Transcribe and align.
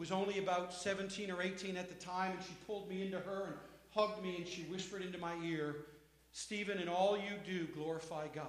was 0.00 0.10
only 0.10 0.38
about 0.38 0.72
17 0.72 1.30
or 1.30 1.42
18 1.42 1.76
at 1.76 1.90
the 1.90 1.94
time, 2.02 2.32
and 2.32 2.42
she 2.42 2.54
pulled 2.66 2.88
me 2.88 3.02
into 3.02 3.18
her 3.18 3.44
and 3.48 3.54
hugged 3.90 4.22
me 4.22 4.36
and 4.38 4.48
she 4.48 4.62
whispered 4.62 5.02
into 5.02 5.18
my 5.18 5.34
ear, 5.44 5.76
Stephen, 6.32 6.78
in 6.78 6.88
all 6.88 7.18
you 7.18 7.36
do, 7.44 7.66
glorify 7.74 8.26
God. 8.34 8.46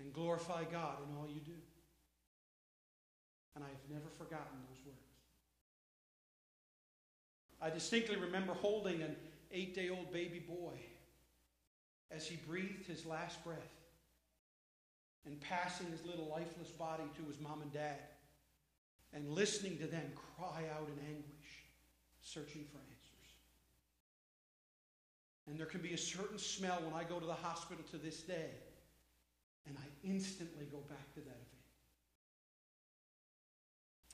And 0.00 0.12
glorify 0.12 0.64
God 0.64 0.96
in 1.08 1.16
all 1.16 1.28
you 1.28 1.40
do. 1.40 1.52
And 3.54 3.62
I 3.62 3.68
have 3.68 3.90
never 3.90 4.08
forgotten 4.18 4.58
those 4.68 4.84
words. 4.84 4.98
I 7.60 7.70
distinctly 7.70 8.16
remember 8.16 8.54
holding 8.54 9.02
an 9.02 9.14
eight 9.52 9.72
day 9.72 9.88
old 9.88 10.12
baby 10.12 10.40
boy 10.40 10.74
as 12.10 12.26
he 12.26 12.34
breathed 12.48 12.86
his 12.86 13.06
last 13.06 13.44
breath 13.44 13.58
and 15.26 15.40
passing 15.40 15.86
his 15.92 16.04
little 16.04 16.28
lifeless 16.28 16.70
body 16.70 17.04
to 17.18 17.30
his 17.30 17.38
mom 17.40 17.62
and 17.62 17.72
dad 17.72 18.00
and 19.14 19.28
listening 19.28 19.78
to 19.78 19.86
them 19.86 20.04
cry 20.36 20.64
out 20.74 20.88
in 20.88 21.06
anguish, 21.06 21.64
searching 22.22 22.64
for 22.70 22.78
answers. 22.78 23.32
And 25.46 25.58
there 25.58 25.66
can 25.66 25.80
be 25.80 25.92
a 25.92 25.98
certain 25.98 26.38
smell 26.38 26.78
when 26.84 26.94
I 26.94 27.04
go 27.04 27.18
to 27.18 27.26
the 27.26 27.34
hospital 27.34 27.84
to 27.90 27.98
this 27.98 28.20
day, 28.20 28.50
and 29.66 29.76
I 29.78 30.08
instantly 30.08 30.66
go 30.70 30.78
back 30.88 31.12
to 31.14 31.20
that 31.20 31.26
event. 31.26 31.48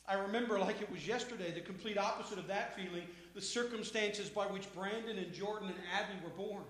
I 0.06 0.14
remember, 0.14 0.58
like 0.58 0.80
it 0.80 0.90
was 0.90 1.06
yesterday, 1.06 1.52
the 1.52 1.60
complete 1.60 1.98
opposite 1.98 2.38
of 2.38 2.46
that 2.46 2.74
feeling, 2.74 3.04
the 3.34 3.42
circumstances 3.42 4.30
by 4.30 4.46
which 4.46 4.72
Brandon 4.74 5.18
and 5.18 5.32
Jordan 5.32 5.68
and 5.68 5.78
Abby 5.94 6.24
were 6.24 6.30
born 6.30 6.64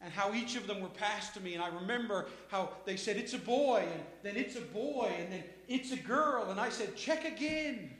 and 0.00 0.12
how 0.12 0.34
each 0.34 0.56
of 0.56 0.66
them 0.66 0.80
were 0.80 0.88
passed 0.88 1.34
to 1.34 1.40
me. 1.40 1.54
And 1.54 1.62
I 1.62 1.68
remember 1.68 2.26
how 2.48 2.70
they 2.84 2.96
said, 2.96 3.16
It's 3.16 3.34
a 3.34 3.38
boy, 3.38 3.84
and 3.90 4.02
then 4.22 4.36
it's 4.36 4.56
a 4.56 4.60
boy, 4.60 5.12
and 5.18 5.32
then 5.32 5.44
it's 5.68 5.92
a 5.92 5.96
girl. 5.96 6.50
And 6.50 6.60
I 6.60 6.68
said, 6.68 6.96
Check 6.96 7.24
again. 7.24 7.90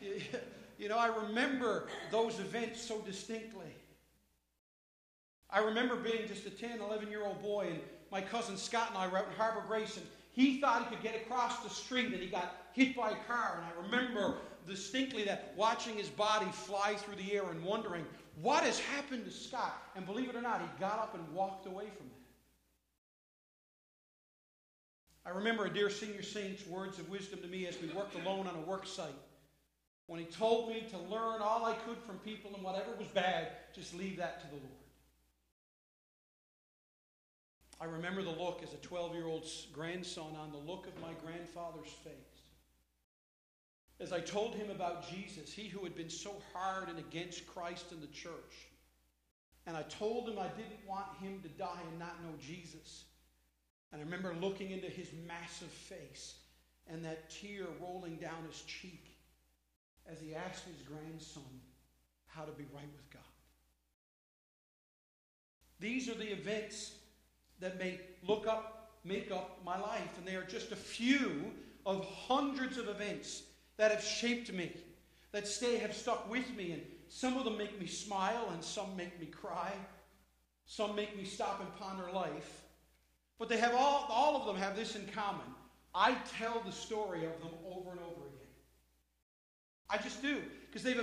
you 0.78 0.88
know, 0.88 0.98
I 0.98 1.08
remember 1.08 1.88
those 2.10 2.38
events 2.38 2.80
so 2.80 3.00
distinctly. 3.00 3.74
I 5.50 5.60
remember 5.60 5.96
being 5.96 6.26
just 6.26 6.46
a 6.46 6.50
10, 6.50 6.80
11 6.80 7.08
year 7.08 7.24
old 7.24 7.40
boy, 7.42 7.68
and 7.70 7.80
my 8.10 8.20
cousin 8.20 8.56
Scott 8.56 8.88
and 8.90 8.98
I 8.98 9.06
were 9.08 9.18
out 9.18 9.26
in 9.26 9.34
Harbour 9.34 9.62
Grace, 9.66 9.96
and 9.96 10.06
he 10.32 10.60
thought 10.60 10.88
he 10.88 10.94
could 10.94 11.02
get 11.02 11.16
across 11.16 11.62
the 11.62 11.70
street, 11.70 12.12
and 12.12 12.16
he 12.16 12.26
got 12.26 12.66
hit 12.72 12.96
by 12.96 13.10
a 13.10 13.16
car. 13.26 13.58
And 13.58 13.64
I 13.64 13.86
remember 13.86 14.36
distinctly 14.66 15.24
that 15.24 15.54
watching 15.56 15.96
his 15.96 16.08
body 16.08 16.46
fly 16.52 16.94
through 16.94 17.16
the 17.16 17.32
air 17.32 17.44
and 17.50 17.62
wondering, 17.64 18.04
what 18.42 18.64
has 18.64 18.78
happened 18.78 19.24
to 19.24 19.30
Scott? 19.30 19.82
And 19.94 20.04
believe 20.04 20.28
it 20.28 20.36
or 20.36 20.42
not, 20.42 20.60
he 20.60 20.66
got 20.78 20.98
up 20.98 21.14
and 21.14 21.26
walked 21.32 21.66
away 21.66 21.86
from 21.96 22.08
that. 22.08 22.15
I 25.26 25.30
remember 25.30 25.64
a 25.64 25.72
dear 25.72 25.90
senior 25.90 26.22
saint's 26.22 26.66
words 26.66 26.98
of 26.98 27.08
wisdom 27.08 27.40
to 27.40 27.48
me 27.48 27.66
as 27.66 27.80
we 27.80 27.88
worked 27.88 28.14
alone 28.14 28.46
on 28.46 28.54
a 28.54 28.60
work 28.60 28.86
site. 28.86 29.08
When 30.06 30.20
he 30.20 30.26
told 30.26 30.68
me 30.68 30.86
to 30.90 30.98
learn 30.98 31.42
all 31.42 31.64
I 31.64 31.74
could 31.74 31.98
from 31.98 32.18
people 32.18 32.52
and 32.54 32.62
whatever 32.62 32.92
was 32.96 33.08
bad, 33.08 33.48
just 33.74 33.92
leave 33.92 34.18
that 34.18 34.40
to 34.40 34.46
the 34.46 34.54
Lord. 34.54 34.72
I 37.80 37.86
remember 37.86 38.22
the 38.22 38.30
look 38.30 38.62
as 38.62 38.72
a 38.72 38.78
12 38.78 39.14
year 39.14 39.26
old 39.26 39.44
grandson 39.72 40.36
on 40.40 40.52
the 40.52 40.58
look 40.58 40.86
of 40.86 40.98
my 41.02 41.12
grandfather's 41.24 41.90
face 42.04 42.36
as 43.98 44.12
I 44.12 44.20
told 44.20 44.54
him 44.54 44.70
about 44.70 45.08
Jesus, 45.08 45.52
he 45.52 45.68
who 45.68 45.82
had 45.82 45.96
been 45.96 46.10
so 46.10 46.34
hard 46.52 46.88
and 46.88 46.98
against 46.98 47.46
Christ 47.46 47.92
and 47.92 48.02
the 48.02 48.08
church. 48.08 48.68
And 49.66 49.76
I 49.76 49.82
told 49.84 50.28
him 50.28 50.38
I 50.38 50.48
didn't 50.48 50.86
want 50.86 51.06
him 51.20 51.40
to 51.42 51.48
die 51.48 51.80
and 51.90 51.98
not 51.98 52.22
know 52.22 52.34
Jesus. 52.40 53.04
And 53.92 54.00
I 54.00 54.04
remember 54.04 54.34
looking 54.40 54.70
into 54.70 54.88
his 54.88 55.08
massive 55.26 55.68
face 55.68 56.34
and 56.88 57.04
that 57.04 57.30
tear 57.30 57.66
rolling 57.80 58.16
down 58.16 58.44
his 58.48 58.62
cheek 58.62 59.16
as 60.10 60.20
he 60.20 60.34
asked 60.34 60.64
his 60.64 60.82
grandson 60.82 61.42
how 62.26 62.42
to 62.42 62.52
be 62.52 62.64
right 62.74 62.88
with 62.96 63.10
God. 63.12 63.22
These 65.80 66.08
are 66.08 66.14
the 66.14 66.32
events 66.32 66.92
that 67.60 67.78
may 67.78 68.00
look 68.26 68.46
up, 68.46 68.98
make 69.04 69.30
up 69.30 69.60
my 69.64 69.78
life, 69.78 70.16
and 70.18 70.26
they 70.26 70.36
are 70.36 70.44
just 70.44 70.72
a 70.72 70.76
few 70.76 71.52
of 71.84 72.06
hundreds 72.06 72.78
of 72.78 72.88
events 72.88 73.42
that 73.76 73.90
have 73.90 74.02
shaped 74.02 74.52
me, 74.52 74.72
that 75.32 75.46
stay 75.46 75.78
have 75.78 75.94
stuck 75.94 76.30
with 76.30 76.54
me. 76.56 76.72
And 76.72 76.82
some 77.08 77.36
of 77.36 77.44
them 77.44 77.58
make 77.58 77.78
me 77.80 77.86
smile, 77.86 78.48
and 78.52 78.62
some 78.62 78.96
make 78.96 79.18
me 79.20 79.26
cry. 79.26 79.72
Some 80.66 80.96
make 80.96 81.16
me 81.16 81.24
stop 81.24 81.60
and 81.60 81.74
ponder 81.76 82.10
life. 82.12 82.62
But 83.38 83.48
they 83.48 83.58
have 83.58 83.74
all, 83.74 84.06
all 84.08 84.36
of 84.36 84.46
them 84.46 84.56
have 84.56 84.76
this 84.76 84.96
in 84.96 85.06
common. 85.08 85.46
I 85.94 86.16
tell 86.38 86.62
the 86.64 86.72
story 86.72 87.24
of 87.24 87.40
them 87.40 87.52
over 87.66 87.90
and 87.90 88.00
over 88.00 88.26
again. 88.26 88.46
I 89.88 89.98
just 89.98 90.20
do, 90.20 90.42
because 90.66 90.82
they've 90.82 91.00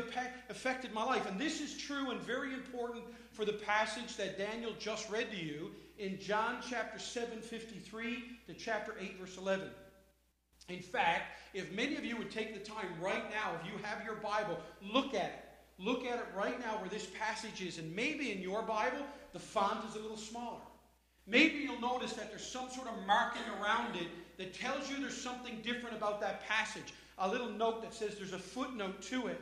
affected 0.50 0.94
my 0.94 1.04
life. 1.04 1.28
And 1.28 1.40
this 1.40 1.62
is 1.62 1.78
true 1.78 2.12
and 2.12 2.20
very 2.22 2.54
important 2.54 3.04
for 3.32 3.46
the 3.46 3.54
passage 3.54 4.18
that 4.18 4.38
Daniel 4.38 4.74
just 4.78 5.10
read 5.10 5.32
to 5.32 5.38
you 5.38 5.72
in 5.98 6.20
John 6.20 6.58
chapter 6.68 7.00
7, 7.00 7.40
53 7.40 8.24
to 8.48 8.54
chapter 8.54 8.96
8, 9.00 9.20
verse 9.20 9.38
11. 9.38 9.70
In 10.70 10.80
fact, 10.80 11.40
if 11.54 11.72
many 11.72 11.96
of 11.96 12.06
you 12.06 12.18
would 12.18 12.32
take 12.32 12.54
the 12.54 12.60
time 12.60 12.88
right 13.02 13.30
now, 13.30 13.52
if 13.60 13.72
you 13.72 13.78
have 13.84 14.04
your 14.04 14.16
Bible, 14.16 14.60
look 14.82 15.14
at 15.14 15.26
it. 15.26 15.40
Look 15.80 16.06
at 16.06 16.20
it 16.20 16.26
right 16.36 16.60
now 16.60 16.78
where 16.80 16.90
this 16.90 17.08
passage 17.20 17.62
is. 17.62 17.80
And 17.80 17.94
maybe 17.96 18.32
in 18.32 18.42
your 18.42 18.62
Bible, 18.62 19.06
the 19.34 19.40
font 19.40 19.90
is 19.90 19.96
a 19.96 20.00
little 20.00 20.18
smaller. 20.18 20.62
Maybe 21.26 21.60
you'll 21.60 21.80
notice 21.80 22.14
that 22.14 22.30
there's 22.30 22.46
some 22.46 22.70
sort 22.70 22.88
of 22.88 23.08
marking 23.08 23.44
around 23.62 23.96
it 23.96 24.08
that 24.38 24.54
tells 24.54 24.90
you 24.90 25.00
there's 25.00 25.20
something 25.20 25.60
different 25.64 25.96
about 25.96 26.20
that 26.22 26.46
passage. 26.48 26.94
A 27.18 27.30
little 27.30 27.50
note 27.50 27.82
that 27.82 27.94
says 27.94 28.16
there's 28.16 28.34
a 28.34 28.40
footnote 28.40 29.02
to 29.04 29.28
it. 29.28 29.40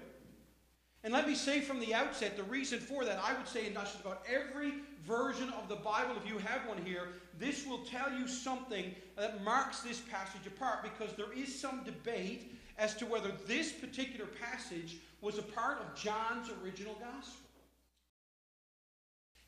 And 1.03 1.11
let 1.11 1.27
me 1.27 1.33
say 1.33 1.61
from 1.61 1.79
the 1.79 1.95
outset, 1.95 2.37
the 2.37 2.43
reason 2.43 2.79
for 2.79 3.03
that, 3.05 3.19
I 3.23 3.33
would 3.33 3.47
say 3.47 3.65
in 3.65 3.73
just 3.73 3.99
about 4.01 4.23
every 4.31 4.73
version 5.03 5.49
of 5.49 5.67
the 5.67 5.77
Bible, 5.77 6.13
if 6.23 6.29
you 6.29 6.37
have 6.37 6.67
one 6.67 6.77
here, 6.85 7.07
this 7.39 7.65
will 7.65 7.79
tell 7.79 8.11
you 8.11 8.27
something 8.27 8.93
that 9.17 9.43
marks 9.43 9.79
this 9.79 9.99
passage 9.99 10.45
apart 10.45 10.83
because 10.83 11.15
there 11.15 11.33
is 11.35 11.59
some 11.59 11.83
debate 11.83 12.55
as 12.77 12.93
to 12.95 13.05
whether 13.07 13.31
this 13.47 13.71
particular 13.71 14.27
passage 14.27 14.97
was 15.21 15.39
a 15.39 15.43
part 15.43 15.79
of 15.79 15.95
John's 15.99 16.51
original 16.63 16.93
gospel. 16.95 17.50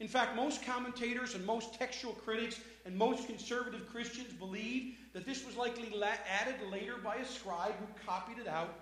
In 0.04 0.10
fact, 0.10 0.36
most 0.36 0.66
commentators 0.66 1.34
and 1.34 1.46
most 1.46 1.76
textual 1.76 2.12
critics 2.12 2.60
and 2.86 2.94
most 2.94 3.26
conservative 3.26 3.88
Christians 3.90 4.34
believe 4.34 4.98
that 5.14 5.26
this 5.26 5.46
was 5.46 5.56
likely 5.56 5.90
added 6.04 6.56
later 6.70 6.96
by 7.02 7.16
a 7.16 7.26
scribe 7.26 7.74
who 7.80 7.88
copied 8.06 8.38
it 8.38 8.48
out 8.50 8.76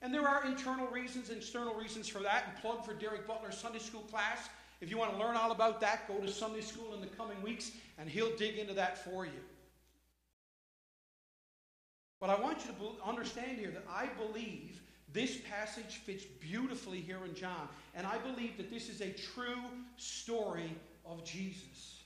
and 0.00 0.14
there 0.14 0.28
are 0.28 0.46
internal 0.46 0.86
reasons, 0.88 1.28
and 1.30 1.38
external 1.38 1.74
reasons 1.74 2.08
for 2.08 2.20
that. 2.20 2.44
And 2.48 2.60
plug 2.60 2.84
for 2.84 2.94
Derek 2.94 3.26
Butler's 3.26 3.56
Sunday 3.56 3.78
school 3.80 4.02
class. 4.02 4.48
If 4.80 4.90
you 4.90 4.98
want 4.98 5.12
to 5.12 5.18
learn 5.18 5.36
all 5.36 5.50
about 5.52 5.80
that, 5.80 6.06
go 6.06 6.14
to 6.18 6.28
Sunday 6.28 6.60
school 6.60 6.94
in 6.94 7.00
the 7.00 7.06
coming 7.06 7.40
weeks 7.42 7.72
and 7.98 8.08
he'll 8.08 8.36
dig 8.36 8.58
into 8.58 8.74
that 8.74 9.04
for 9.04 9.24
you. 9.24 9.40
But 12.20 12.30
I 12.30 12.40
want 12.40 12.58
you 12.64 12.72
to 12.72 13.08
understand 13.08 13.58
here 13.58 13.70
that 13.70 13.84
I 13.88 14.06
believe 14.06 14.80
this 15.12 15.38
passage 15.48 15.96
fits 16.04 16.24
beautifully 16.24 17.00
here 17.00 17.24
in 17.24 17.34
John. 17.34 17.68
And 17.94 18.06
I 18.06 18.18
believe 18.18 18.56
that 18.56 18.70
this 18.70 18.88
is 18.88 19.00
a 19.00 19.10
true 19.10 19.62
story 19.96 20.74
of 21.04 21.24
Jesus. 21.24 22.00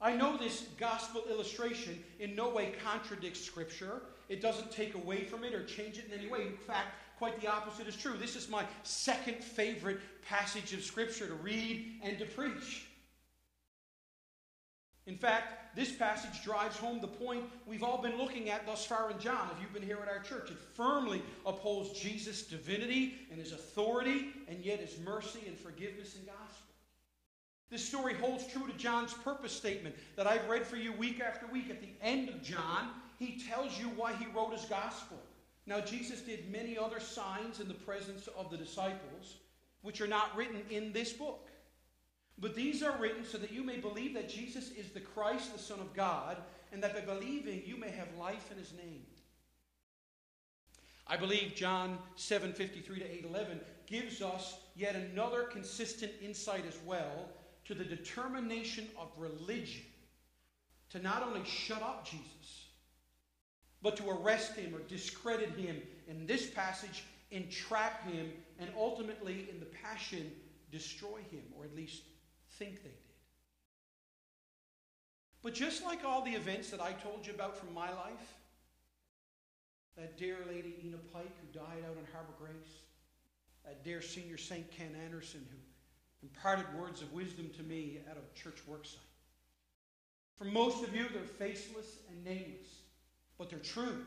I 0.00 0.16
know 0.16 0.36
this 0.36 0.64
gospel 0.78 1.22
illustration 1.30 2.02
in 2.18 2.34
no 2.34 2.48
way 2.48 2.72
contradicts 2.82 3.40
Scripture. 3.40 4.02
It 4.28 4.40
doesn't 4.40 4.70
take 4.70 4.94
away 4.94 5.24
from 5.24 5.44
it 5.44 5.54
or 5.54 5.64
change 5.64 5.98
it 5.98 6.06
in 6.10 6.18
any 6.18 6.28
way. 6.28 6.46
In 6.46 6.56
fact, 6.56 6.94
quite 7.18 7.38
the 7.40 7.48
opposite 7.48 7.86
is 7.86 7.96
true. 7.96 8.14
This 8.18 8.34
is 8.34 8.48
my 8.48 8.64
second 8.82 9.44
favorite 9.44 10.00
passage 10.22 10.72
of 10.72 10.82
Scripture 10.82 11.26
to 11.26 11.34
read 11.34 12.00
and 12.02 12.18
to 12.18 12.24
preach. 12.24 12.86
In 15.06 15.16
fact, 15.18 15.59
this 15.74 15.92
passage 15.92 16.42
drives 16.42 16.76
home 16.76 17.00
the 17.00 17.06
point 17.06 17.44
we've 17.66 17.82
all 17.82 18.02
been 18.02 18.18
looking 18.18 18.50
at 18.50 18.66
thus 18.66 18.84
far 18.84 19.10
in 19.10 19.18
John. 19.18 19.48
If 19.54 19.62
you've 19.62 19.72
been 19.72 19.82
here 19.82 20.00
at 20.02 20.08
our 20.08 20.22
church, 20.22 20.50
it 20.50 20.58
firmly 20.74 21.22
upholds 21.46 21.98
Jesus' 21.98 22.42
divinity 22.42 23.14
and 23.30 23.38
his 23.38 23.52
authority, 23.52 24.28
and 24.48 24.64
yet 24.64 24.80
his 24.80 24.98
mercy 25.04 25.40
and 25.46 25.56
forgiveness 25.56 26.16
and 26.16 26.26
gospel. 26.26 26.66
This 27.70 27.86
story 27.86 28.14
holds 28.14 28.46
true 28.48 28.66
to 28.66 28.72
John's 28.76 29.14
purpose 29.14 29.52
statement 29.52 29.94
that 30.16 30.26
I've 30.26 30.48
read 30.48 30.66
for 30.66 30.76
you 30.76 30.92
week 30.92 31.20
after 31.20 31.46
week. 31.46 31.70
At 31.70 31.80
the 31.80 31.94
end 32.02 32.28
of 32.28 32.42
John, 32.42 32.88
he 33.18 33.40
tells 33.48 33.78
you 33.78 33.86
why 33.90 34.12
he 34.14 34.26
wrote 34.34 34.52
his 34.52 34.64
gospel. 34.64 35.18
Now, 35.66 35.80
Jesus 35.80 36.20
did 36.20 36.50
many 36.50 36.76
other 36.76 36.98
signs 36.98 37.60
in 37.60 37.68
the 37.68 37.74
presence 37.74 38.28
of 38.36 38.50
the 38.50 38.56
disciples, 38.56 39.36
which 39.82 40.00
are 40.00 40.08
not 40.08 40.36
written 40.36 40.62
in 40.68 40.92
this 40.92 41.12
book. 41.12 41.49
But 42.40 42.54
these 42.54 42.82
are 42.82 42.96
written 42.98 43.24
so 43.24 43.36
that 43.38 43.52
you 43.52 43.62
may 43.62 43.76
believe 43.76 44.14
that 44.14 44.28
Jesus 44.28 44.70
is 44.72 44.90
the 44.90 45.00
Christ, 45.00 45.52
the 45.52 45.58
Son 45.58 45.78
of 45.78 45.92
God, 45.94 46.38
and 46.72 46.82
that 46.82 46.94
by 46.94 47.00
believing 47.00 47.62
you 47.66 47.76
may 47.76 47.90
have 47.90 48.08
life 48.18 48.50
in 48.50 48.58
his 48.58 48.72
name. 48.72 49.04
I 51.06 51.16
believe 51.16 51.54
John 51.54 51.98
7:53 52.16 53.00
to 53.00 53.04
8:11 53.04 53.60
gives 53.86 54.22
us 54.22 54.58
yet 54.76 54.94
another 54.94 55.42
consistent 55.44 56.12
insight 56.22 56.64
as 56.64 56.78
well 56.86 57.28
to 57.64 57.74
the 57.74 57.84
determination 57.84 58.88
of 58.96 59.08
religion 59.18 59.84
to 60.90 60.98
not 61.00 61.22
only 61.22 61.44
shut 61.44 61.82
up 61.82 62.08
Jesus, 62.08 62.68
but 63.82 63.96
to 63.96 64.08
arrest 64.08 64.54
him 64.54 64.74
or 64.74 64.80
discredit 64.80 65.50
him. 65.50 65.82
In 66.06 66.26
this 66.26 66.48
passage, 66.50 67.04
entrap 67.30 68.04
him, 68.04 68.32
and 68.58 68.70
ultimately, 68.76 69.48
in 69.50 69.60
the 69.60 69.66
passion, 69.66 70.32
destroy 70.70 71.22
him, 71.30 71.42
or 71.56 71.64
at 71.64 71.74
least 71.74 72.02
think 72.60 72.82
they 72.82 72.90
did. 72.90 72.98
But 75.42 75.54
just 75.54 75.82
like 75.82 76.04
all 76.04 76.22
the 76.22 76.32
events 76.32 76.68
that 76.70 76.80
I 76.80 76.92
told 76.92 77.26
you 77.26 77.32
about 77.32 77.56
from 77.56 77.72
my 77.72 77.88
life, 77.88 78.34
that 79.96 80.18
dear 80.18 80.36
lady 80.46 80.76
Ena 80.84 80.98
Pike 81.12 81.32
who 81.40 81.58
died 81.58 81.82
out 81.88 81.96
on 81.96 82.06
Harbour 82.12 82.34
Grace, 82.38 82.82
that 83.64 83.82
dear 83.82 84.02
senior 84.02 84.36
Saint 84.36 84.70
Ken 84.70 84.94
Anderson 85.06 85.40
who 85.50 85.56
imparted 86.22 86.66
words 86.78 87.00
of 87.00 87.10
wisdom 87.14 87.50
to 87.56 87.62
me 87.62 87.98
at 88.10 88.18
a 88.18 88.38
church 88.38 88.58
worksite. 88.70 88.98
For 90.36 90.44
most 90.44 90.84
of 90.84 90.94
you, 90.94 91.06
they're 91.12 91.22
faceless 91.22 91.96
and 92.10 92.22
nameless, 92.22 92.68
but 93.38 93.48
they're 93.48 93.58
true. 93.58 94.04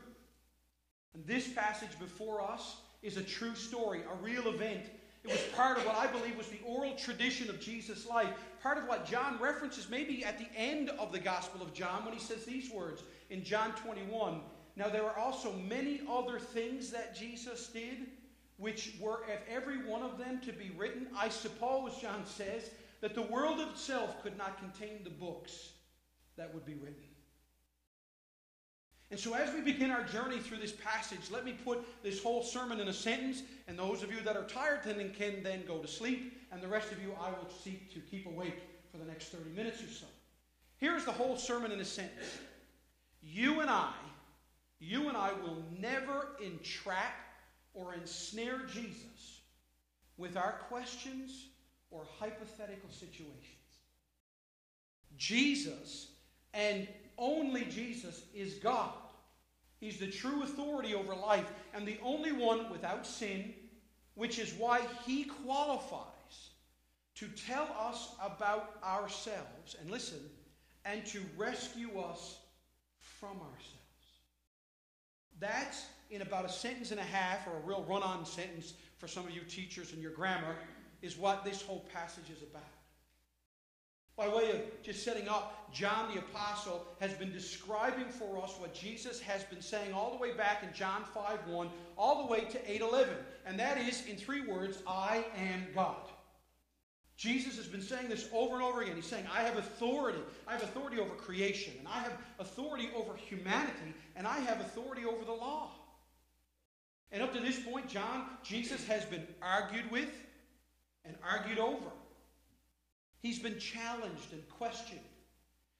And 1.14 1.26
this 1.26 1.48
passage 1.48 1.98
before 1.98 2.40
us 2.40 2.76
is 3.02 3.16
a 3.16 3.22
true 3.22 3.56
story, 3.56 4.02
a 4.02 4.24
real 4.24 4.48
event. 4.48 4.84
It 5.24 5.30
was 5.30 5.40
part 5.56 5.78
of 5.78 5.86
what 5.86 5.96
I 5.96 6.06
believe 6.06 6.36
was 6.36 6.48
the 6.48 6.60
oral 6.66 6.94
tradition 6.96 7.48
of 7.48 7.58
Jesus' 7.58 8.06
life, 8.06 8.28
part 8.62 8.76
of 8.76 8.86
what 8.86 9.06
John 9.06 9.38
references 9.40 9.88
maybe 9.88 10.22
at 10.22 10.38
the 10.38 10.48
end 10.54 10.90
of 10.90 11.12
the 11.12 11.18
Gospel 11.18 11.62
of 11.62 11.72
John 11.72 12.04
when 12.04 12.12
he 12.12 12.20
says 12.20 12.44
these 12.44 12.70
words 12.70 13.02
in 13.30 13.42
John 13.42 13.72
21 13.72 14.40
Now, 14.76 14.90
there 14.90 15.04
are 15.04 15.18
also 15.18 15.52
many 15.54 16.02
other 16.10 16.38
things 16.38 16.90
that 16.90 17.16
Jesus 17.16 17.68
did, 17.68 18.06
which 18.58 18.96
were, 19.00 19.22
if 19.26 19.40
every 19.48 19.86
one 19.86 20.02
of 20.02 20.18
them 20.18 20.40
to 20.42 20.52
be 20.52 20.70
written, 20.76 21.06
I 21.16 21.30
suppose, 21.30 21.96
John 22.02 22.26
says, 22.26 22.70
that 23.00 23.14
the 23.14 23.22
world 23.22 23.60
itself 23.60 24.22
could 24.22 24.36
not 24.36 24.58
contain 24.58 25.04
the 25.04 25.10
books 25.10 25.70
that 26.36 26.52
would 26.52 26.66
be 26.66 26.74
written. 26.74 27.13
And 29.14 29.20
so, 29.20 29.32
as 29.34 29.54
we 29.54 29.60
begin 29.60 29.92
our 29.92 30.02
journey 30.02 30.40
through 30.40 30.56
this 30.56 30.72
passage, 30.72 31.30
let 31.30 31.44
me 31.44 31.52
put 31.52 32.02
this 32.02 32.20
whole 32.20 32.42
sermon 32.42 32.80
in 32.80 32.88
a 32.88 32.92
sentence. 32.92 33.44
And 33.68 33.78
those 33.78 34.02
of 34.02 34.10
you 34.10 34.20
that 34.22 34.36
are 34.36 34.42
tired 34.42 34.80
then 34.84 35.12
can 35.16 35.40
then 35.44 35.62
go 35.68 35.78
to 35.78 35.86
sleep. 35.86 36.36
And 36.50 36.60
the 36.60 36.66
rest 36.66 36.90
of 36.90 37.00
you, 37.00 37.14
I 37.22 37.30
will 37.30 37.48
seek 37.62 37.94
to 37.94 38.00
keep 38.00 38.26
awake 38.26 38.60
for 38.90 38.98
the 38.98 39.04
next 39.04 39.26
30 39.26 39.50
minutes 39.50 39.80
or 39.84 39.86
so. 39.86 40.06
Here's 40.78 41.04
the 41.04 41.12
whole 41.12 41.36
sermon 41.36 41.70
in 41.70 41.78
a 41.78 41.84
sentence. 41.84 42.26
You 43.22 43.60
and 43.60 43.70
I, 43.70 43.92
you 44.80 45.06
and 45.06 45.16
I 45.16 45.30
will 45.44 45.62
never 45.78 46.30
entrap 46.44 47.14
or 47.72 47.94
ensnare 47.94 48.62
Jesus 48.66 49.42
with 50.16 50.36
our 50.36 50.56
questions 50.68 51.50
or 51.92 52.04
hypothetical 52.18 52.90
situations. 52.90 53.30
Jesus 55.16 56.08
and 56.52 56.88
only 57.16 57.64
Jesus 57.66 58.22
is 58.34 58.54
God. 58.54 58.90
He's 59.80 59.98
the 59.98 60.10
true 60.10 60.42
authority 60.42 60.94
over 60.94 61.14
life 61.14 61.46
and 61.74 61.86
the 61.86 61.98
only 62.02 62.32
one 62.32 62.70
without 62.70 63.06
sin, 63.06 63.54
which 64.14 64.38
is 64.38 64.54
why 64.54 64.80
he 65.06 65.24
qualifies 65.24 66.08
to 67.16 67.28
tell 67.28 67.68
us 67.78 68.14
about 68.20 68.76
ourselves, 68.82 69.76
and 69.80 69.90
listen, 69.90 70.18
and 70.84 71.04
to 71.06 71.20
rescue 71.36 72.00
us 72.00 72.38
from 73.00 73.36
ourselves. 73.40 73.74
That's 75.38 75.86
in 76.10 76.22
about 76.22 76.44
a 76.44 76.48
sentence 76.48 76.90
and 76.90 77.00
a 77.00 77.04
half, 77.04 77.46
or 77.46 77.56
a 77.56 77.60
real 77.60 77.84
run 77.88 78.02
on 78.02 78.26
sentence 78.26 78.74
for 78.98 79.08
some 79.08 79.26
of 79.26 79.30
you 79.30 79.42
teachers 79.42 79.92
and 79.92 80.02
your 80.02 80.12
grammar, 80.12 80.56
is 81.02 81.16
what 81.16 81.44
this 81.44 81.62
whole 81.62 81.86
passage 81.92 82.30
is 82.30 82.42
about. 82.42 82.62
By 84.16 84.28
way 84.28 84.50
of 84.52 84.82
just 84.82 85.04
setting 85.04 85.28
up, 85.28 85.72
John 85.72 86.12
the 86.14 86.20
Apostle 86.20 86.86
has 87.00 87.12
been 87.14 87.32
describing 87.32 88.06
for 88.06 88.40
us 88.40 88.54
what 88.58 88.72
Jesus 88.72 89.20
has 89.20 89.42
been 89.44 89.60
saying 89.60 89.92
all 89.92 90.12
the 90.12 90.18
way 90.18 90.32
back 90.32 90.62
in 90.62 90.72
John 90.72 91.02
5 91.12 91.48
1, 91.48 91.68
all 91.98 92.24
the 92.24 92.32
way 92.32 92.42
to 92.44 92.70
8 92.70 92.80
11. 92.80 93.14
And 93.44 93.58
that 93.58 93.76
is, 93.78 94.06
in 94.06 94.16
three 94.16 94.46
words, 94.46 94.78
I 94.86 95.24
am 95.36 95.66
God. 95.74 95.96
Jesus 97.16 97.56
has 97.56 97.66
been 97.66 97.82
saying 97.82 98.08
this 98.08 98.28
over 98.32 98.54
and 98.54 98.62
over 98.62 98.82
again. 98.82 98.96
He's 98.96 99.06
saying, 99.06 99.26
I 99.32 99.42
have 99.42 99.56
authority. 99.56 100.18
I 100.46 100.52
have 100.52 100.62
authority 100.62 101.00
over 101.00 101.14
creation, 101.14 101.72
and 101.78 101.88
I 101.88 102.00
have 102.00 102.12
authority 102.38 102.90
over 102.94 103.14
humanity, 103.16 103.94
and 104.16 104.26
I 104.26 104.38
have 104.40 104.60
authority 104.60 105.04
over 105.04 105.24
the 105.24 105.32
law. 105.32 105.70
And 107.12 107.22
up 107.22 107.32
to 107.34 107.40
this 107.40 107.58
point, 107.58 107.88
John, 107.88 108.24
Jesus 108.42 108.84
has 108.86 109.04
been 109.04 109.26
argued 109.40 109.88
with 109.90 110.10
and 111.04 111.14
argued 111.22 111.58
over. 111.58 111.90
He's 113.24 113.38
been 113.38 113.58
challenged 113.58 114.32
and 114.32 114.46
questioned. 114.50 115.00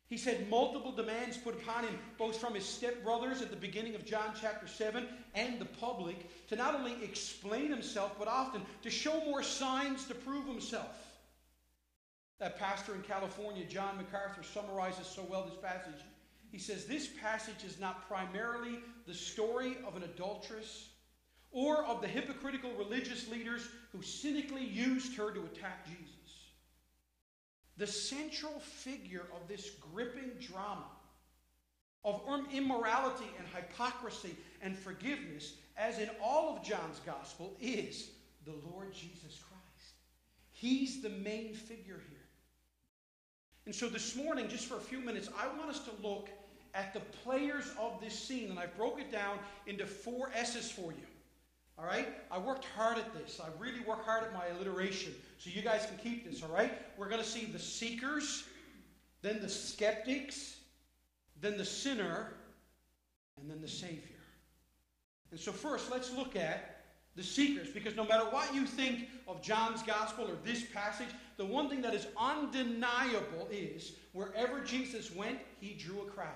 He's 0.07 0.25
had 0.25 0.49
multiple 0.49 0.93
demands 0.93 1.37
put 1.37 1.55
upon 1.57 1.85
him, 1.85 1.99
both 2.17 2.41
from 2.41 2.55
his 2.55 2.65
stepbrothers 2.65 3.43
at 3.43 3.51
the 3.51 3.57
beginning 3.57 3.95
of 3.95 4.07
John 4.07 4.33
chapter 4.41 4.67
7 4.67 5.07
and 5.35 5.59
the 5.59 5.67
public, 5.67 6.49
to 6.49 6.57
not 6.57 6.75
only 6.75 6.95
explain 7.05 7.69
himself, 7.69 8.19
but 8.19 8.29
often 8.29 8.63
to 8.81 8.89
show 8.89 9.23
more 9.27 9.43
signs 9.43 10.07
to 10.07 10.15
prove 10.15 10.47
himself. 10.47 10.97
That 12.41 12.59
pastor 12.59 12.95
in 12.95 13.03
California, 13.03 13.67
John 13.67 13.99
MacArthur, 13.99 14.43
summarizes 14.43 15.07
so 15.07 15.27
well 15.29 15.45
this 15.45 15.61
passage. 15.61 16.01
He 16.51 16.59
says, 16.59 16.87
This 16.87 17.09
passage 17.21 17.63
is 17.63 17.79
not 17.79 18.09
primarily 18.09 18.79
the 19.07 19.13
story 19.13 19.77
of 19.87 19.97
an 19.97 20.05
adulteress 20.05 20.89
or 21.51 21.85
of 21.85 22.01
the 22.01 22.09
hypocritical 22.09 22.73
religious 22.79 23.29
leaders 23.29 23.69
who 23.93 24.01
cynically 24.01 24.65
used 24.65 25.15
her 25.17 25.31
to 25.31 25.45
attack 25.45 25.85
Jesus. 25.87 26.14
The 27.77 27.87
central 27.87 28.61
figure 28.61 29.27
of 29.35 29.49
this 29.49 29.71
gripping 29.93 30.31
drama 30.41 30.87
of 32.05 32.21
um, 32.29 32.47
immorality 32.53 33.25
and 33.39 33.47
hypocrisy 33.49 34.37
and 34.63 34.77
forgiveness, 34.77 35.55
as 35.77 35.99
in 35.99 36.11
all 36.23 36.57
of 36.57 36.63
John's 36.63 37.01
gospel, 37.05 37.57
is 37.61 38.11
the 38.45 38.55
Lord 38.71 38.93
Jesus 38.93 39.41
Christ. 39.41 39.95
He's 40.53 41.03
the 41.03 41.09
main 41.09 41.55
figure 41.55 42.01
here. 42.09 42.19
And 43.67 43.75
so 43.75 43.89
this 43.89 44.15
morning, 44.15 44.49
just 44.49 44.67
for 44.67 44.77
a 44.77 44.81
few 44.81 45.01
minutes, 45.01 45.29
I 45.39 45.49
want 45.57 45.71
us 45.71 45.81
to 45.81 46.07
look 46.07 46.29
at 46.75 46.93
the 46.93 47.01
players 47.01 47.65
of 47.81 48.01
this 48.01 48.19
scene, 48.19 48.51
and 48.51 48.59
I've 48.59 48.77
broke 48.77 49.01
it 49.01 49.11
down 49.11 49.39
into 49.67 49.87
four 49.87 50.31
S's 50.35 50.71
for 50.71 50.93
you. 50.93 51.07
All 51.79 51.85
right? 51.85 52.09
I 52.31 52.39
worked 52.39 52.67
hard 52.77 52.99
at 52.99 53.13
this. 53.15 53.41
I 53.43 53.49
really 53.61 53.81
worked 53.81 54.05
hard 54.05 54.25
at 54.25 54.33
my 54.33 54.47
alliteration. 54.47 55.13
So 55.39 55.51
you 55.51 55.63
guys 55.63 55.87
can 55.87 55.99
keep 55.99 56.31
this, 56.31 56.43
all 56.43 56.55
right? 56.55 56.73
We're 56.97 57.09
going 57.09 57.23
to 57.23 57.29
see 57.29 57.47
the 57.47 57.59
seekers, 57.59 58.45
then 59.23 59.41
the 59.41 59.49
skeptics, 59.49 60.57
then 61.41 61.57
the 61.57 61.65
sinner, 61.65 62.35
and 63.41 63.51
then 63.51 63.61
the 63.61 63.69
Savior. 63.69 64.01
And 65.31 65.41
so, 65.41 65.51
first, 65.51 65.91
let's 65.91 66.13
look 66.13 66.37
at 66.37 66.83
the 67.17 67.23
seekers, 67.23 67.69
because 67.69 67.97
no 67.97 68.05
matter 68.05 68.25
what 68.25 68.55
you 68.55 68.67
think 68.67 69.09
of 69.27 69.43
John's 69.43 69.83
gospel 69.83 70.27
or 70.27 70.37
this 70.45 70.65
passage, 70.73 71.09
the 71.37 71.45
one 71.45 71.69
thing 71.69 71.83
that 71.83 71.95
is 71.95 72.07
undeniable 72.17 73.49
is 73.51 73.93
wherever 74.13 74.61
Jesus 74.61 75.15
went, 75.15 75.39
he 75.61 75.75
drew 75.75 76.03
a 76.03 76.07
crowd. 76.07 76.29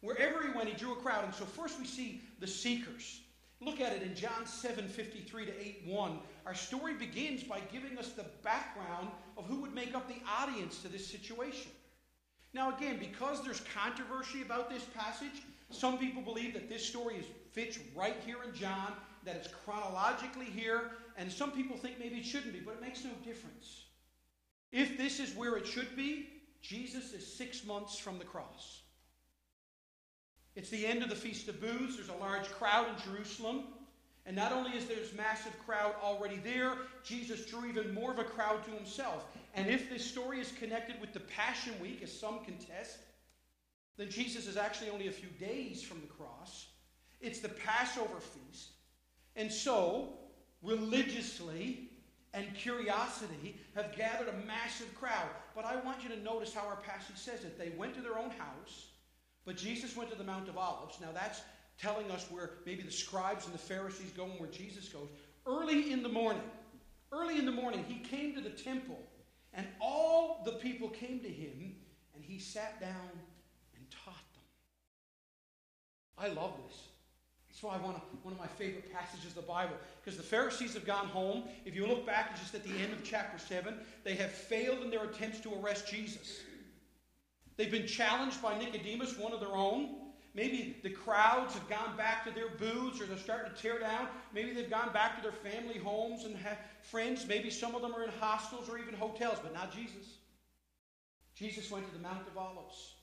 Wherever 0.00 0.42
he 0.42 0.50
went, 0.56 0.68
he 0.68 0.74
drew 0.74 0.92
a 0.92 0.96
crowd. 0.96 1.24
And 1.24 1.34
so, 1.34 1.44
first, 1.44 1.78
we 1.78 1.86
see 1.86 2.20
the 2.38 2.46
seekers. 2.46 3.20
Look 3.64 3.80
at 3.80 3.92
it 3.92 4.02
in 4.02 4.14
John 4.14 4.44
7 4.44 4.88
53 4.88 5.46
to 5.46 5.60
8 5.60 5.82
1. 5.86 6.18
Our 6.46 6.54
story 6.54 6.94
begins 6.94 7.44
by 7.44 7.60
giving 7.72 7.96
us 7.96 8.12
the 8.12 8.26
background 8.42 9.08
of 9.36 9.46
who 9.46 9.60
would 9.60 9.74
make 9.74 9.94
up 9.94 10.08
the 10.08 10.20
audience 10.28 10.82
to 10.82 10.88
this 10.88 11.06
situation. 11.06 11.70
Now, 12.54 12.76
again, 12.76 12.98
because 12.98 13.42
there's 13.42 13.62
controversy 13.74 14.42
about 14.42 14.68
this 14.68 14.84
passage, 14.84 15.42
some 15.70 15.96
people 15.96 16.22
believe 16.22 16.52
that 16.54 16.68
this 16.68 16.84
story 16.84 17.16
is, 17.16 17.24
fits 17.52 17.78
right 17.94 18.16
here 18.26 18.42
in 18.46 18.54
John, 18.54 18.92
that 19.24 19.36
it's 19.36 19.48
chronologically 19.64 20.46
here, 20.46 20.90
and 21.16 21.30
some 21.30 21.52
people 21.52 21.76
think 21.76 21.98
maybe 21.98 22.16
it 22.16 22.26
shouldn't 22.26 22.52
be, 22.52 22.60
but 22.60 22.74
it 22.74 22.82
makes 22.82 23.04
no 23.04 23.10
difference. 23.24 23.84
If 24.70 24.98
this 24.98 25.20
is 25.20 25.34
where 25.34 25.56
it 25.56 25.66
should 25.66 25.96
be, 25.96 26.28
Jesus 26.60 27.12
is 27.12 27.26
six 27.26 27.64
months 27.64 27.98
from 27.98 28.18
the 28.18 28.24
cross. 28.24 28.81
It's 30.54 30.68
the 30.68 30.86
end 30.86 31.02
of 31.02 31.08
the 31.08 31.16
Feast 31.16 31.48
of 31.48 31.60
Booths. 31.60 31.96
There's 31.96 32.10
a 32.10 32.14
large 32.14 32.48
crowd 32.50 32.86
in 32.88 33.12
Jerusalem. 33.12 33.64
And 34.26 34.36
not 34.36 34.52
only 34.52 34.72
is 34.72 34.86
there 34.86 34.96
this 34.96 35.14
massive 35.14 35.58
crowd 35.66 35.94
already 36.02 36.36
there, 36.36 36.76
Jesus 37.02 37.46
drew 37.46 37.66
even 37.68 37.92
more 37.92 38.12
of 38.12 38.18
a 38.18 38.24
crowd 38.24 38.62
to 38.64 38.70
himself. 38.70 39.24
And 39.54 39.68
if 39.68 39.90
this 39.90 40.04
story 40.04 40.40
is 40.40 40.52
connected 40.52 41.00
with 41.00 41.12
the 41.12 41.20
Passion 41.20 41.74
Week, 41.80 42.00
as 42.02 42.12
some 42.12 42.44
contest, 42.44 42.98
then 43.96 44.10
Jesus 44.10 44.46
is 44.46 44.56
actually 44.56 44.90
only 44.90 45.08
a 45.08 45.12
few 45.12 45.28
days 45.40 45.82
from 45.82 46.00
the 46.00 46.06
cross. 46.06 46.66
It's 47.20 47.40
the 47.40 47.48
Passover 47.48 48.20
feast. 48.20 48.70
And 49.34 49.50
so, 49.50 50.10
religiously 50.62 51.88
and 52.34 52.54
curiosity 52.54 53.56
have 53.74 53.96
gathered 53.96 54.28
a 54.28 54.46
massive 54.46 54.94
crowd. 54.94 55.28
But 55.54 55.64
I 55.64 55.76
want 55.76 56.02
you 56.02 56.08
to 56.10 56.22
notice 56.22 56.54
how 56.54 56.66
our 56.66 56.76
passage 56.76 57.16
says 57.16 57.44
it. 57.44 57.58
They 57.58 57.72
went 57.76 57.94
to 57.94 58.00
their 58.00 58.18
own 58.18 58.30
house 58.30 58.91
but 59.44 59.56
Jesus 59.56 59.96
went 59.96 60.10
to 60.10 60.16
the 60.16 60.24
Mount 60.24 60.48
of 60.48 60.56
Olives. 60.56 60.98
Now 61.00 61.10
that's 61.12 61.42
telling 61.78 62.10
us 62.10 62.26
where 62.30 62.50
maybe 62.64 62.82
the 62.82 62.92
scribes 62.92 63.46
and 63.46 63.54
the 63.54 63.58
Pharisees 63.58 64.12
go 64.16 64.24
and 64.24 64.38
where 64.38 64.48
Jesus 64.48 64.88
goes. 64.88 65.08
Early 65.46 65.92
in 65.92 66.02
the 66.02 66.08
morning, 66.08 66.42
early 67.10 67.38
in 67.38 67.46
the 67.46 67.52
morning, 67.52 67.84
he 67.88 67.98
came 67.98 68.34
to 68.34 68.40
the 68.40 68.50
temple, 68.50 69.00
and 69.52 69.66
all 69.80 70.42
the 70.44 70.52
people 70.52 70.88
came 70.88 71.20
to 71.20 71.28
him, 71.28 71.74
and 72.14 72.24
he 72.24 72.38
sat 72.38 72.80
down 72.80 73.10
and 73.74 73.84
taught 73.90 74.14
them. 74.34 74.42
I 76.18 76.28
love 76.28 76.54
this. 76.68 76.88
That's 77.48 77.62
why 77.62 77.74
I 77.74 77.78
want 77.78 77.98
one 78.22 78.32
of 78.32 78.40
my 78.40 78.46
favorite 78.46 78.90
passages 78.92 79.26
of 79.26 79.34
the 79.34 79.42
Bible. 79.42 79.74
Because 80.02 80.16
the 80.16 80.22
Pharisees 80.22 80.72
have 80.74 80.86
gone 80.86 81.06
home. 81.06 81.44
If 81.66 81.74
you 81.74 81.86
look 81.86 82.06
back 82.06 82.38
just 82.38 82.54
at 82.54 82.64
the 82.64 82.70
end 82.70 82.92
of 82.92 83.04
chapter 83.04 83.38
7, 83.38 83.74
they 84.04 84.14
have 84.14 84.32
failed 84.32 84.82
in 84.82 84.90
their 84.90 85.04
attempts 85.04 85.40
to 85.40 85.52
arrest 85.60 85.86
Jesus. 85.86 86.40
They've 87.56 87.70
been 87.70 87.86
challenged 87.86 88.40
by 88.40 88.58
Nicodemus, 88.58 89.18
one 89.18 89.32
of 89.32 89.40
their 89.40 89.54
own. 89.54 89.96
Maybe 90.34 90.78
the 90.82 90.90
crowds 90.90 91.52
have 91.54 91.68
gone 91.68 91.94
back 91.96 92.24
to 92.24 92.30
their 92.30 92.48
booths 92.48 93.00
or 93.00 93.04
they're 93.04 93.18
starting 93.18 93.52
to 93.52 93.62
tear 93.62 93.78
down. 93.78 94.08
Maybe 94.32 94.52
they've 94.52 94.70
gone 94.70 94.92
back 94.92 95.16
to 95.16 95.22
their 95.22 95.32
family 95.32 95.78
homes 95.78 96.24
and 96.24 96.36
friends. 96.82 97.26
Maybe 97.26 97.50
some 97.50 97.74
of 97.74 97.82
them 97.82 97.94
are 97.94 98.04
in 98.04 98.10
hostels 98.18 98.68
or 98.70 98.78
even 98.78 98.94
hotels, 98.94 99.38
but 99.42 99.52
not 99.52 99.74
Jesus. 99.74 100.16
Jesus 101.34 101.70
went 101.70 101.86
to 101.86 101.92
the 101.92 101.98
Mount 101.98 102.26
of 102.26 102.38
Olives. 102.38 102.94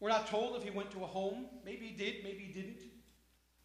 We're 0.00 0.10
not 0.10 0.26
told 0.26 0.56
if 0.56 0.62
he 0.62 0.70
went 0.70 0.90
to 0.92 1.04
a 1.04 1.06
home. 1.06 1.46
Maybe 1.64 1.86
he 1.86 1.96
did, 1.96 2.24
maybe 2.24 2.40
he 2.40 2.52
didn't. 2.52 2.80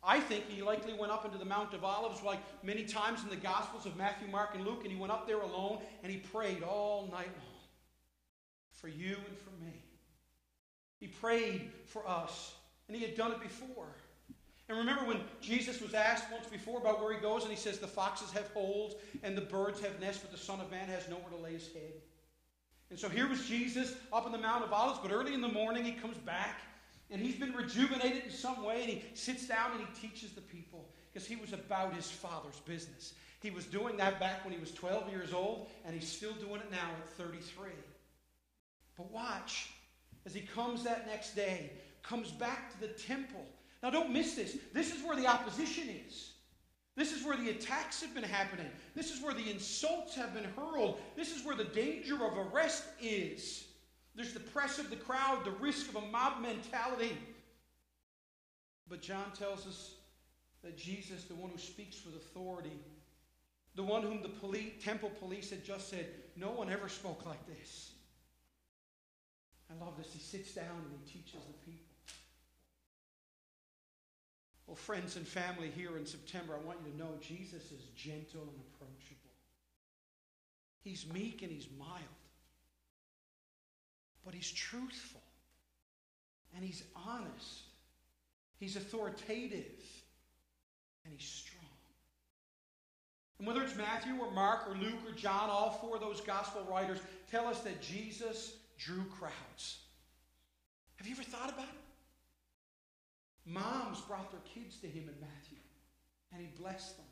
I 0.02 0.20
think 0.20 0.48
he 0.50 0.62
likely 0.62 0.94
went 0.94 1.12
up 1.12 1.26
into 1.26 1.38
the 1.38 1.46
Mount 1.46 1.74
of 1.74 1.84
Olives 1.84 2.22
like 2.22 2.40
many 2.64 2.84
times 2.84 3.24
in 3.24 3.30
the 3.30 3.36
Gospels 3.36 3.86
of 3.86 3.98
Matthew, 3.98 4.28
Mark, 4.30 4.52
and 4.54 4.64
Luke, 4.64 4.82
and 4.84 4.92
he 4.92 4.98
went 4.98 5.12
up 5.12 5.28
there 5.28 5.42
alone 5.42 5.80
and 6.04 6.12
he 6.12 6.20
prayed 6.20 6.64
all 6.64 7.08
night 7.12 7.30
long 7.44 7.55
for 8.76 8.88
you 8.88 9.16
and 9.28 9.38
for 9.38 9.52
me. 9.64 9.74
He 11.00 11.08
prayed 11.08 11.72
for 11.86 12.08
us, 12.08 12.54
and 12.88 12.96
he 12.96 13.04
had 13.04 13.16
done 13.16 13.32
it 13.32 13.42
before. 13.42 13.88
And 14.68 14.78
remember 14.78 15.06
when 15.06 15.20
Jesus 15.42 15.80
was 15.80 15.94
asked 15.94 16.32
once 16.32 16.48
before 16.48 16.80
about 16.80 17.02
where 17.02 17.14
he 17.14 17.20
goes, 17.20 17.44
and 17.44 17.52
he 17.52 17.58
says, 17.58 17.78
The 17.78 17.88
foxes 17.88 18.32
have 18.32 18.48
holes 18.52 18.96
and 19.22 19.38
the 19.38 19.42
birds 19.42 19.80
have 19.82 20.00
nests, 20.00 20.22
but 20.22 20.32
the 20.32 20.38
Son 20.38 20.60
of 20.60 20.72
Man 20.72 20.88
has 20.88 21.08
nowhere 21.08 21.30
to 21.30 21.44
lay 21.44 21.54
his 21.54 21.68
head. 21.68 21.94
And 22.90 23.00
so 23.00 23.10
here 23.10 23.28
was 23.28 23.46
Jesus 23.46 23.94
up 24.12 24.26
on 24.26 24.32
the 24.32 24.38
Mount 24.38 24.64
of 24.64 24.74
Olives, 24.74 25.00
but 25.02 25.12
early 25.12 25.34
in 25.34 25.42
the 25.42 25.48
morning 25.48 25.84
he 25.84 25.92
comes 25.92 26.18
back 26.18 26.62
and 27.12 27.22
he's 27.22 27.36
been 27.36 27.54
rejuvenated 27.54 28.24
in 28.26 28.32
some 28.32 28.64
way 28.64 28.82
and 28.82 28.90
he 28.90 29.04
sits 29.14 29.48
down 29.48 29.72
and 29.72 29.82
he 29.82 30.08
teaches 30.08 30.32
the 30.32 30.42
people 30.42 30.90
because 31.12 31.28
he 31.28 31.36
was 31.36 31.54
about 31.54 31.94
his 31.94 32.10
father's 32.10 32.60
business. 32.66 33.14
He 33.42 33.52
was 33.52 33.66
doing 33.66 33.98
that 33.98 34.20
back 34.20 34.44
when 34.44 34.54
he 34.54 34.60
was 34.60 34.72
12 34.72 35.10
years 35.10 35.34
old 35.34 35.68
and 35.86 35.96
he's 35.96 36.12
still 36.12 36.34
doing 36.34 36.62
it 36.62 36.72
now 36.72 36.90
at 37.02 37.10
33. 37.10 37.70
But 38.98 39.12
watch 39.12 39.70
as 40.26 40.34
he 40.34 40.42
comes 40.42 40.84
that 40.84 41.08
next 41.08 41.36
day, 41.36 41.72
comes 42.02 42.32
back 42.32 42.72
to 42.72 42.88
the 42.88 42.94
temple. 42.94 43.46
Now 43.84 43.90
don't 43.90 44.12
miss 44.12 44.36
this. 44.36 44.58
This 44.74 44.94
is 44.94 45.04
where 45.04 45.16
the 45.16 45.28
opposition 45.28 45.88
is. 46.08 46.32
This 46.96 47.12
is 47.12 47.26
where 47.26 47.36
the 47.36 47.50
attacks 47.50 48.02
have 48.02 48.14
been 48.14 48.24
happening. 48.24 48.70
This 48.96 49.12
is 49.12 49.22
where 49.22 49.34
the 49.34 49.52
insults 49.52 50.16
have 50.16 50.34
been 50.34 50.48
hurled. 50.56 51.00
This 51.16 51.36
is 51.36 51.46
where 51.46 51.56
the 51.56 51.66
danger 51.66 52.16
of 52.16 52.38
arrest 52.38 52.86
is. 53.02 53.66
There's 54.16 54.34
the 54.34 54.40
press 54.40 54.80
of 54.80 54.90
the 54.90 54.96
crowd, 54.96 55.44
the 55.44 55.52
risk 55.52 55.90
of 55.90 55.98
a 55.98 56.08
mob 56.08 56.42
mentality. 56.42 57.18
But 58.88 59.02
John 59.02 59.32
tells 59.38 59.68
us 59.68 59.96
that 60.64 60.78
Jesus, 60.78 61.26
the 61.26 61.36
one 61.36 61.50
who 61.50 61.58
speaks 61.58 62.06
with 62.06 62.16
authority, 62.16 62.80
the 63.76 63.84
one 63.84 64.02
whom 64.02 64.22
the 64.22 64.30
police, 64.30 64.72
temple 64.82 65.12
police 65.20 65.50
had 65.50 65.66
just 65.66 65.90
said, 65.90 66.08
no 66.38 66.52
one 66.52 66.70
ever 66.70 66.88
spoke 66.88 67.26
like 67.26 67.46
this. 67.46 67.92
I 69.70 69.84
love 69.84 69.98
this. 69.98 70.14
He 70.14 70.20
sits 70.20 70.54
down 70.54 70.66
and 70.66 71.00
he 71.04 71.12
teaches 71.12 71.42
the 71.46 71.72
people. 71.72 71.82
Well, 74.68 74.76
friends 74.76 75.16
and 75.16 75.28
family, 75.28 75.72
here 75.76 75.98
in 75.98 76.06
September, 76.06 76.54
I 76.56 76.66
want 76.66 76.80
you 76.86 76.92
to 76.92 76.98
know 76.98 77.10
Jesus 77.22 77.72
is 77.72 77.82
gentle 77.96 78.42
and 78.42 78.60
approachable. 78.74 79.26
He's 80.84 81.06
meek 81.12 81.42
and 81.42 81.52
he's 81.52 81.68
mild. 81.78 82.02
But 84.24 84.34
he's 84.34 84.52
truthful. 84.52 85.22
And 86.56 86.64
he's 86.64 86.84
honest. 87.08 87.62
He's 88.60 88.76
authoritative. 88.76 89.84
And 91.04 91.14
he's 91.16 91.28
strong. 91.28 91.62
And 93.38 93.48
whether 93.48 93.62
it's 93.62 93.76
Matthew 93.76 94.16
or 94.20 94.32
Mark 94.32 94.68
or 94.68 94.76
Luke 94.76 95.00
or 95.06 95.12
John, 95.12 95.50
all 95.50 95.72
four 95.72 95.96
of 95.96 96.02
those 96.02 96.22
gospel 96.22 96.66
writers 96.72 97.00
tell 97.30 97.48
us 97.48 97.60
that 97.62 97.82
Jesus 97.82 98.54
drew 98.78 99.04
crowds. 99.06 99.80
Have 100.98 101.08
you 101.08 101.14
ever 101.14 101.24
thought 101.24 101.50
about 101.50 101.66
it? 101.66 101.86
Moms 103.46 104.02
brought 104.02 104.32
their 104.32 104.42
kids 104.54 104.78
to 104.78 104.88
him 104.88 105.04
in 105.04 105.20
Matthew, 105.22 105.58
and 106.32 106.42
he 106.42 106.48
blessed 106.60 106.98
them. 106.98 107.06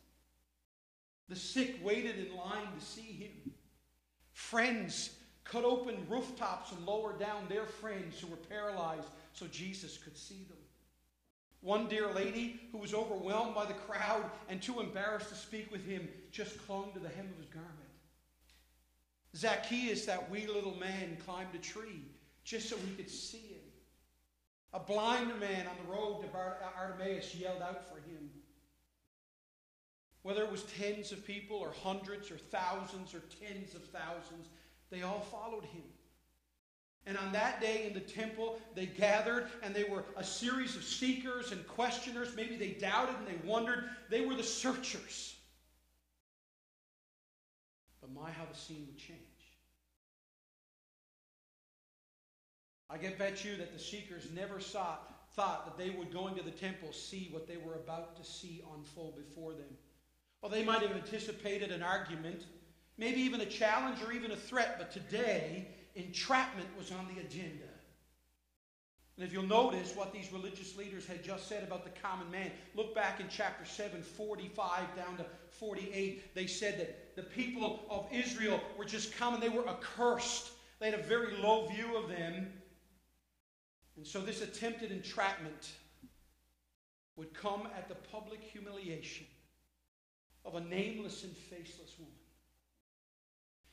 The 1.29 1.35
sick 1.35 1.79
waited 1.83 2.17
in 2.17 2.35
line 2.35 2.67
to 2.77 2.85
see 2.85 3.01
him. 3.01 3.53
Friends 4.31 5.11
cut 5.43 5.63
open 5.63 6.05
rooftops 6.09 6.71
and 6.71 6.85
lowered 6.85 7.19
down 7.19 7.47
their 7.47 7.65
friends 7.65 8.19
who 8.19 8.27
were 8.27 8.37
paralyzed 8.37 9.07
so 9.33 9.45
Jesus 9.47 9.97
could 9.97 10.17
see 10.17 10.45
them. 10.49 10.57
One 11.61 11.87
dear 11.87 12.11
lady 12.11 12.59
who 12.71 12.77
was 12.77 12.93
overwhelmed 12.93 13.55
by 13.55 13.65
the 13.65 13.73
crowd 13.73 14.29
and 14.49 14.61
too 14.61 14.81
embarrassed 14.81 15.29
to 15.29 15.35
speak 15.35 15.71
with 15.71 15.85
him 15.85 16.09
just 16.31 16.65
clung 16.65 16.91
to 16.93 16.99
the 16.99 17.09
hem 17.09 17.29
of 17.31 17.37
his 17.37 17.45
garment. 17.53 17.82
Zacchaeus, 19.43 20.05
that 20.05 20.31
wee 20.31 20.47
little 20.47 20.75
man, 20.75 21.17
climbed 21.25 21.53
a 21.53 21.57
tree 21.57 22.01
just 22.45 22.69
so 22.69 22.77
he 22.77 22.95
could 22.95 23.09
see 23.09 23.39
him. 23.39 23.59
A 24.73 24.79
blind 24.79 25.37
man 25.37 25.67
on 25.67 25.75
the 25.85 25.91
road 25.91 26.21
to 26.21 26.27
Bartimaeus 26.29 27.35
uh, 27.35 27.37
yelled 27.39 27.61
out 27.61 27.89
for 27.89 27.97
him. 27.97 28.29
Whether 30.21 30.43
it 30.43 30.51
was 30.51 30.63
tens 30.63 31.11
of 31.11 31.27
people 31.27 31.57
or 31.57 31.73
hundreds 31.83 32.31
or 32.31 32.37
thousands 32.37 33.13
or 33.13 33.21
tens 33.41 33.75
of 33.75 33.83
thousands, 33.83 34.47
they 34.89 35.01
all 35.01 35.27
followed 35.29 35.65
him. 35.65 35.83
And 37.05 37.17
on 37.17 37.33
that 37.33 37.59
day 37.59 37.85
in 37.85 37.93
the 37.93 37.99
temple, 37.99 38.61
they 38.75 38.85
gathered 38.85 39.49
and 39.61 39.75
they 39.75 39.83
were 39.83 40.05
a 40.15 40.23
series 40.23 40.77
of 40.77 40.85
seekers 40.85 41.51
and 41.51 41.67
questioners. 41.67 42.33
Maybe 42.33 42.55
they 42.55 42.71
doubted 42.79 43.15
and 43.17 43.27
they 43.27 43.45
wondered. 43.45 43.89
They 44.09 44.25
were 44.25 44.35
the 44.35 44.43
searchers. 44.43 45.35
But 47.99 48.13
my, 48.13 48.31
how 48.31 48.45
the 48.49 48.57
scene 48.57 48.85
would 48.87 48.97
change. 48.97 49.32
I 52.93 52.97
can 52.97 53.13
bet 53.17 53.43
you 53.43 53.55
that 53.57 53.73
the 53.73 53.79
seekers 53.79 54.27
never 54.35 54.59
saw, 54.59 54.97
thought 55.35 55.65
that 55.65 55.83
they 55.83 55.89
would 55.89 56.13
go 56.13 56.27
into 56.27 56.43
the 56.43 56.51
temple 56.51 56.93
see 56.93 57.27
what 57.31 57.47
they 57.47 57.57
were 57.57 57.73
about 57.73 58.15
to 58.17 58.23
see 58.23 58.63
unfold 58.77 59.15
before 59.15 59.53
them. 59.53 59.77
Well, 60.41 60.51
they 60.51 60.63
might 60.63 60.83
have 60.83 60.91
anticipated 60.91 61.71
an 61.71 61.81
argument, 61.81 62.43
maybe 62.99 63.19
even 63.21 63.41
a 63.41 63.47
challenge 63.47 63.97
or 64.03 64.11
even 64.11 64.29
a 64.29 64.35
threat, 64.35 64.75
but 64.77 64.91
today, 64.91 65.69
entrapment 65.95 66.67
was 66.77 66.91
on 66.91 67.07
the 67.07 67.21
agenda. 67.21 67.65
And 69.17 69.25
if 69.25 69.33
you'll 69.33 69.43
notice 69.43 69.95
what 69.95 70.13
these 70.13 70.31
religious 70.31 70.77
leaders 70.77 71.07
had 71.07 71.23
just 71.23 71.47
said 71.47 71.63
about 71.63 71.83
the 71.83 71.99
common 72.01 72.29
man, 72.29 72.51
look 72.75 72.93
back 72.93 73.19
in 73.19 73.27
chapter 73.27 73.65
7, 73.65 74.03
45 74.03 74.95
down 74.95 75.17
to 75.17 75.25
48. 75.49 76.35
They 76.35 76.47
said 76.47 76.79
that 76.79 77.15
the 77.15 77.23
people 77.23 77.85
of 77.89 78.07
Israel 78.11 78.59
were 78.77 78.85
just 78.85 79.17
common, 79.17 79.39
they 79.39 79.49
were 79.49 79.67
accursed. 79.67 80.51
They 80.79 80.91
had 80.91 80.99
a 80.99 81.03
very 81.03 81.37
low 81.37 81.67
view 81.69 81.95
of 81.95 82.09
them. 82.09 82.47
And 83.95 84.05
so 84.05 84.21
this 84.21 84.41
attempted 84.41 84.91
entrapment 84.91 85.71
would 87.15 87.33
come 87.33 87.67
at 87.77 87.87
the 87.87 87.95
public 87.95 88.41
humiliation 88.41 89.27
of 90.45 90.55
a 90.55 90.61
nameless 90.61 91.23
and 91.23 91.35
faceless 91.35 91.93
woman. 91.99 92.13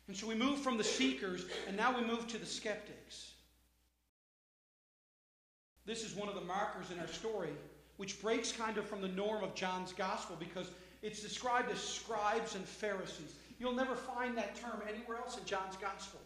And 0.08 0.16
so 0.16 0.26
we 0.26 0.34
move 0.34 0.58
from 0.58 0.76
the 0.76 0.84
seekers, 0.84 1.46
and 1.68 1.76
now 1.76 1.96
we 1.96 2.04
move 2.04 2.26
to 2.28 2.38
the 2.38 2.46
skeptics. 2.46 3.32
This 5.86 6.04
is 6.04 6.14
one 6.14 6.28
of 6.28 6.34
the 6.34 6.40
markers 6.40 6.90
in 6.90 6.98
our 6.98 7.06
story, 7.06 7.50
which 7.96 8.20
breaks 8.20 8.52
kind 8.52 8.76
of 8.76 8.86
from 8.86 9.00
the 9.00 9.08
norm 9.08 9.42
of 9.42 9.54
John's 9.54 9.92
gospel 9.92 10.36
because 10.38 10.70
it's 11.02 11.22
described 11.22 11.70
as 11.70 11.78
scribes 11.78 12.54
and 12.54 12.64
Pharisees. 12.64 13.34
You'll 13.58 13.74
never 13.74 13.94
find 13.94 14.36
that 14.36 14.56
term 14.56 14.82
anywhere 14.88 15.18
else 15.18 15.38
in 15.38 15.44
John's 15.44 15.76
gospel. 15.76 16.20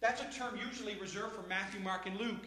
That's 0.00 0.20
a 0.22 0.38
term 0.38 0.58
usually 0.64 0.96
reserved 0.96 1.34
for 1.34 1.46
Matthew, 1.48 1.80
Mark, 1.80 2.06
and 2.06 2.16
Luke. 2.18 2.46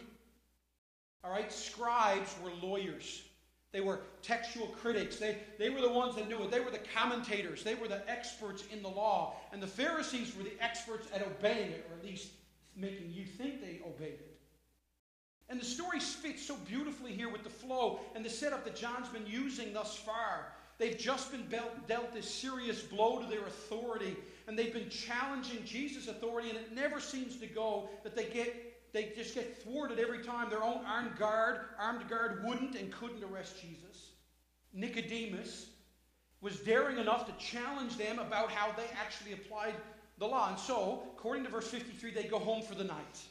All 1.23 1.31
right, 1.31 1.51
scribes 1.51 2.35
were 2.43 2.51
lawyers. 2.61 3.23
They 3.71 3.81
were 3.81 4.01
textual 4.21 4.67
critics. 4.67 5.17
They, 5.17 5.37
they 5.57 5.69
were 5.69 5.81
the 5.81 5.91
ones 5.91 6.15
that 6.15 6.27
knew 6.27 6.43
it. 6.43 6.51
They 6.51 6.59
were 6.59 6.71
the 6.71 6.79
commentators. 6.93 7.63
They 7.63 7.75
were 7.75 7.87
the 7.87 8.09
experts 8.09 8.63
in 8.71 8.81
the 8.81 8.89
law. 8.89 9.35
And 9.53 9.61
the 9.61 9.67
Pharisees 9.67 10.35
were 10.35 10.43
the 10.43 10.61
experts 10.61 11.07
at 11.13 11.25
obeying 11.25 11.71
it, 11.71 11.87
or 11.89 11.97
at 11.97 12.05
least 12.05 12.31
making 12.75 13.11
you 13.13 13.25
think 13.25 13.61
they 13.61 13.79
obeyed 13.85 14.19
it. 14.19 14.37
And 15.47 15.59
the 15.59 15.65
story 15.65 15.99
fits 15.99 16.45
so 16.45 16.55
beautifully 16.67 17.11
here 17.11 17.29
with 17.29 17.43
the 17.43 17.49
flow 17.49 17.99
and 18.15 18.23
the 18.23 18.29
setup 18.29 18.63
that 18.63 18.75
John's 18.75 19.09
been 19.09 19.27
using 19.27 19.73
thus 19.73 19.97
far. 19.97 20.47
They've 20.77 20.97
just 20.97 21.31
been 21.31 21.45
dealt 21.87 22.13
this 22.13 22.29
serious 22.29 22.81
blow 22.81 23.19
to 23.21 23.29
their 23.29 23.45
authority, 23.45 24.15
and 24.47 24.57
they've 24.57 24.73
been 24.73 24.89
challenging 24.89 25.63
Jesus' 25.63 26.07
authority, 26.07 26.49
and 26.49 26.57
it 26.57 26.73
never 26.73 26.99
seems 26.99 27.35
to 27.35 27.47
go 27.47 27.89
that 28.03 28.15
they 28.15 28.25
get 28.25 28.70
they 28.93 29.13
just 29.15 29.35
get 29.35 29.63
thwarted 29.63 29.99
every 29.99 30.23
time. 30.23 30.49
Their 30.49 30.63
own 30.63 30.81
armed 30.85 31.17
guard, 31.17 31.59
armed 31.79 32.09
guard 32.09 32.43
wouldn't 32.45 32.75
and 32.75 32.91
couldn't 32.91 33.23
arrest 33.23 33.61
Jesus. 33.61 34.11
Nicodemus 34.73 35.67
was 36.41 36.59
daring 36.59 36.97
enough 36.97 37.25
to 37.25 37.45
challenge 37.45 37.97
them 37.97 38.19
about 38.19 38.51
how 38.51 38.71
they 38.73 38.87
actually 38.99 39.33
applied 39.33 39.75
the 40.17 40.25
law. 40.25 40.49
And 40.49 40.59
so, 40.59 41.03
according 41.15 41.43
to 41.45 41.49
verse 41.49 41.67
53, 41.67 42.11
they 42.11 42.23
go 42.23 42.39
home 42.39 42.63
for 42.63 42.75
the 42.75 42.83
night. 42.83 43.21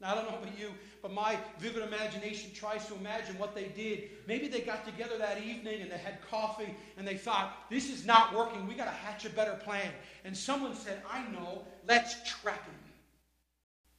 Now, 0.00 0.12
I 0.12 0.14
don't 0.14 0.30
know 0.30 0.38
about 0.38 0.58
you, 0.58 0.70
but 1.02 1.12
my 1.12 1.38
vivid 1.58 1.82
imagination 1.82 2.52
tries 2.54 2.86
to 2.86 2.94
imagine 2.94 3.38
what 3.38 3.54
they 3.54 3.66
did. 3.68 4.08
Maybe 4.26 4.48
they 4.48 4.62
got 4.62 4.86
together 4.86 5.18
that 5.18 5.42
evening 5.42 5.82
and 5.82 5.90
they 5.90 5.98
had 5.98 6.26
coffee 6.30 6.74
and 6.96 7.06
they 7.06 7.18
thought, 7.18 7.68
this 7.68 7.90
is 7.90 8.06
not 8.06 8.34
working. 8.34 8.66
We 8.66 8.74
got 8.74 8.86
to 8.86 8.90
hatch 8.90 9.26
a 9.26 9.30
better 9.30 9.54
plan. 9.62 9.92
And 10.24 10.34
someone 10.34 10.74
said, 10.74 11.02
I 11.10 11.28
know, 11.28 11.64
let's 11.86 12.16
trap 12.26 12.64
him. 12.64 12.89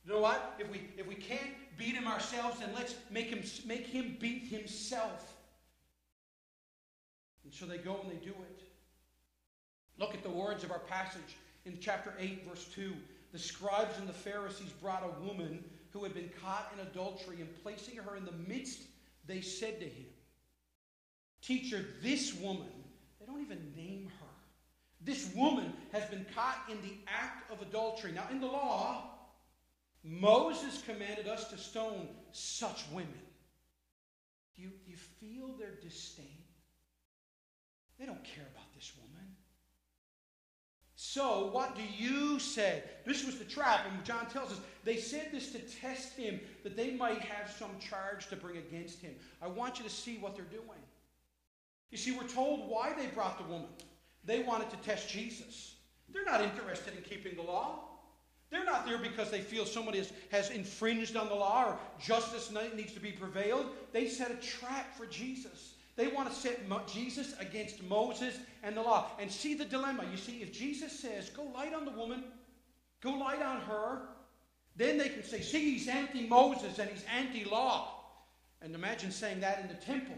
You 0.05 0.13
know 0.13 0.19
what? 0.19 0.55
If 0.59 0.69
we, 0.71 0.89
if 0.97 1.07
we 1.07 1.15
can't 1.15 1.51
beat 1.77 1.95
him 1.95 2.07
ourselves, 2.07 2.59
then 2.59 2.69
let's 2.75 2.95
make 3.09 3.27
him, 3.27 3.43
make 3.65 3.85
him 3.85 4.17
beat 4.19 4.43
himself. 4.43 5.37
And 7.43 7.53
so 7.53 7.65
they 7.65 7.77
go 7.77 7.99
and 8.01 8.11
they 8.11 8.23
do 8.23 8.31
it. 8.31 8.61
Look 9.97 10.13
at 10.13 10.23
the 10.23 10.29
words 10.29 10.63
of 10.63 10.71
our 10.71 10.79
passage 10.79 11.37
in 11.65 11.77
chapter 11.79 12.13
8, 12.17 12.47
verse 12.49 12.65
2. 12.73 12.93
The 13.31 13.39
scribes 13.39 13.97
and 13.97 14.09
the 14.09 14.13
Pharisees 14.13 14.71
brought 14.81 15.03
a 15.03 15.25
woman 15.25 15.63
who 15.91 16.03
had 16.03 16.13
been 16.13 16.29
caught 16.41 16.71
in 16.73 16.87
adultery, 16.87 17.41
and 17.41 17.63
placing 17.63 17.97
her 17.97 18.15
in 18.15 18.25
the 18.25 18.31
midst, 18.47 18.83
they 19.27 19.41
said 19.41 19.79
to 19.79 19.85
him, 19.85 20.05
Teacher, 21.41 21.85
this 22.01 22.33
woman, 22.35 22.71
they 23.19 23.25
don't 23.25 23.41
even 23.41 23.73
name 23.75 24.09
her. 24.19 24.27
This 25.01 25.33
woman 25.35 25.73
has 25.91 26.05
been 26.05 26.25
caught 26.35 26.59
in 26.69 26.81
the 26.81 26.93
act 27.07 27.51
of 27.51 27.61
adultery. 27.61 28.11
Now, 28.11 28.27
in 28.31 28.39
the 28.39 28.47
law, 28.47 29.10
Moses 30.03 30.81
commanded 30.81 31.27
us 31.27 31.49
to 31.49 31.57
stone 31.57 32.07
such 32.31 32.83
women. 32.91 33.13
Do 34.55 34.63
you, 34.63 34.71
you 34.87 34.95
feel 34.95 35.55
their 35.57 35.75
disdain? 35.81 36.25
They 37.99 38.05
don't 38.05 38.23
care 38.23 38.47
about 38.53 38.73
this 38.75 38.91
woman. 38.97 39.27
So, 40.95 41.49
what 41.51 41.75
do 41.75 41.81
you 41.81 42.39
say? 42.39 42.83
This 43.05 43.25
was 43.25 43.37
the 43.37 43.45
trap, 43.45 43.87
and 43.89 44.03
John 44.03 44.27
tells 44.27 44.51
us 44.51 44.59
they 44.83 44.97
said 44.97 45.29
this 45.31 45.51
to 45.51 45.59
test 45.59 46.15
him, 46.15 46.39
that 46.63 46.77
they 46.77 46.91
might 46.91 47.21
have 47.21 47.49
some 47.49 47.71
charge 47.79 48.27
to 48.27 48.35
bring 48.35 48.57
against 48.57 49.01
him. 49.01 49.13
I 49.41 49.47
want 49.47 49.77
you 49.77 49.83
to 49.83 49.89
see 49.89 50.17
what 50.17 50.35
they're 50.35 50.45
doing. 50.45 50.79
You 51.89 51.97
see, 51.97 52.11
we're 52.11 52.27
told 52.27 52.69
why 52.69 52.93
they 52.93 53.07
brought 53.07 53.37
the 53.37 53.51
woman. 53.51 53.69
They 54.23 54.43
wanted 54.43 54.69
to 54.71 54.77
test 54.77 55.09
Jesus. 55.09 55.75
They're 56.13 56.25
not 56.25 56.41
interested 56.41 56.95
in 56.95 57.01
keeping 57.03 57.35
the 57.35 57.41
law. 57.41 57.79
They're 58.51 58.65
not 58.65 58.85
there 58.85 58.97
because 58.97 59.31
they 59.31 59.39
feel 59.39 59.65
somebody 59.65 59.99
has, 59.99 60.11
has 60.29 60.49
infringed 60.49 61.15
on 61.15 61.29
the 61.29 61.35
law 61.35 61.69
or 61.69 61.79
justice 61.99 62.51
needs 62.75 62.93
to 62.93 62.99
be 62.99 63.11
prevailed. 63.11 63.67
They 63.93 64.07
set 64.07 64.29
a 64.29 64.35
trap 64.35 64.95
for 64.95 65.05
Jesus. 65.05 65.75
They 65.95 66.07
want 66.07 66.29
to 66.29 66.35
set 66.35 66.59
Jesus 66.87 67.33
against 67.39 67.81
Moses 67.83 68.37
and 68.63 68.75
the 68.75 68.81
law. 68.81 69.07
And 69.19 69.31
see 69.31 69.53
the 69.53 69.65
dilemma. 69.65 70.05
You 70.11 70.17
see, 70.17 70.41
if 70.41 70.51
Jesus 70.51 70.99
says, 70.99 71.29
go 71.29 71.43
light 71.43 71.73
on 71.73 71.85
the 71.85 71.91
woman, 71.91 72.25
go 73.01 73.11
light 73.11 73.41
on 73.41 73.61
her, 73.61 74.01
then 74.75 74.97
they 74.97 75.09
can 75.09 75.23
say, 75.23 75.41
see, 75.41 75.71
he's 75.71 75.87
anti 75.87 76.27
Moses 76.27 76.77
and 76.79 76.89
he's 76.89 77.05
anti 77.15 77.45
law. 77.45 77.99
And 78.61 78.75
imagine 78.75 79.11
saying 79.11 79.39
that 79.39 79.59
in 79.61 79.67
the 79.67 79.85
temple. 79.85 80.17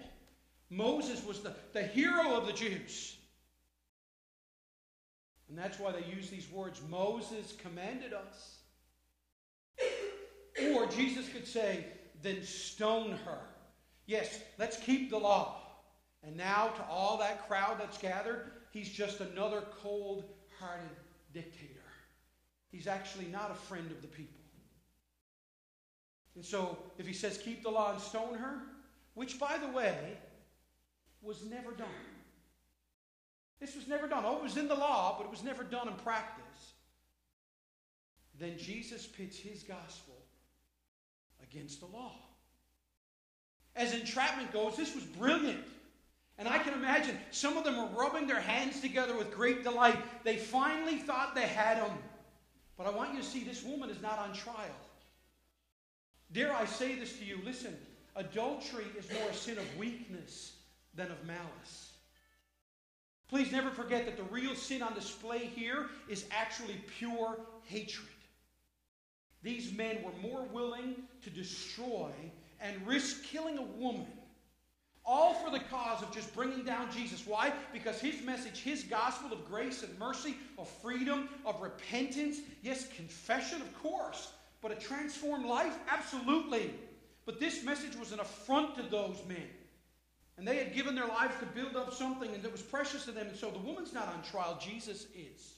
Moses 0.70 1.24
was 1.25 1.42
the, 1.42 1.54
the 1.74 1.84
hero 1.84 2.36
of 2.36 2.48
the 2.48 2.54
Jews. 2.54 3.18
And 5.50 5.58
that's 5.58 5.80
why 5.80 5.92
they 5.92 6.06
use 6.16 6.30
these 6.30 6.50
words 6.50 6.82
Moses 6.90 7.54
commanded 7.62 8.14
us. 8.14 8.58
Or 10.76 10.86
Jesus 10.88 11.28
could 11.30 11.48
say, 11.48 11.86
then 12.22 12.44
stone 12.44 13.12
her. 13.26 13.40
Yes, 14.06 14.40
let's 14.58 14.78
keep 14.78 15.10
the 15.10 15.18
law. 15.18 15.62
And 16.24 16.38
now, 16.38 16.68
to 16.70 16.86
all 16.90 17.18
that 17.18 17.48
crowd 17.48 17.80
that's 17.80 17.98
gathered, 17.98 18.52
he's 18.72 18.90
just 18.90 19.20
another 19.20 19.64
cold 19.82 20.24
hearted 20.60 20.96
dictator. 21.34 21.82
He's 22.72 22.88
actually 22.88 23.26
not 23.26 23.52
a 23.52 23.56
friend 23.56 23.92
of 23.92 24.02
the 24.02 24.08
people. 24.08 24.40
And 26.36 26.44
so, 26.44 26.78
if 26.98 27.06
he 27.06 27.14
says, 27.14 27.38
keep 27.38 27.62
the 27.62 27.70
law 27.70 27.92
and 27.92 28.02
stone 28.02 28.36
her, 28.36 28.62
which, 29.14 29.40
by 29.40 29.58
the 29.58 29.68
way, 29.68 30.18
was 31.22 31.44
never 31.46 31.72
done. 31.72 31.88
This 33.63 33.77
was 33.77 33.88
never 33.88 34.10
done. 34.10 34.24
Oh, 34.25 34.36
it 34.36 34.43
was 34.43 34.58
in 34.58 34.67
the 34.67 34.75
law, 34.75 35.15
but 35.17 35.24
it 35.24 35.31
was 35.31 35.42
never 35.42 35.64
done 35.64 35.88
in 35.88 35.94
practice. 35.94 36.74
Then 38.38 38.57
Jesus 38.57 39.07
pits 39.07 39.38
his 39.38 39.64
gospel 39.64 40.16
against 41.42 41.79
the 41.79 41.85
law. 41.85 42.11
As 43.77 43.94
entrapment 43.94 44.51
goes, 44.51 44.75
this 44.75 44.94
was 44.94 45.05
brilliant. 45.05 45.64
And 46.38 46.50
I 46.50 46.59
can 46.59 46.74
imagine 46.74 47.18
some 47.31 47.55
of 47.55 47.64
them 47.64 47.77
were 47.77 47.98
rubbing 47.98 48.27
their 48.27 48.42
hands 48.42 48.81
together 48.81 49.16
with 49.18 49.31
great 49.31 49.64
delight. 49.64 49.98
They 50.25 50.35
finally 50.35 50.98
thought 50.98 51.33
they 51.33 51.48
had 51.48 51.77
him. 51.77 51.98
But 52.77 52.88
I 52.88 52.90
want 52.90 53.14
you 53.14 53.22
to 53.22 53.25
see 53.25 53.46
this 53.46 53.64
woman 53.64 53.90
is 53.90 54.01
not 54.01 54.20
on 54.20 54.33
trial. 54.33 54.75
Dare 56.33 56.53
I 56.53 56.66
say 56.66 56.96
this 56.96 57.18
to 57.18 57.24
you? 57.24 57.40
Listen, 57.46 57.77
adultery 58.18 58.88
is 59.00 59.09
more 59.14 59.29
a 59.29 59.33
sin 59.33 59.57
of 59.57 59.77
weakness 59.77 60.57
than 60.96 61.09
of 61.11 61.24
malice. 61.25 61.93
Please 63.33 63.51
never 63.51 63.72
forget 63.72 64.05
that 64.05 64.15
the 64.15 64.31
real 64.31 64.53
sin 64.53 64.83
on 64.83 64.93
display 64.93 65.39
here 65.39 65.87
is 66.07 66.25
actually 66.29 66.79
pure 67.00 67.39
hatred. 67.63 68.07
These 69.41 69.74
men 69.74 70.03
were 70.03 70.11
more 70.22 70.43
willing 70.53 70.98
to 71.24 71.31
destroy 71.31 72.11
and 72.61 72.85
risk 72.85 73.24
killing 73.24 73.57
a 73.57 73.63
woman 73.63 74.05
all 75.03 75.33
for 75.33 75.50
the 75.50 75.61
cause 75.61 76.03
of 76.03 76.13
just 76.13 76.31
bringing 76.35 76.63
down 76.63 76.91
Jesus. 76.91 77.25
Why? 77.25 77.51
Because 77.74 78.00
his 78.00 78.22
message, 78.22 78.59
his 78.59 78.83
gospel 78.83 79.33
of 79.33 79.50
grace 79.50 79.81
and 79.81 79.98
mercy, 79.98 80.35
of 80.59 80.69
freedom, 80.83 81.27
of 81.43 81.59
repentance, 81.59 82.37
yes, 82.61 82.87
confession, 82.96 83.63
of 83.63 83.81
course, 83.81 84.31
but 84.61 84.72
a 84.72 84.75
transformed 84.75 85.48
life? 85.48 85.74
Absolutely. 85.89 86.72
But 87.25 87.39
this 87.39 87.63
message 87.63 87.96
was 87.96 88.11
an 88.11 88.19
affront 88.19 88.75
to 88.75 88.83
those 88.83 89.17
men. 89.27 89.50
And 90.37 90.48
they 90.48 90.57
had 90.57 90.74
given 90.74 90.96
their 90.96 91.07
lives 91.07 91.35
to 91.39 91.46
build 91.46 91.75
up 91.75 91.93
something 91.93 92.33
and 92.33 92.41
that 92.43 92.51
was 92.51 92.61
precious 92.61 93.05
to 93.05 93.11
them. 93.11 93.27
And 93.27 93.37
so 93.37 93.51
the 93.51 93.59
woman's 93.59 93.93
not 93.93 94.07
on 94.07 94.24
trial, 94.24 94.59
Jesus 94.61 95.07
is. 95.15 95.53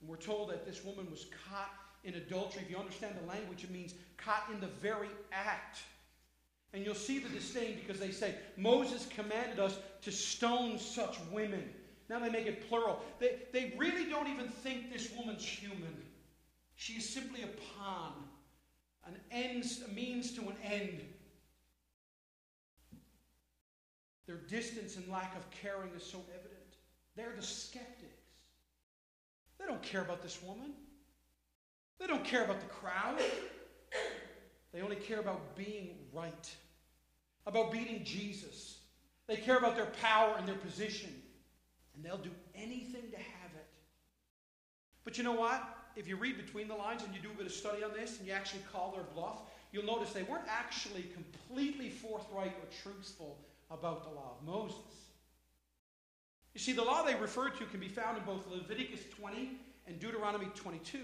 And 0.00 0.08
we're 0.08 0.16
told 0.16 0.50
that 0.50 0.66
this 0.66 0.84
woman 0.84 1.10
was 1.10 1.26
caught 1.48 1.72
in 2.04 2.14
adultery. 2.14 2.62
If 2.62 2.70
you 2.70 2.76
understand 2.76 3.14
the 3.20 3.26
language, 3.26 3.64
it 3.64 3.70
means 3.70 3.94
caught 4.16 4.44
in 4.52 4.60
the 4.60 4.66
very 4.66 5.08
act 5.32 5.80
and 6.72 6.84
you'll 6.84 6.94
see 6.94 7.18
the 7.18 7.28
disdain 7.28 7.76
because 7.80 8.00
they 8.00 8.12
say, 8.12 8.34
Moses 8.56 9.06
commanded 9.06 9.58
us 9.58 9.78
to 10.02 10.12
stone 10.12 10.78
such 10.78 11.18
women. 11.32 11.68
Now 12.08 12.20
they 12.20 12.30
make 12.30 12.46
it 12.46 12.68
plural. 12.68 13.02
They, 13.18 13.38
they 13.52 13.74
really 13.76 14.08
don't 14.08 14.28
even 14.28 14.48
think 14.48 14.92
this 14.92 15.10
woman's 15.16 15.44
human. 15.44 15.96
She 16.76 16.94
is 16.94 17.08
simply 17.08 17.42
a 17.42 17.48
pawn, 17.76 18.12
an 19.04 19.16
ends, 19.30 19.82
a 19.86 19.92
means 19.92 20.32
to 20.32 20.42
an 20.42 20.56
end. 20.62 21.00
Their 24.30 24.60
distance 24.60 24.94
and 24.94 25.08
lack 25.08 25.34
of 25.36 25.50
caring 25.50 25.90
is 25.96 26.04
so 26.04 26.18
evident. 26.32 26.76
They're 27.16 27.34
the 27.34 27.42
skeptics. 27.42 28.14
They 29.58 29.66
don't 29.66 29.82
care 29.82 30.02
about 30.02 30.22
this 30.22 30.40
woman. 30.40 30.70
They 31.98 32.06
don't 32.06 32.24
care 32.24 32.44
about 32.44 32.60
the 32.60 32.68
crowd. 32.68 33.18
They 34.72 34.82
only 34.82 34.94
care 34.94 35.18
about 35.18 35.56
being 35.56 35.96
right, 36.12 36.48
about 37.44 37.72
beating 37.72 38.04
Jesus. 38.04 38.78
They 39.26 39.34
care 39.34 39.58
about 39.58 39.74
their 39.74 39.90
power 40.00 40.36
and 40.38 40.46
their 40.46 40.54
position, 40.54 41.10
and 41.96 42.04
they'll 42.04 42.16
do 42.16 42.30
anything 42.54 43.10
to 43.10 43.16
have 43.16 43.50
it. 43.56 43.66
But 45.02 45.18
you 45.18 45.24
know 45.24 45.32
what? 45.32 45.60
If 45.96 46.06
you 46.06 46.14
read 46.14 46.36
between 46.36 46.68
the 46.68 46.76
lines 46.76 47.02
and 47.02 47.12
you 47.12 47.20
do 47.20 47.30
a 47.32 47.36
bit 47.36 47.46
of 47.46 47.52
study 47.52 47.82
on 47.82 47.90
this 47.94 48.18
and 48.18 48.28
you 48.28 48.32
actually 48.32 48.62
call 48.72 48.92
their 48.92 49.02
bluff, 49.12 49.40
you'll 49.72 49.86
notice 49.86 50.12
they 50.12 50.22
weren't 50.22 50.46
actually 50.48 51.06
completely 51.14 51.90
forthright 51.90 52.52
or 52.52 52.68
truthful 52.84 53.36
about 53.70 54.04
the 54.04 54.10
law 54.10 54.36
of 54.38 54.46
Moses. 54.46 55.00
You 56.54 56.60
see, 56.60 56.72
the 56.72 56.82
law 56.82 57.02
they 57.02 57.14
refer 57.14 57.48
to 57.48 57.64
can 57.66 57.80
be 57.80 57.88
found 57.88 58.18
in 58.18 58.24
both 58.24 58.46
Leviticus 58.50 59.00
20 59.18 59.52
and 59.86 59.98
Deuteronomy 60.00 60.46
22. 60.54 60.98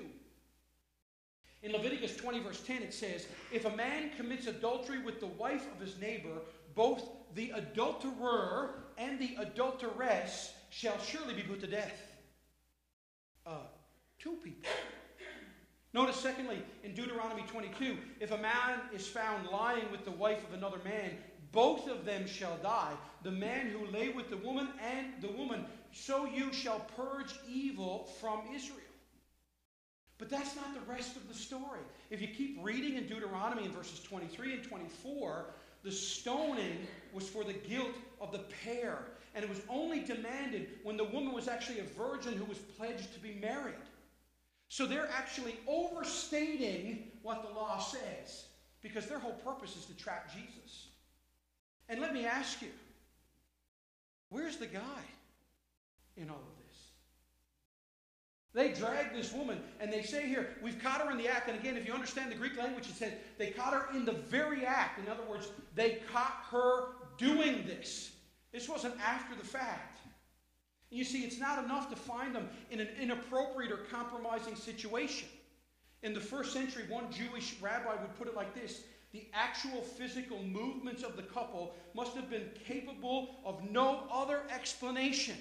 In 1.62 1.72
Leviticus 1.72 2.16
20, 2.16 2.40
verse 2.40 2.60
10, 2.62 2.82
it 2.82 2.92
says, 2.92 3.26
If 3.52 3.64
a 3.64 3.74
man 3.76 4.10
commits 4.16 4.46
adultery 4.46 5.02
with 5.02 5.20
the 5.20 5.26
wife 5.26 5.66
of 5.72 5.80
his 5.80 5.98
neighbor, 5.98 6.38
both 6.74 7.08
the 7.34 7.50
adulterer 7.50 8.84
and 8.98 9.18
the 9.18 9.36
adulteress 9.40 10.52
shall 10.70 10.98
surely 10.98 11.34
be 11.34 11.42
put 11.42 11.60
to 11.60 11.66
death. 11.66 12.00
Uh, 13.46 13.66
two 14.18 14.36
people. 14.42 14.68
Notice, 15.92 16.16
secondly, 16.16 16.62
in 16.84 16.92
Deuteronomy 16.94 17.42
22, 17.48 17.96
if 18.20 18.30
a 18.30 18.36
man 18.38 18.80
is 18.92 19.06
found 19.06 19.48
lying 19.48 19.90
with 19.90 20.04
the 20.04 20.10
wife 20.10 20.46
of 20.46 20.52
another 20.52 20.78
man, 20.84 21.12
both 21.56 21.88
of 21.88 22.04
them 22.04 22.26
shall 22.26 22.58
die. 22.62 22.92
The 23.22 23.30
man 23.30 23.68
who 23.68 23.86
lay 23.86 24.10
with 24.10 24.28
the 24.28 24.36
woman 24.36 24.68
and 24.78 25.06
the 25.22 25.32
woman. 25.32 25.64
So 25.90 26.26
you 26.26 26.52
shall 26.52 26.80
purge 26.94 27.34
evil 27.50 28.10
from 28.20 28.40
Israel. 28.54 28.82
But 30.18 30.28
that's 30.28 30.54
not 30.54 30.74
the 30.74 30.92
rest 30.92 31.16
of 31.16 31.26
the 31.28 31.34
story. 31.34 31.80
If 32.10 32.20
you 32.20 32.28
keep 32.28 32.58
reading 32.62 32.96
in 32.98 33.06
Deuteronomy 33.06 33.64
in 33.64 33.72
verses 33.72 34.00
23 34.00 34.52
and 34.52 34.64
24, 34.64 35.46
the 35.82 35.90
stoning 35.90 36.86
was 37.14 37.26
for 37.26 37.42
the 37.42 37.54
guilt 37.54 37.94
of 38.20 38.32
the 38.32 38.44
pair. 38.62 38.98
And 39.34 39.42
it 39.42 39.48
was 39.48 39.62
only 39.70 40.00
demanded 40.00 40.68
when 40.82 40.98
the 40.98 41.04
woman 41.04 41.32
was 41.32 41.48
actually 41.48 41.78
a 41.78 41.84
virgin 41.84 42.34
who 42.34 42.44
was 42.44 42.58
pledged 42.58 43.14
to 43.14 43.20
be 43.20 43.38
married. 43.40 43.74
So 44.68 44.84
they're 44.84 45.08
actually 45.10 45.56
overstating 45.66 47.12
what 47.22 47.42
the 47.48 47.54
law 47.54 47.78
says 47.78 48.44
because 48.82 49.06
their 49.06 49.18
whole 49.18 49.38
purpose 49.42 49.74
is 49.74 49.86
to 49.86 49.96
trap 49.96 50.30
Jesus. 50.30 50.88
And 51.88 52.00
let 52.00 52.12
me 52.12 52.24
ask 52.24 52.60
you, 52.62 52.68
where's 54.28 54.56
the 54.56 54.66
guy 54.66 55.02
in 56.16 56.28
all 56.28 56.36
of 56.36 56.56
this? 56.66 56.76
They 58.54 58.72
drag 58.72 59.12
this 59.12 59.32
woman 59.32 59.60
and 59.80 59.92
they 59.92 60.02
say 60.02 60.26
here, 60.26 60.56
we've 60.62 60.82
caught 60.82 61.02
her 61.02 61.10
in 61.10 61.18
the 61.18 61.28
act. 61.28 61.48
And 61.48 61.58
again, 61.58 61.76
if 61.76 61.86
you 61.86 61.92
understand 61.92 62.32
the 62.32 62.36
Greek 62.36 62.56
language, 62.56 62.88
it 62.88 62.96
says 62.96 63.12
they 63.38 63.50
caught 63.50 63.74
her 63.74 63.86
in 63.94 64.04
the 64.04 64.12
very 64.12 64.64
act. 64.64 64.98
In 64.98 65.10
other 65.10 65.22
words, 65.28 65.48
they 65.74 65.98
caught 66.12 66.44
her 66.50 66.94
doing 67.18 67.66
this. 67.66 68.12
This 68.52 68.68
wasn't 68.68 68.94
after 69.00 69.36
the 69.36 69.46
fact. 69.46 69.98
You 70.90 71.04
see, 71.04 71.24
it's 71.24 71.38
not 71.38 71.62
enough 71.62 71.90
to 71.90 71.96
find 71.96 72.34
them 72.34 72.48
in 72.70 72.80
an 72.80 72.88
inappropriate 73.00 73.72
or 73.72 73.78
compromising 73.90 74.56
situation. 74.56 75.28
In 76.02 76.14
the 76.14 76.20
first 76.20 76.52
century, 76.52 76.84
one 76.88 77.10
Jewish 77.10 77.56
rabbi 77.60 78.00
would 78.00 78.16
put 78.16 78.28
it 78.28 78.34
like 78.36 78.54
this 78.54 78.82
the 79.16 79.26
actual 79.32 79.80
physical 79.80 80.42
movements 80.42 81.02
of 81.02 81.16
the 81.16 81.22
couple 81.22 81.74
must 81.94 82.14
have 82.14 82.28
been 82.28 82.50
capable 82.66 83.36
of 83.46 83.62
no 83.70 84.02
other 84.12 84.42
explanation. 84.54 85.36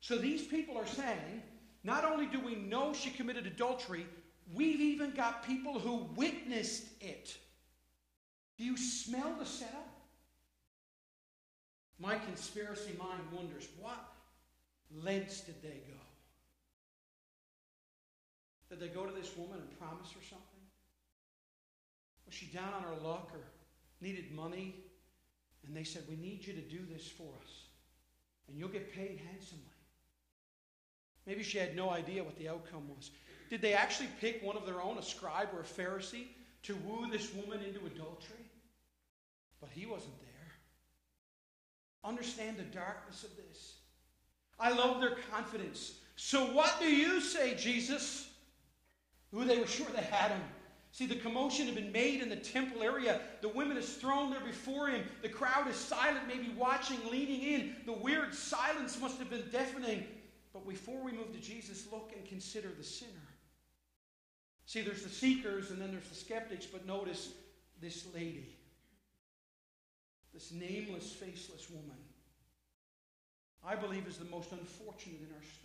So 0.00 0.16
these 0.16 0.46
people 0.46 0.78
are 0.78 0.86
saying, 0.86 1.42
not 1.82 2.04
only 2.04 2.26
do 2.26 2.38
we 2.38 2.54
know 2.54 2.92
she 2.92 3.10
committed 3.10 3.46
adultery, 3.46 4.06
we've 4.54 4.80
even 4.80 5.10
got 5.10 5.44
people 5.44 5.80
who 5.80 6.06
witnessed 6.14 6.84
it. 7.00 7.36
Do 8.58 8.64
you 8.64 8.76
smell 8.76 9.34
the 9.40 9.46
setup? 9.46 9.88
My 11.98 12.16
conspiracy 12.16 12.94
mind 12.96 13.22
wonders 13.32 13.66
what 13.80 14.12
lengths 15.02 15.40
did 15.40 15.60
they 15.62 15.80
go? 15.88 15.98
Did 18.68 18.78
they 18.78 18.88
go 18.88 19.04
to 19.04 19.12
this 19.12 19.36
woman 19.36 19.58
and 19.58 19.78
promise 19.80 20.12
her 20.12 20.20
something? 20.22 20.49
Was 22.30 22.38
she 22.38 22.46
down 22.46 22.72
on 22.72 22.82
her 22.82 22.94
luck 23.02 23.28
or 23.32 23.40
needed 24.00 24.30
money? 24.30 24.76
And 25.66 25.76
they 25.76 25.82
said, 25.82 26.04
We 26.08 26.14
need 26.14 26.46
you 26.46 26.52
to 26.52 26.60
do 26.60 26.78
this 26.88 27.08
for 27.08 27.28
us, 27.42 27.64
and 28.46 28.56
you'll 28.56 28.68
get 28.68 28.94
paid 28.94 29.20
handsomely. 29.28 29.64
Maybe 31.26 31.42
she 31.42 31.58
had 31.58 31.74
no 31.74 31.90
idea 31.90 32.22
what 32.22 32.38
the 32.38 32.48
outcome 32.48 32.88
was. 32.88 33.10
Did 33.50 33.60
they 33.60 33.72
actually 33.72 34.10
pick 34.20 34.44
one 34.44 34.56
of 34.56 34.64
their 34.64 34.80
own, 34.80 34.96
a 34.96 35.02
scribe 35.02 35.48
or 35.52 35.60
a 35.60 35.64
Pharisee, 35.64 36.28
to 36.62 36.76
woo 36.76 37.10
this 37.10 37.34
woman 37.34 37.64
into 37.64 37.84
adultery? 37.84 38.44
But 39.60 39.70
he 39.72 39.86
wasn't 39.86 40.18
there. 40.20 40.52
Understand 42.04 42.58
the 42.58 42.62
darkness 42.62 43.24
of 43.24 43.30
this. 43.36 43.74
I 44.60 44.70
love 44.70 45.00
their 45.00 45.16
confidence. 45.32 45.94
So, 46.14 46.44
what 46.52 46.78
do 46.78 46.86
you 46.86 47.20
say, 47.20 47.56
Jesus? 47.56 48.28
Who 49.32 49.44
they 49.44 49.58
were 49.58 49.66
sure 49.66 49.86
they 49.86 50.02
had 50.02 50.30
him. 50.30 50.42
See, 50.92 51.06
the 51.06 51.16
commotion 51.16 51.66
had 51.66 51.76
been 51.76 51.92
made 51.92 52.20
in 52.20 52.28
the 52.28 52.36
temple 52.36 52.82
area. 52.82 53.20
The 53.42 53.48
women 53.48 53.76
is 53.76 53.94
thrown 53.94 54.30
there 54.30 54.40
before 54.40 54.88
him. 54.88 55.04
The 55.22 55.28
crowd 55.28 55.68
is 55.68 55.76
silent, 55.76 56.26
maybe 56.26 56.52
watching, 56.56 56.98
leaning 57.10 57.42
in. 57.42 57.76
The 57.86 57.92
weird 57.92 58.34
silence 58.34 59.00
must 59.00 59.18
have 59.18 59.30
been 59.30 59.48
deafening. 59.52 60.04
But 60.52 60.68
before 60.68 61.02
we 61.04 61.12
move 61.12 61.32
to 61.32 61.40
Jesus, 61.40 61.86
look 61.92 62.12
and 62.16 62.26
consider 62.26 62.68
the 62.76 62.82
sinner. 62.82 63.12
See, 64.66 64.82
there's 64.82 65.04
the 65.04 65.08
seekers 65.08 65.70
and 65.70 65.80
then 65.80 65.92
there's 65.92 66.08
the 66.08 66.14
skeptics, 66.14 66.66
but 66.66 66.86
notice 66.86 67.30
this 67.80 68.06
lady, 68.14 68.56
this 70.34 70.52
nameless, 70.52 71.12
faceless 71.12 71.68
woman, 71.70 71.96
I 73.64 73.76
believe 73.76 74.06
is 74.06 74.16
the 74.16 74.24
most 74.26 74.52
unfortunate 74.52 75.20
in 75.20 75.34
our 75.34 75.42
story. 75.42 75.59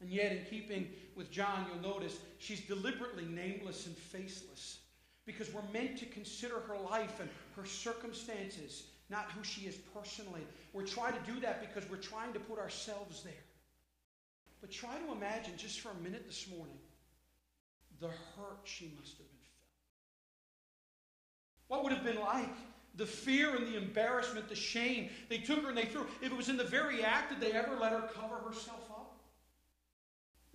And 0.00 0.10
yet, 0.10 0.32
in 0.32 0.44
keeping 0.44 0.88
with 1.14 1.30
John, 1.30 1.66
you'll 1.68 1.92
notice 1.92 2.18
she's 2.38 2.60
deliberately 2.60 3.24
nameless 3.24 3.86
and 3.86 3.96
faceless 3.96 4.78
because 5.24 5.52
we're 5.52 5.62
meant 5.72 5.96
to 5.98 6.06
consider 6.06 6.60
her 6.60 6.76
life 6.90 7.18
and 7.20 7.30
her 7.56 7.64
circumstances 7.64 8.84
not 9.08 9.30
who 9.32 9.44
she 9.44 9.62
is 9.62 9.76
personally. 9.94 10.42
We're 10.72 10.86
trying 10.86 11.12
to 11.12 11.32
do 11.32 11.40
that 11.40 11.60
because 11.60 11.88
we're 11.88 11.96
trying 11.96 12.32
to 12.32 12.40
put 12.40 12.58
ourselves 12.58 13.22
there. 13.22 13.32
But 14.60 14.70
try 14.70 14.98
to 14.98 15.12
imagine 15.12 15.54
just 15.56 15.80
for 15.80 15.90
a 15.90 16.02
minute 16.02 16.24
this 16.26 16.48
morning 16.48 16.78
the 18.00 18.08
hurt 18.08 18.60
she 18.64 18.92
must 18.98 19.16
have 19.16 19.26
been 19.26 19.26
felt. 19.26 19.66
What 21.68 21.84
would 21.84 21.92
have 21.92 22.04
been 22.04 22.20
like? 22.20 22.52
The 22.96 23.06
fear 23.06 23.54
and 23.54 23.66
the 23.66 23.76
embarrassment, 23.76 24.48
the 24.48 24.54
shame. 24.54 25.10
They 25.28 25.38
took 25.38 25.62
her 25.62 25.68
and 25.68 25.78
they 25.78 25.84
threw 25.84 26.02
her. 26.02 26.08
If 26.22 26.32
it 26.32 26.36
was 26.36 26.48
in 26.48 26.56
the 26.56 26.64
very 26.64 27.04
act, 27.04 27.30
did 27.30 27.40
they 27.40 27.52
ever 27.56 27.76
let 27.76 27.92
her 27.92 28.08
cover 28.14 28.36
herself 28.36 28.85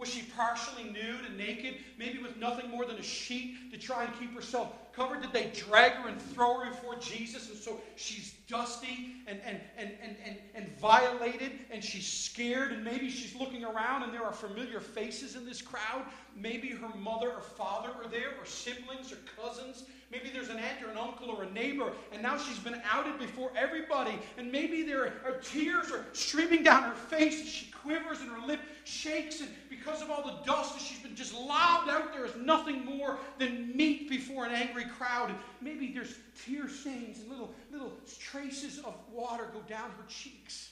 was 0.02 0.10
she 0.10 0.24
partially 0.36 0.86
nude 0.86 1.26
and 1.28 1.38
naked, 1.38 1.76
maybe 2.00 2.18
with 2.18 2.36
nothing 2.36 2.72
more 2.72 2.88
than 2.88 2.98
a 2.98 3.04
sheet 3.04 3.72
to 3.72 3.78
try 3.78 4.04
and 4.04 4.20
keep 4.20 4.34
herself 4.34 4.74
covered? 4.94 5.22
Did 5.22 5.32
they 5.32 5.52
drag 5.54 5.92
her 5.92 6.10
and 6.10 6.20
throw 6.20 6.60
her 6.60 6.72
before 6.72 6.96
Jesus? 6.96 7.50
And 7.50 7.58
so 7.58 7.80
she's 7.98 8.34
dusty 8.48 9.18
and, 9.28 9.40
and, 9.46 9.60
and, 9.78 9.92
and, 10.02 10.16
and, 10.26 10.38
and 10.56 10.80
violated 10.80 11.52
and 11.70 11.84
she's 11.84 12.08
scared 12.08 12.72
and 12.72 12.84
maybe 12.84 13.12
she's 13.12 13.36
looking 13.36 13.64
around 13.64 14.02
and 14.02 14.12
there 14.12 14.24
are 14.24 14.34
familiar 14.34 14.80
faces 14.80 15.36
in 15.36 15.46
this 15.46 15.62
crowd. 15.62 16.04
Maybe 16.36 16.70
her 16.70 16.90
mother 16.98 17.30
or 17.30 17.42
father 17.42 17.90
are 18.04 18.10
there 18.10 18.32
or 18.40 18.46
siblings 18.46 19.12
or 19.12 19.18
cousins. 19.40 19.84
Maybe 20.12 20.30
there's 20.34 20.50
an 20.50 20.58
aunt 20.58 20.84
or 20.86 20.92
an 20.92 20.98
uncle 20.98 21.30
or 21.30 21.44
a 21.44 21.52
neighbor 21.52 21.94
and 22.12 22.22
now 22.22 22.38
she's 22.38 22.60
been 22.60 22.82
outed 22.92 23.18
before 23.18 23.52
everybody 23.56 24.20
and 24.38 24.52
maybe 24.52 24.84
there 24.84 25.14
are 25.26 25.34
tears 25.42 25.92
are 25.92 26.06
streaming 26.14 26.64
down 26.64 26.84
her 26.84 26.96
face 26.96 27.40
and 27.40 27.48
she 27.48 27.72
quivers 27.72 28.20
and 28.20 28.30
her 28.30 28.46
lip 28.46 28.60
shakes 28.84 29.42
and 29.42 29.50
because 29.70 30.02
of 30.02 30.12
all 30.12 30.24
the 30.24 30.46
dust 30.46 30.74
that 30.74 30.82
she's 30.82 31.00
been 31.00 31.16
just 31.16 31.34
lobbed 31.34 31.90
out 31.90 32.14
there 32.14 32.26
is 32.26 32.36
nothing 32.36 32.86
more 32.86 33.18
than 33.40 33.76
meat 33.76 34.10
before 34.10 34.46
an 34.46 34.52
angry 34.52 34.86
crowd. 34.86 35.30
And 35.30 35.38
maybe 35.62 35.92
there's 35.94 36.16
tear 36.46 36.68
stains 36.68 37.20
and 37.20 37.30
little, 37.30 37.54
little 37.72 37.94
traces 38.20 38.80
of 38.80 38.96
water 39.12 39.48
go 39.54 39.62
down 39.68 39.90
her 39.98 40.06
cheeks. 40.08 40.72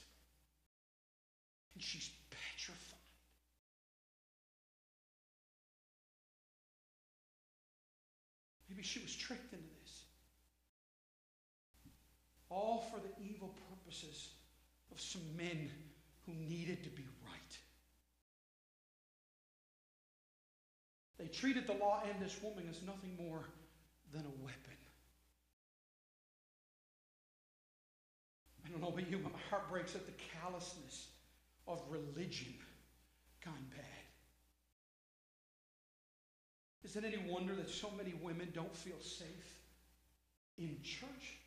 And 1.73 1.83
she's 1.83 2.09
Maybe 8.79 8.87
she 8.87 8.99
was 9.01 9.13
tricked 9.13 9.51
into 9.51 9.65
this. 9.81 10.03
All 12.49 12.85
for 12.89 12.97
the 13.01 13.11
evil 13.21 13.53
purposes 13.69 14.29
of 14.89 15.01
some 15.01 15.35
men 15.35 15.69
who 16.25 16.31
needed 16.31 16.85
to 16.85 16.89
be 16.89 17.03
right. 17.25 17.57
They 21.17 21.27
treated 21.27 21.67
the 21.67 21.73
law 21.73 22.01
and 22.09 22.25
this 22.25 22.41
woman 22.41 22.69
as 22.69 22.81
nothing 22.87 23.17
more 23.17 23.43
than 24.13 24.21
a 24.21 24.43
weapon. 24.45 24.77
I 28.65 28.69
don't 28.69 28.81
know 28.81 28.87
about 28.87 29.11
you, 29.11 29.17
but 29.17 29.33
my 29.33 29.39
heart 29.49 29.69
breaks 29.69 29.93
at 29.93 30.05
the 30.05 30.13
callousness 30.39 31.07
of 31.67 31.81
religion 31.89 32.53
gone 33.43 33.65
bad. 33.75 33.98
Is 36.89 36.95
it 36.95 37.03
any 37.05 37.19
wonder 37.27 37.53
that 37.53 37.69
so 37.69 37.91
many 37.95 38.15
women 38.23 38.49
don't 38.51 38.75
feel 38.75 38.99
safe 38.99 39.27
in 40.57 40.75
church? 40.83 41.37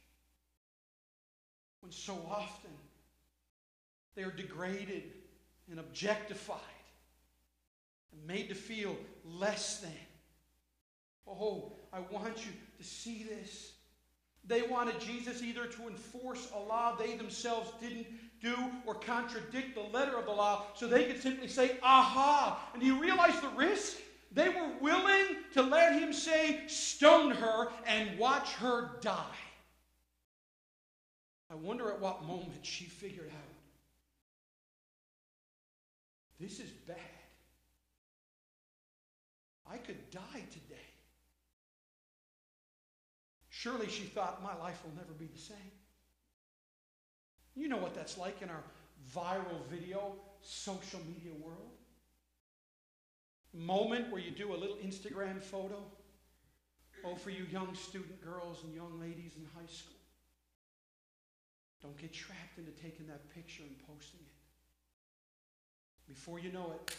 When 1.81 1.91
so 1.91 2.17
often 2.31 2.71
they 4.15 4.23
are 4.23 4.31
degraded 4.31 5.03
and 5.69 5.81
objectified 5.81 6.61
and 8.13 8.25
made 8.25 8.51
to 8.51 8.55
feel 8.55 8.97
less 9.25 9.81
than. 9.81 9.91
Oh, 11.27 11.73
I 11.93 11.99
want 11.99 12.37
you 12.37 12.53
to 12.79 12.85
see 12.85 13.25
this. 13.25 13.73
They 14.47 14.63
wanted 14.63 15.01
Jesus 15.01 15.43
either 15.43 15.67
to 15.67 15.89
enforce 15.89 16.53
a 16.55 16.59
law 16.61 16.95
they 16.95 17.17
themselves 17.17 17.73
didn't 17.81 18.07
do 18.41 18.55
or 18.87 18.95
contradict 18.95 19.75
the 19.75 19.81
letter 19.81 20.17
of 20.17 20.25
the 20.27 20.31
law 20.31 20.67
so 20.77 20.87
they 20.87 21.07
could 21.07 21.21
simply 21.21 21.49
say, 21.49 21.79
aha. 21.83 22.61
And 22.75 22.81
do 22.81 22.87
you 22.87 23.01
realize 23.01 23.41
the 23.41 23.49
risk? 23.49 23.97
They 24.35 24.49
were 24.49 24.71
willing 24.81 25.37
to 25.53 25.63
let 25.63 25.93
him 25.93 26.13
say, 26.13 26.67
stone 26.67 27.33
her 27.33 27.69
and 27.87 28.19
watch 28.19 28.55
her 28.55 28.93
die. 29.01 29.37
I 31.51 31.55
wonder 31.55 31.91
at 31.91 32.01
what 32.01 32.25
moment 32.25 32.65
she 32.65 32.85
figured 32.85 33.29
out 33.29 33.53
this 36.41 36.59
is 36.59 36.71
bad. 36.89 36.97
I 39.71 39.77
could 39.77 40.11
die 40.11 40.43
today. 40.51 40.89
Surely 43.49 43.89
she 43.89 44.03
thought, 44.03 44.43
my 44.43 44.57
life 44.57 44.83
will 44.83 44.95
never 44.97 45.13
be 45.13 45.27
the 45.27 45.39
same. 45.39 45.57
You 47.55 47.69
know 47.69 47.77
what 47.77 47.95
that's 47.95 48.19
like 48.19 48.43
in 48.43 48.49
our 48.49 48.65
viral 49.15 49.65
video, 49.71 50.17
social 50.41 51.01
media 51.07 51.33
world. 51.41 51.79
Moment 53.55 54.11
where 54.11 54.21
you 54.21 54.31
do 54.31 54.55
a 54.55 54.57
little 54.57 54.77
Instagram 54.77 55.41
photo. 55.41 55.83
Oh, 57.05 57.15
for 57.17 57.31
you 57.31 57.47
young 57.51 57.75
student 57.75 58.23
girls 58.23 58.63
and 58.65 58.75
young 58.75 58.99
ladies 59.01 59.33
in 59.37 59.45
high 59.55 59.71
school. 59.71 59.97
Don't 61.83 61.99
get 61.99 62.13
trapped 62.13 62.59
into 62.59 62.71
taking 62.71 63.07
that 63.09 63.29
picture 63.35 63.65
and 63.65 63.77
posting 63.87 64.21
it. 64.21 64.33
Before 66.09 66.39
you 66.39 66.53
know 66.53 66.73
it, 66.75 66.97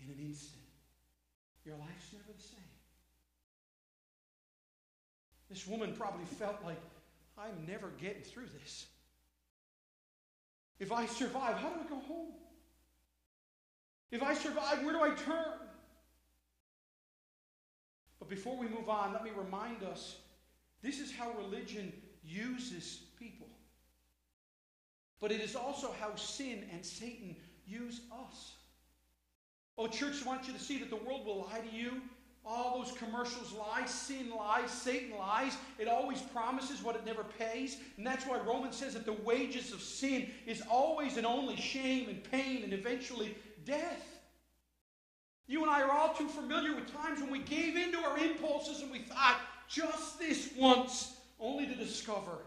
in 0.00 0.08
an 0.10 0.18
instant. 0.20 0.62
Your 1.64 1.76
life's 1.76 2.12
never 2.12 2.24
the 2.36 2.42
same. 2.42 2.58
This 5.48 5.66
woman 5.66 5.94
probably 5.96 6.24
felt 6.24 6.56
like, 6.64 6.80
I'm 7.38 7.66
never 7.66 7.90
getting 8.00 8.22
through 8.22 8.48
this. 8.62 8.86
If 10.78 10.92
I 10.92 11.06
survive, 11.06 11.56
how 11.56 11.68
do 11.70 11.80
I 11.84 11.88
go 11.88 12.00
home? 12.06 12.32
If 14.10 14.22
I 14.22 14.34
survive, 14.34 14.82
where 14.84 14.92
do 14.92 15.02
I 15.02 15.10
turn? 15.10 15.65
But 18.18 18.28
before 18.28 18.56
we 18.56 18.68
move 18.68 18.88
on, 18.88 19.12
let 19.12 19.24
me 19.24 19.30
remind 19.36 19.82
us 19.82 20.16
this 20.82 21.00
is 21.00 21.12
how 21.12 21.32
religion 21.32 21.92
uses 22.24 23.00
people. 23.18 23.48
But 25.20 25.32
it 25.32 25.40
is 25.40 25.56
also 25.56 25.94
how 26.00 26.14
sin 26.14 26.64
and 26.72 26.84
Satan 26.84 27.36
use 27.66 28.00
us. 28.12 28.52
Oh, 29.78 29.86
church, 29.86 30.22
I 30.22 30.26
want 30.26 30.46
you 30.46 30.52
to 30.52 30.58
see 30.58 30.78
that 30.78 30.90
the 30.90 30.96
world 30.96 31.26
will 31.26 31.48
lie 31.50 31.60
to 31.60 31.76
you. 31.76 32.00
All 32.44 32.78
those 32.78 32.96
commercials 32.96 33.52
lie, 33.52 33.86
sin 33.86 34.30
lies, 34.30 34.70
Satan 34.70 35.18
lies. 35.18 35.56
It 35.78 35.88
always 35.88 36.20
promises 36.22 36.82
what 36.82 36.94
it 36.94 37.04
never 37.04 37.24
pays. 37.24 37.78
And 37.96 38.06
that's 38.06 38.24
why 38.24 38.38
Romans 38.38 38.76
says 38.76 38.94
that 38.94 39.04
the 39.04 39.12
wages 39.12 39.72
of 39.72 39.82
sin 39.82 40.30
is 40.46 40.62
always 40.70 41.16
and 41.16 41.26
only 41.26 41.56
shame 41.56 42.08
and 42.08 42.22
pain 42.30 42.62
and 42.62 42.72
eventually 42.72 43.36
death. 43.64 44.15
You 45.48 45.62
and 45.62 45.70
I 45.70 45.82
are 45.82 45.92
all 45.92 46.14
too 46.14 46.28
familiar 46.28 46.74
with 46.74 46.92
times 46.92 47.20
when 47.20 47.30
we 47.30 47.38
gave 47.40 47.76
into 47.76 47.98
our 47.98 48.18
impulses 48.18 48.82
and 48.82 48.90
we 48.90 49.00
thought, 49.00 49.38
just 49.68 50.18
this 50.18 50.50
once, 50.56 51.16
only 51.38 51.66
to 51.66 51.74
discover 51.74 52.38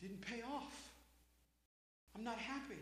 didn't 0.00 0.20
pay 0.22 0.42
off. 0.42 0.90
I'm 2.14 2.24
not 2.24 2.38
happy. 2.38 2.78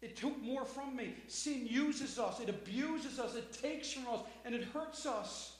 It 0.00 0.16
took 0.16 0.40
more 0.42 0.64
from 0.64 0.96
me. 0.96 1.14
Sin 1.28 1.66
uses 1.66 2.18
us, 2.18 2.40
it 2.40 2.48
abuses 2.48 3.18
us, 3.18 3.34
it 3.34 3.52
takes 3.52 3.92
from 3.92 4.06
us, 4.08 4.20
and 4.44 4.54
it 4.54 4.64
hurts 4.64 5.06
us. 5.06 5.56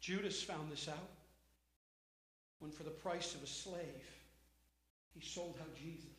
Judas 0.00 0.42
found 0.42 0.70
this 0.70 0.88
out 0.88 1.08
when, 2.60 2.70
for 2.70 2.84
the 2.84 2.90
price 2.90 3.34
of 3.34 3.42
a 3.42 3.46
slave, 3.46 4.04
he 5.12 5.20
sold 5.20 5.56
out 5.60 5.74
Jesus. 5.74 6.15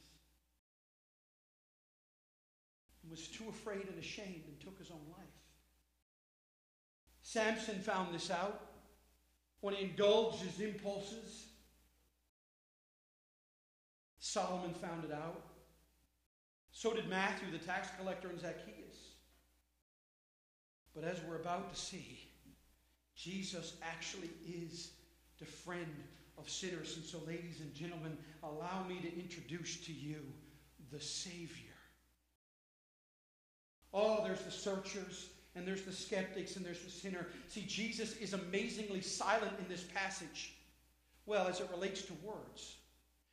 And 3.08 3.17
was 3.17 3.28
too 3.30 3.46
afraid 3.48 3.88
and 3.88 3.98
ashamed 3.98 4.43
and 4.48 4.60
took 4.60 4.78
his 4.78 4.91
own 4.91 5.00
life. 5.17 5.28
Samson 7.22 7.80
found 7.80 8.13
this 8.13 8.30
out 8.30 8.62
when 9.62 9.74
he 9.74 9.86
indulged 9.86 10.41
his 10.41 10.60
impulses. 10.60 11.46
Solomon 14.20 14.74
found 14.74 15.06
it 15.06 15.13
out. 15.13 15.41
So 16.72 16.93
did 16.93 17.08
Matthew, 17.08 17.50
the 17.50 17.63
tax 17.63 17.88
collector, 17.98 18.28
and 18.28 18.41
Zacchaeus. 18.41 19.13
But 20.93 21.06
as 21.06 21.22
we're 21.24 21.38
about 21.38 21.74
to 21.74 21.80
see, 21.80 22.30
Jesus 23.15 23.78
actually 23.82 24.32
is 24.46 24.91
the 25.39 25.46
friend 25.46 25.96
of 26.38 26.50
sinners. 26.50 26.98
And 26.98 27.06
so, 27.06 27.20
ladies 27.26 27.62
and 27.62 27.74
gentlemen, 27.74 28.17
allow 28.43 28.84
me 28.84 29.00
to 29.00 29.20
introduce 29.20 29.78
to 29.86 29.93
you 29.93 30.22
the 30.91 31.00
Savior. 31.00 31.77
There's 34.38 34.56
the 34.56 34.60
searchers, 34.62 35.30
and 35.56 35.67
there's 35.67 35.82
the 35.82 35.91
skeptics 35.91 36.56
and 36.56 36.65
there's 36.65 36.84
the 36.84 36.91
sinner. 36.91 37.28
See, 37.47 37.63
Jesus 37.67 38.15
is 38.17 38.34
amazingly 38.34 39.02
silent 39.02 39.54
in 39.60 39.67
this 39.67 39.84
passage. 39.84 40.54
Well, 41.26 41.47
as 41.47 41.60
it 41.60 41.69
relates 41.71 42.04
to 42.04 42.13
words. 42.23 42.76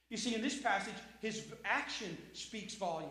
You 0.09 0.17
see, 0.17 0.35
in 0.35 0.43
this 0.43 0.61
passage, 0.61 0.95
his 1.21 1.45
action 1.65 2.17
speaks 2.33 2.75
volume. 2.75 3.11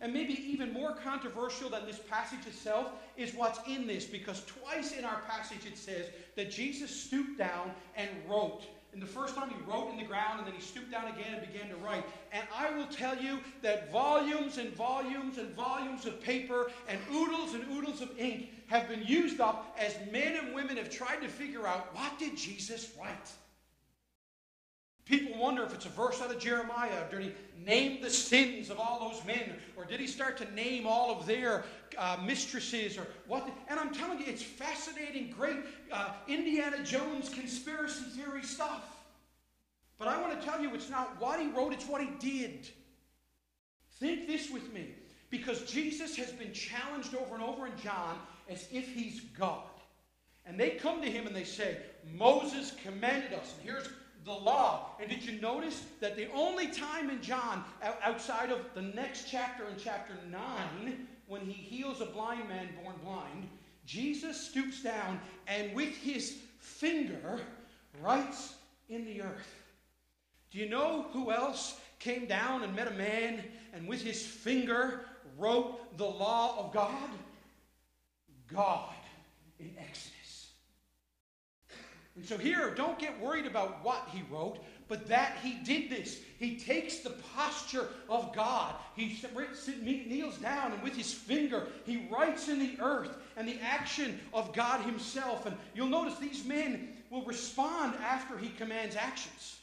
And 0.00 0.12
maybe 0.12 0.32
even 0.32 0.72
more 0.72 0.94
controversial 0.94 1.68
than 1.68 1.84
this 1.84 1.98
passage 1.98 2.46
itself 2.46 2.92
is 3.16 3.34
what's 3.34 3.58
in 3.68 3.86
this, 3.86 4.04
because 4.04 4.44
twice 4.44 4.92
in 4.92 5.04
our 5.04 5.20
passage 5.22 5.66
it 5.66 5.76
says 5.76 6.06
that 6.36 6.50
Jesus 6.50 6.90
stooped 6.90 7.36
down 7.36 7.72
and 7.96 8.08
wrote. 8.28 8.62
And 8.92 9.02
the 9.02 9.06
first 9.06 9.34
time 9.34 9.50
he 9.50 9.70
wrote 9.70 9.90
in 9.90 9.98
the 9.98 10.04
ground, 10.04 10.38
and 10.38 10.46
then 10.46 10.54
he 10.54 10.60
stooped 10.60 10.90
down 10.90 11.06
again 11.06 11.34
and 11.34 11.52
began 11.52 11.68
to 11.68 11.76
write. 11.76 12.04
And 12.32 12.42
I 12.56 12.70
will 12.70 12.86
tell 12.86 13.16
you 13.16 13.38
that 13.62 13.92
volumes 13.92 14.58
and 14.58 14.72
volumes 14.74 15.38
and 15.38 15.50
volumes 15.50 16.06
of 16.06 16.20
paper 16.22 16.70
and 16.88 16.98
oodles 17.12 17.54
and 17.54 17.64
oodles 17.70 18.00
of 18.00 18.10
ink 18.18 18.50
have 18.66 18.88
been 18.88 19.02
used 19.04 19.40
up 19.40 19.76
as 19.78 19.94
men 20.10 20.36
and 20.36 20.54
women 20.54 20.76
have 20.76 20.90
tried 20.90 21.20
to 21.22 21.28
figure 21.28 21.66
out 21.66 21.94
what 21.94 22.18
did 22.18 22.36
Jesus 22.36 22.92
write? 22.98 23.30
People 25.08 25.40
wonder 25.40 25.62
if 25.62 25.72
it's 25.72 25.86
a 25.86 25.90
verse 25.90 26.20
out 26.20 26.30
of 26.30 26.38
Jeremiah. 26.38 27.08
Did 27.10 27.22
he 27.22 27.32
name 27.64 28.02
the 28.02 28.10
sins 28.10 28.68
of 28.68 28.78
all 28.78 29.10
those 29.10 29.24
men? 29.24 29.54
Or 29.74 29.86
did 29.86 30.00
he 30.00 30.06
start 30.06 30.36
to 30.38 30.54
name 30.54 30.86
all 30.86 31.10
of 31.10 31.24
their 31.24 31.64
uh, 31.96 32.18
mistresses? 32.26 32.98
Or 32.98 33.06
what? 33.26 33.48
And 33.68 33.80
I'm 33.80 33.94
telling 33.94 34.18
you, 34.18 34.26
it's 34.26 34.42
fascinating, 34.42 35.30
great 35.30 35.56
uh, 35.90 36.10
Indiana 36.26 36.84
Jones 36.84 37.30
conspiracy 37.30 38.04
theory 38.04 38.42
stuff. 38.42 38.84
But 39.98 40.08
I 40.08 40.20
want 40.20 40.38
to 40.38 40.46
tell 40.46 40.60
you, 40.60 40.74
it's 40.74 40.90
not 40.90 41.18
what 41.18 41.40
he 41.40 41.48
wrote, 41.48 41.72
it's 41.72 41.88
what 41.88 42.02
he 42.02 42.10
did. 42.20 42.68
Think 43.98 44.26
this 44.26 44.50
with 44.50 44.72
me. 44.74 44.90
Because 45.30 45.62
Jesus 45.62 46.16
has 46.16 46.32
been 46.32 46.52
challenged 46.52 47.14
over 47.14 47.34
and 47.34 47.42
over 47.42 47.66
in 47.66 47.72
John 47.82 48.18
as 48.48 48.68
if 48.70 48.94
he's 48.94 49.20
God. 49.38 49.64
And 50.44 50.60
they 50.60 50.70
come 50.70 51.00
to 51.00 51.10
him 51.10 51.26
and 51.26 51.34
they 51.34 51.44
say, 51.44 51.78
Moses 52.14 52.74
commanded 52.82 53.32
us. 53.32 53.54
And 53.58 53.70
here's 53.70 53.88
the 54.28 54.34
law. 54.34 54.90
And 55.00 55.08
did 55.08 55.24
you 55.24 55.40
notice 55.40 55.84
that 56.00 56.16
the 56.16 56.30
only 56.32 56.68
time 56.68 57.10
in 57.10 57.20
John, 57.20 57.64
outside 58.02 58.50
of 58.50 58.60
the 58.74 58.82
next 58.82 59.28
chapter 59.28 59.64
in 59.64 59.74
chapter 59.76 60.14
9, 60.30 61.06
when 61.26 61.40
he 61.42 61.52
heals 61.52 62.00
a 62.00 62.06
blind 62.06 62.48
man 62.48 62.68
born 62.82 62.94
blind, 63.04 63.48
Jesus 63.84 64.40
stoops 64.40 64.82
down 64.82 65.20
and 65.46 65.74
with 65.74 65.96
his 65.96 66.36
finger 66.60 67.40
writes 68.00 68.54
in 68.88 69.04
the 69.04 69.22
earth. 69.22 69.54
Do 70.50 70.58
you 70.58 70.68
know 70.68 71.06
who 71.12 71.30
else 71.30 71.80
came 71.98 72.26
down 72.26 72.62
and 72.62 72.74
met 72.76 72.88
a 72.88 72.94
man 72.94 73.42
and 73.72 73.88
with 73.88 74.02
his 74.02 74.24
finger 74.24 75.00
wrote 75.38 75.96
the 75.98 76.04
law 76.04 76.58
of 76.58 76.72
God? 76.72 77.10
God 78.52 78.94
in 79.58 79.74
Exodus. 79.78 80.17
And 82.18 82.26
so 82.26 82.36
here, 82.36 82.74
don't 82.74 82.98
get 82.98 83.20
worried 83.20 83.46
about 83.46 83.84
what 83.84 84.08
he 84.12 84.24
wrote, 84.28 84.58
but 84.88 85.06
that 85.06 85.36
he 85.40 85.54
did 85.64 85.88
this. 85.88 86.20
He 86.40 86.56
takes 86.56 86.98
the 86.98 87.14
posture 87.36 87.86
of 88.08 88.34
God. 88.34 88.74
He 88.96 89.16
kneels 90.08 90.36
down, 90.38 90.72
and 90.72 90.82
with 90.82 90.96
his 90.96 91.14
finger, 91.14 91.68
he 91.86 92.08
writes 92.10 92.48
in 92.48 92.58
the 92.58 92.76
earth 92.80 93.16
and 93.36 93.46
the 93.46 93.60
action 93.60 94.18
of 94.34 94.52
God 94.52 94.80
himself. 94.80 95.46
And 95.46 95.56
you'll 95.76 95.86
notice 95.86 96.18
these 96.18 96.44
men 96.44 96.88
will 97.08 97.22
respond 97.22 97.94
after 98.02 98.36
he 98.36 98.48
commands 98.48 98.96
actions. 98.96 99.60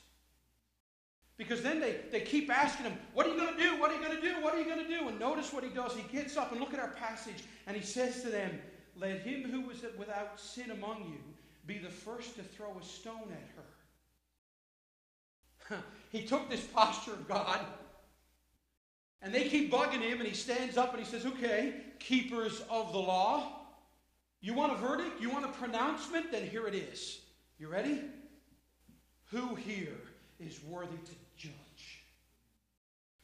Because 1.35 1.61
then 1.61 1.81
they, 1.81 1.97
they 2.09 2.21
keep 2.21 2.49
asking 2.49 2.85
him, 2.85 2.97
What 3.13 3.25
are 3.25 3.31
you 3.31 3.37
going 3.37 3.53
to 3.53 3.61
do? 3.61 3.77
What 3.81 3.91
are 3.91 3.95
you 3.95 4.01
going 4.01 4.15
to 4.15 4.21
do? 4.21 4.41
What 4.41 4.53
are 4.53 4.59
you 4.59 4.65
going 4.65 4.81
to 4.81 4.87
do? 4.87 5.09
And 5.09 5.19
notice 5.19 5.51
what 5.51 5.65
he 5.65 5.69
does. 5.71 5.93
He 5.93 6.03
gets 6.17 6.37
up 6.37 6.53
and 6.53 6.61
look 6.61 6.73
at 6.73 6.79
our 6.79 6.91
passage, 6.91 7.43
and 7.67 7.75
he 7.75 7.83
says 7.83 8.21
to 8.21 8.29
them, 8.29 8.61
Let 8.97 9.19
him 9.19 9.43
who 9.43 9.59
was 9.59 9.83
without 9.97 10.39
sin 10.39 10.71
among 10.71 11.11
you 11.11 11.34
be 11.65 11.77
the 11.77 11.89
first 11.89 12.35
to 12.35 12.43
throw 12.43 12.77
a 12.79 12.83
stone 12.83 13.31
at 13.31 13.49
her. 15.69 15.83
he 16.11 16.23
took 16.25 16.49
this 16.49 16.63
posture 16.65 17.13
of 17.13 17.27
God, 17.27 17.59
and 19.21 19.33
they 19.33 19.47
keep 19.47 19.71
bugging 19.71 20.01
him, 20.01 20.19
and 20.19 20.27
he 20.27 20.35
stands 20.35 20.77
up 20.77 20.93
and 20.93 21.03
he 21.03 21.09
says, 21.09 21.25
Okay, 21.25 21.73
keepers 21.99 22.61
of 22.69 22.91
the 22.91 22.99
law, 22.99 23.61
you 24.41 24.53
want 24.53 24.73
a 24.73 24.75
verdict? 24.75 25.19
You 25.19 25.31
want 25.31 25.45
a 25.45 25.49
pronouncement? 25.49 26.31
Then 26.31 26.47
here 26.47 26.67
it 26.67 26.75
is. 26.75 27.19
You 27.57 27.67
ready? 27.67 28.01
Who 29.31 29.55
here 29.55 29.97
is 30.39 30.63
worthy 30.63 30.97
to 30.97 31.11
judge? 31.35 32.03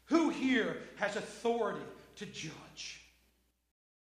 Who 0.05 0.29
here 0.29 0.77
has 0.95 1.15
authority 1.15 1.85
to 2.15 2.25
judge? 2.25 3.00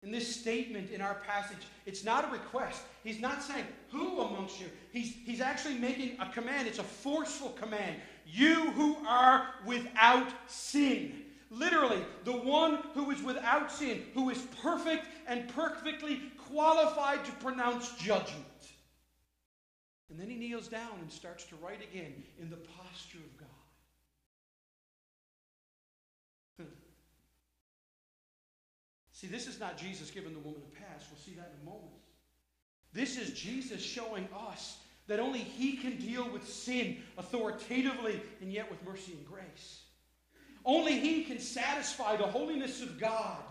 In 0.02 0.10
this 0.10 0.34
statement 0.34 0.90
in 0.90 1.02
our 1.02 1.16
passage, 1.26 1.58
it's 1.84 2.04
not 2.04 2.28
a 2.28 2.32
request. 2.32 2.82
He's 3.04 3.20
not 3.20 3.42
saying, 3.42 3.66
Who 3.90 4.20
amongst 4.20 4.58
you? 4.58 4.66
He's, 4.92 5.14
he's 5.24 5.42
actually 5.42 5.74
making 5.74 6.18
a 6.18 6.30
command. 6.30 6.66
It's 6.66 6.78
a 6.78 6.84
forceful 6.84 7.50
command. 7.50 7.96
You 8.26 8.70
who 8.70 8.96
are 9.06 9.48
without 9.66 10.28
sin. 10.46 11.24
Literally, 11.50 12.02
the 12.24 12.32
one 12.32 12.78
who 12.94 13.10
is 13.10 13.22
without 13.22 13.70
sin, 13.70 14.04
who 14.14 14.30
is 14.30 14.38
perfect 14.62 15.06
and 15.26 15.48
perfectly 15.48 16.20
qualified 16.48 17.24
to 17.24 17.32
pronounce 17.32 17.92
judgment. 17.96 18.46
And 20.08 20.18
then 20.18 20.30
he 20.30 20.36
kneels 20.36 20.68
down 20.68 20.98
and 21.00 21.10
starts 21.10 21.44
to 21.46 21.56
write 21.56 21.82
again 21.82 22.14
in 22.40 22.50
the 22.50 22.56
posture 22.56 23.18
of 23.18 23.36
God. 23.36 23.48
See, 29.20 29.26
this 29.26 29.46
is 29.46 29.60
not 29.60 29.76
Jesus 29.76 30.10
giving 30.10 30.32
the 30.32 30.38
woman 30.38 30.62
a 30.66 30.80
pass. 30.80 31.04
We'll 31.10 31.20
see 31.20 31.34
that 31.34 31.52
in 31.54 31.68
a 31.68 31.70
moment. 31.70 31.92
This 32.94 33.18
is 33.18 33.38
Jesus 33.38 33.82
showing 33.82 34.26
us 34.48 34.78
that 35.08 35.20
only 35.20 35.40
He 35.40 35.76
can 35.76 35.98
deal 35.98 36.26
with 36.30 36.48
sin 36.48 37.02
authoritatively 37.18 38.22
and 38.40 38.50
yet 38.50 38.70
with 38.70 38.82
mercy 38.82 39.12
and 39.12 39.26
grace. 39.26 39.82
Only 40.64 40.98
He 40.98 41.24
can 41.24 41.38
satisfy 41.38 42.16
the 42.16 42.26
holiness 42.26 42.80
of 42.80 42.98
God 42.98 43.42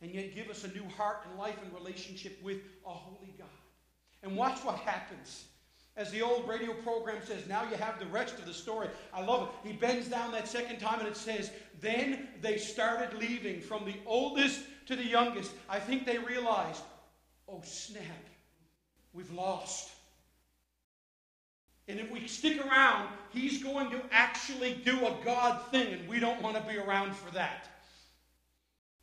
and 0.00 0.10
yet 0.10 0.34
give 0.34 0.50
us 0.50 0.64
a 0.64 0.68
new 0.72 0.88
heart 0.96 1.26
and 1.30 1.38
life 1.38 1.58
and 1.62 1.72
relationship 1.72 2.42
with 2.42 2.58
a 2.84 2.90
holy 2.90 3.36
God. 3.38 3.46
And 4.24 4.36
watch 4.36 4.64
what 4.64 4.78
happens. 4.78 5.44
As 5.94 6.10
the 6.10 6.22
old 6.22 6.48
radio 6.48 6.72
program 6.72 7.22
says, 7.24 7.46
now 7.46 7.62
you 7.70 7.76
have 7.76 8.00
the 8.00 8.06
rest 8.06 8.34
of 8.34 8.46
the 8.46 8.54
story. 8.54 8.88
I 9.14 9.22
love 9.22 9.48
it. 9.48 9.68
He 9.68 9.76
bends 9.76 10.08
down 10.08 10.32
that 10.32 10.48
second 10.48 10.80
time 10.80 10.98
and 10.98 11.08
it 11.08 11.16
says, 11.16 11.52
Then 11.80 12.28
they 12.40 12.56
started 12.56 13.16
leaving 13.16 13.60
from 13.60 13.84
the 13.84 13.94
oldest 14.06 14.62
to 14.86 14.96
the 14.96 15.04
youngest. 15.04 15.52
I 15.68 15.78
think 15.78 16.06
they 16.06 16.18
realized, 16.18 16.82
oh 17.48 17.60
snap, 17.64 18.02
we've 19.12 19.32
lost. 19.32 19.90
And 21.88 21.98
if 21.98 22.10
we 22.10 22.26
stick 22.28 22.64
around, 22.64 23.08
he's 23.30 23.62
going 23.62 23.90
to 23.90 24.00
actually 24.12 24.74
do 24.84 25.06
a 25.06 25.16
God 25.24 25.60
thing, 25.70 25.92
and 25.92 26.08
we 26.08 26.20
don't 26.20 26.40
want 26.40 26.56
to 26.56 26.62
be 26.72 26.78
around 26.78 27.14
for 27.14 27.30
that. 27.32 27.68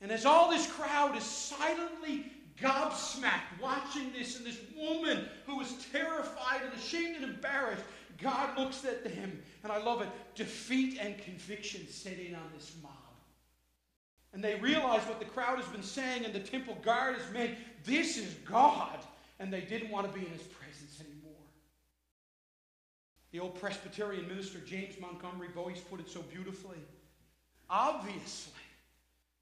And 0.01 0.11
as 0.11 0.25
all 0.25 0.49
this 0.49 0.71
crowd 0.71 1.17
is 1.17 1.23
silently 1.23 2.25
gobsmacked 2.61 3.61
watching 3.61 4.11
this, 4.13 4.37
and 4.37 4.45
this 4.45 4.59
woman 4.77 5.27
who 5.45 5.59
is 5.61 5.85
terrified 5.91 6.61
and 6.63 6.73
ashamed 6.73 7.17
and 7.17 7.25
embarrassed, 7.25 7.83
God 8.21 8.57
looks 8.57 8.85
at 8.85 9.03
them, 9.03 9.41
and 9.63 9.71
I 9.71 9.77
love 9.77 10.01
it 10.01 10.09
defeat 10.35 10.97
and 11.01 11.17
conviction 11.17 11.87
set 11.87 12.17
in 12.17 12.35
on 12.35 12.49
this 12.55 12.73
mob. 12.81 12.91
And 14.33 14.43
they 14.43 14.55
realize 14.55 15.01
what 15.07 15.19
the 15.19 15.25
crowd 15.25 15.57
has 15.57 15.67
been 15.67 15.83
saying, 15.83 16.23
and 16.23 16.33
the 16.33 16.39
temple 16.39 16.77
guard 16.83 17.15
has 17.15 17.33
meant 17.33 17.57
this 17.85 18.17
is 18.17 18.33
God. 18.45 18.99
And 19.39 19.51
they 19.51 19.61
didn't 19.61 19.89
want 19.89 20.11
to 20.11 20.19
be 20.19 20.25
in 20.25 20.31
his 20.31 20.43
presence 20.43 20.99
anymore. 20.99 21.31
The 23.31 23.39
old 23.39 23.59
Presbyterian 23.59 24.27
minister 24.27 24.59
James 24.59 24.95
Montgomery 24.99 25.47
Boice 25.53 25.79
put 25.79 25.99
it 25.99 26.09
so 26.09 26.21
beautifully. 26.21 26.77
Obviously, 27.69 28.53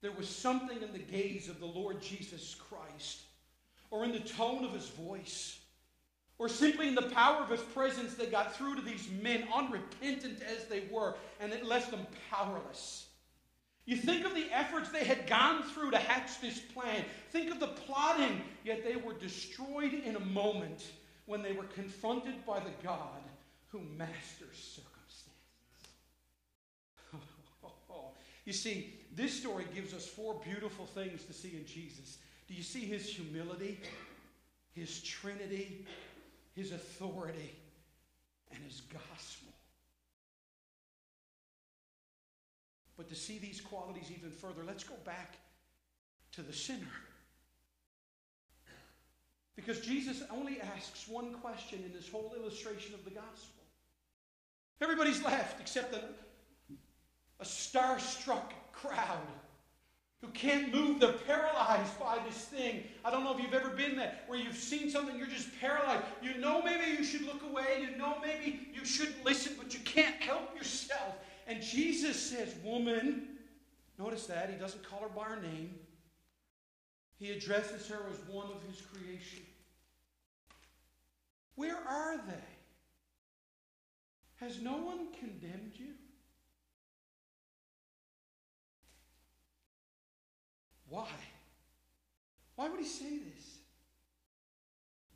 there 0.01 0.11
was 0.11 0.29
something 0.29 0.81
in 0.81 0.91
the 0.91 0.99
gaze 0.99 1.49
of 1.49 1.59
the 1.59 1.65
Lord 1.65 2.01
Jesus 2.01 2.55
Christ, 2.55 3.21
or 3.89 4.03
in 4.03 4.11
the 4.11 4.19
tone 4.19 4.65
of 4.65 4.73
his 4.73 4.87
voice, 4.89 5.59
or 6.37 6.47
simply 6.47 6.87
in 6.87 6.95
the 6.95 7.09
power 7.09 7.41
of 7.41 7.49
his 7.49 7.61
presence 7.61 8.13
that 8.15 8.29
got 8.29 8.55
through 8.55 8.75
to 8.75 8.81
these 8.81 9.09
men, 9.23 9.47
unrepentant 9.53 10.41
as 10.43 10.65
they 10.65 10.83
were, 10.91 11.15
and 11.39 11.51
it 11.51 11.65
left 11.65 11.89
them 11.89 12.05
powerless. 12.29 13.06
You 13.87 13.95
think 13.95 14.25
of 14.25 14.35
the 14.35 14.47
efforts 14.51 14.89
they 14.89 15.05
had 15.05 15.27
gone 15.27 15.63
through 15.63 15.91
to 15.91 15.97
hatch 15.97 16.41
this 16.41 16.59
plan. 16.59 17.05
Think 17.29 17.49
of 17.49 17.61
the 17.61 17.67
plotting, 17.67 18.41
yet 18.65 18.83
they 18.83 18.97
were 18.97 19.13
destroyed 19.13 19.93
in 19.93 20.17
a 20.17 20.19
moment 20.19 20.91
when 21.25 21.41
they 21.41 21.53
were 21.53 21.63
confronted 21.63 22.45
by 22.45 22.59
the 22.59 22.71
God 22.83 23.21
who 23.69 23.79
masters 23.97 24.57
circumstances. 24.75 25.31
you 28.45 28.51
see, 28.51 28.93
this 29.15 29.39
story 29.39 29.65
gives 29.73 29.93
us 29.93 30.05
four 30.05 30.35
beautiful 30.43 30.85
things 30.85 31.23
to 31.23 31.31
see 31.31 31.55
in 31.55 31.65
Jesus. 31.65 32.17
Do 32.49 32.55
you 32.55 32.63
see 32.63 32.81
his 32.81 33.07
humility, 33.07 33.79
his 34.73 35.01
trinity, 35.01 35.85
his 36.55 36.73
authority, 36.73 37.55
and 38.51 38.61
his 38.65 38.81
gospel? 38.81 39.53
But 42.97 43.07
to 43.09 43.15
see 43.15 43.37
these 43.37 43.61
qualities 43.61 44.11
even 44.11 44.31
further, 44.31 44.63
let's 44.65 44.83
go 44.83 44.95
back 45.05 45.37
to 46.33 46.41
the 46.41 46.51
sinner. 46.51 46.85
Because 49.55 49.79
Jesus 49.81 50.23
only 50.31 50.59
asks 50.61 51.07
one 51.07 51.33
question 51.35 51.83
in 51.85 51.93
this 51.93 52.09
whole 52.09 52.33
illustration 52.37 52.93
of 52.93 53.03
the 53.03 53.11
gospel. 53.11 53.63
Everybody's 54.81 55.23
left 55.23 55.59
except 55.61 55.95
a, 55.95 56.01
a 57.39 57.45
starstruck 57.45 58.51
crowd 58.71 59.27
who 60.21 60.27
can't 60.29 60.73
move. 60.73 60.99
They're 60.99 61.11
paralyzed 61.11 61.99
by 61.99 62.19
this 62.27 62.45
thing. 62.45 62.83
I 63.05 63.11
don't 63.11 63.23
know 63.23 63.35
if 63.35 63.43
you've 63.43 63.53
ever 63.53 63.69
been 63.69 63.95
there 63.95 64.13
where 64.27 64.39
you've 64.39 64.55
seen 64.55 64.89
something, 64.89 65.17
you're 65.17 65.27
just 65.27 65.49
paralyzed. 65.59 66.03
You 66.21 66.37
know 66.37 66.61
maybe 66.61 66.97
you 66.97 67.03
should 67.03 67.23
look 67.23 67.43
away, 67.43 67.81
you 67.81 67.97
know 67.97 68.17
maybe 68.21 68.67
you 68.73 68.85
shouldn't 68.85 69.23
listen, 69.23 69.53
but 69.57 69.73
you 69.73 69.79
can't 69.81 70.15
help 70.21 70.55
yourself. 70.55 71.15
And 71.47 71.61
Jesus 71.61 72.21
says, 72.21 72.53
Woman, 72.63 73.29
notice 73.97 74.27
that. 74.27 74.49
He 74.49 74.57
doesn't 74.57 74.87
call 74.87 74.99
her 74.99 75.07
by 75.07 75.23
her 75.23 75.41
name, 75.41 75.75
he 77.17 77.31
addresses 77.31 77.87
her 77.87 78.01
as 78.11 78.19
one 78.29 78.47
of 78.47 78.61
his 78.69 78.81
creation. 78.81 79.43
Where 81.55 81.77
are 81.77 82.17
they? 82.17 82.33
Has 84.35 84.61
no 84.61 84.73
one 84.77 85.07
condemned 85.19 85.71
you? 85.73 85.93
Why? 90.89 91.07
Why 92.55 92.69
would 92.69 92.79
he 92.79 92.85
say 92.85 93.17
this? 93.17 93.57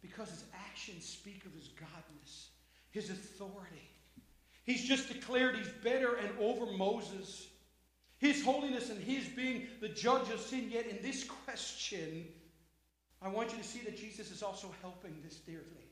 Because 0.01 0.29
his 0.29 0.45
actions 0.69 1.05
speak 1.05 1.45
of 1.45 1.53
his 1.53 1.69
godness, 1.69 2.47
his 2.89 3.11
authority. 3.11 3.91
He's 4.71 4.87
just 4.87 5.09
declared 5.09 5.57
he's 5.57 5.67
better 5.83 6.15
and 6.15 6.29
over 6.39 6.65
Moses. 6.65 7.47
His 8.19 8.41
holiness 8.41 8.89
and 8.89 9.03
his 9.03 9.27
being 9.27 9.67
the 9.81 9.89
judge 9.89 10.29
of 10.29 10.39
sin. 10.39 10.69
Yet 10.71 10.85
in 10.85 10.97
this 11.01 11.25
question, 11.25 12.25
I 13.21 13.27
want 13.27 13.51
you 13.51 13.57
to 13.57 13.63
see 13.65 13.79
that 13.79 13.97
Jesus 13.97 14.31
is 14.31 14.41
also 14.41 14.73
helping 14.81 15.13
this 15.25 15.39
dear 15.39 15.57
lady. 15.57 15.87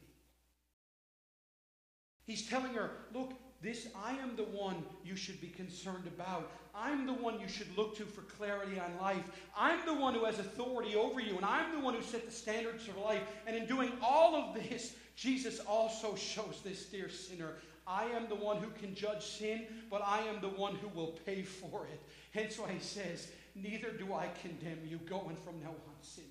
He's 2.25 2.47
telling 2.47 2.73
her, 2.73 2.91
look, 3.13 3.33
this 3.61 3.89
I 4.01 4.11
am 4.13 4.37
the 4.37 4.43
one 4.43 4.85
you 5.03 5.17
should 5.17 5.41
be 5.41 5.47
concerned 5.47 6.07
about. 6.07 6.49
I'm 6.73 7.05
the 7.05 7.13
one 7.13 7.37
you 7.41 7.49
should 7.49 7.75
look 7.77 7.97
to 7.97 8.05
for 8.05 8.21
clarity 8.21 8.79
on 8.79 8.97
life. 9.01 9.29
I'm 9.57 9.85
the 9.85 9.93
one 9.93 10.13
who 10.13 10.23
has 10.23 10.39
authority 10.39 10.95
over 10.95 11.19
you, 11.19 11.35
and 11.35 11.43
I'm 11.43 11.73
the 11.73 11.83
one 11.83 11.95
who 11.95 12.01
set 12.01 12.25
the 12.25 12.31
standards 12.31 12.87
of 12.87 12.95
life. 12.99 13.23
And 13.45 13.57
in 13.57 13.65
doing 13.65 13.91
all 14.01 14.35
of 14.35 14.53
this, 14.53 14.95
Jesus 15.17 15.59
also 15.59 16.15
shows 16.15 16.61
this 16.63 16.85
dear 16.85 17.09
sinner 17.09 17.55
I 17.89 18.05
am 18.15 18.29
the 18.29 18.35
one 18.35 18.57
who 18.57 18.69
can 18.79 18.93
judge 18.93 19.25
sin, 19.25 19.63
but 19.89 20.03
I 20.05 20.19
am 20.19 20.41
the 20.41 20.49
one 20.49 20.75
who 20.75 20.87
will 20.89 21.17
pay 21.25 21.41
for 21.41 21.87
it. 21.87 21.99
Hence 22.31 22.59
why 22.59 22.71
he 22.71 22.79
says, 22.79 23.29
Neither 23.55 23.89
do 23.89 24.13
I 24.13 24.29
condemn 24.43 24.85
you. 24.87 24.99
Going 24.99 25.35
from 25.35 25.59
now 25.59 25.69
on, 25.69 25.95
sin 26.03 26.25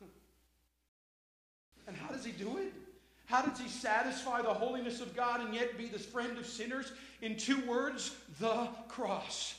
And 1.86 1.96
how 1.96 2.08
does 2.08 2.24
he 2.24 2.32
do 2.32 2.58
it? 2.58 2.72
How 3.26 3.42
does 3.42 3.60
he 3.60 3.68
satisfy 3.68 4.42
the 4.42 4.52
holiness 4.52 5.00
of 5.00 5.14
God 5.14 5.40
and 5.40 5.54
yet 5.54 5.78
be 5.78 5.86
the 5.86 5.98
friend 5.98 6.36
of 6.38 6.46
sinners? 6.46 6.92
In 7.20 7.36
two 7.36 7.64
words, 7.66 8.16
the 8.40 8.66
cross. 8.88 9.54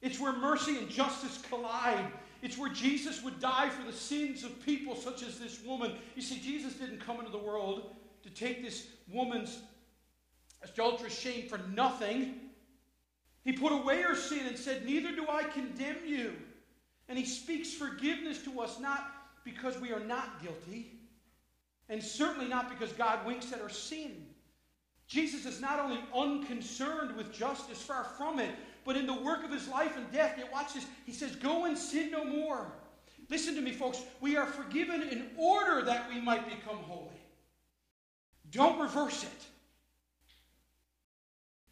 It's 0.00 0.18
where 0.18 0.32
mercy 0.32 0.78
and 0.78 0.88
justice 0.88 1.42
collide. 1.50 2.06
It's 2.42 2.56
where 2.56 2.70
Jesus 2.70 3.22
would 3.22 3.40
die 3.40 3.68
for 3.68 3.84
the 3.84 3.96
sins 3.96 4.42
of 4.42 4.64
people 4.64 4.96
such 4.96 5.22
as 5.22 5.38
this 5.38 5.62
woman. 5.64 5.92
You 6.14 6.22
see, 6.22 6.38
Jesus 6.38 6.74
didn't 6.74 7.00
come 7.00 7.18
into 7.18 7.30
the 7.30 7.38
world 7.38 7.94
to 8.26 8.30
take 8.32 8.62
this 8.62 8.88
woman's 9.12 9.58
adulterous 10.62 11.16
shame 11.16 11.48
for 11.48 11.58
nothing. 11.74 12.34
He 13.44 13.52
put 13.52 13.72
away 13.72 14.02
her 14.02 14.16
sin 14.16 14.46
and 14.46 14.58
said, 14.58 14.84
Neither 14.84 15.14
do 15.14 15.26
I 15.30 15.44
condemn 15.44 15.98
you. 16.04 16.32
And 17.08 17.16
he 17.16 17.24
speaks 17.24 17.72
forgiveness 17.72 18.42
to 18.42 18.60
us 18.60 18.80
not 18.80 19.12
because 19.44 19.78
we 19.78 19.92
are 19.92 20.00
not 20.00 20.42
guilty, 20.42 20.98
and 21.88 22.02
certainly 22.02 22.48
not 22.48 22.68
because 22.68 22.92
God 22.92 23.24
winks 23.24 23.52
at 23.52 23.62
our 23.62 23.68
sin. 23.68 24.26
Jesus 25.06 25.46
is 25.46 25.60
not 25.60 25.78
only 25.78 26.00
unconcerned 26.12 27.16
with 27.16 27.32
justice, 27.32 27.80
far 27.80 28.02
from 28.02 28.40
it, 28.40 28.50
but 28.84 28.96
in 28.96 29.06
the 29.06 29.14
work 29.14 29.44
of 29.44 29.52
his 29.52 29.68
life 29.68 29.96
and 29.96 30.10
death. 30.10 30.34
Yet, 30.36 30.52
watch 30.52 30.74
this. 30.74 30.84
He 31.04 31.12
says, 31.12 31.36
Go 31.36 31.66
and 31.66 31.78
sin 31.78 32.10
no 32.10 32.24
more. 32.24 32.72
Listen 33.30 33.54
to 33.54 33.60
me, 33.60 33.70
folks. 33.70 34.02
We 34.20 34.36
are 34.36 34.46
forgiven 34.46 35.02
in 35.02 35.30
order 35.36 35.84
that 35.84 36.08
we 36.12 36.20
might 36.20 36.44
become 36.48 36.78
holy. 36.78 37.15
Don't 38.56 38.80
reverse 38.80 39.22
it. 39.22 39.46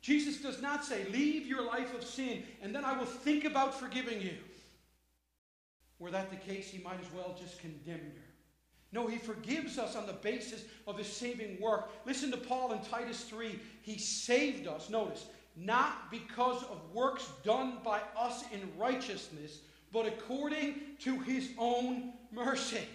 Jesus 0.02 0.42
does 0.42 0.60
not 0.60 0.84
say, 0.84 1.06
Leave 1.10 1.46
your 1.46 1.64
life 1.64 1.94
of 1.94 2.04
sin, 2.04 2.42
and 2.62 2.74
then 2.74 2.84
I 2.84 2.96
will 2.96 3.06
think 3.06 3.46
about 3.46 3.78
forgiving 3.78 4.20
you. 4.20 4.34
Were 5.98 6.10
that 6.10 6.30
the 6.30 6.36
case, 6.36 6.68
he 6.68 6.82
might 6.82 7.00
as 7.00 7.10
well 7.14 7.34
just 7.40 7.58
condemn 7.58 8.00
her. 8.00 8.24
No, 8.92 9.06
he 9.06 9.16
forgives 9.16 9.78
us 9.78 9.96
on 9.96 10.06
the 10.06 10.12
basis 10.12 10.62
of 10.86 10.98
his 10.98 11.10
saving 11.10 11.58
work. 11.58 11.90
Listen 12.04 12.30
to 12.32 12.36
Paul 12.36 12.72
in 12.72 12.80
Titus 12.80 13.24
3. 13.24 13.58
He 13.80 13.98
saved 13.98 14.68
us, 14.68 14.90
notice, 14.90 15.24
not 15.56 16.10
because 16.10 16.62
of 16.64 16.82
works 16.92 17.26
done 17.42 17.78
by 17.82 18.02
us 18.16 18.44
in 18.52 18.60
righteousness, 18.78 19.60
but 19.90 20.06
according 20.06 20.80
to 21.00 21.18
his 21.20 21.48
own 21.56 22.12
mercy. 22.30 22.86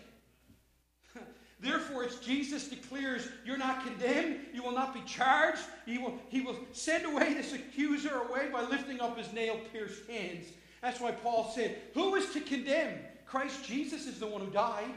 Therefore, 1.61 2.03
it's 2.03 2.17
Jesus 2.19 2.69
declares, 2.69 3.27
you're 3.45 3.57
not 3.57 3.85
condemned, 3.85 4.39
you 4.53 4.63
will 4.63 4.71
not 4.71 4.93
be 4.93 5.01
charged, 5.01 5.61
he 5.85 5.97
will, 5.97 6.13
he 6.29 6.39
will 6.39 6.57
send 6.71 7.05
away 7.05 7.33
this 7.33 7.53
accuser 7.53 8.21
away 8.29 8.49
by 8.51 8.61
lifting 8.61 9.01
up 9.01 9.17
his 9.17 9.31
nail 9.33 9.59
pierced 9.73 10.07
hands. 10.09 10.47
That's 10.81 11.01
why 11.01 11.11
Paul 11.11 11.51
said, 11.53 11.77
Who 11.93 12.15
is 12.15 12.31
to 12.31 12.39
condemn? 12.39 12.97
Christ 13.25 13.65
Jesus 13.65 14.07
is 14.07 14.19
the 14.19 14.27
one 14.27 14.41
who 14.41 14.51
died. 14.51 14.89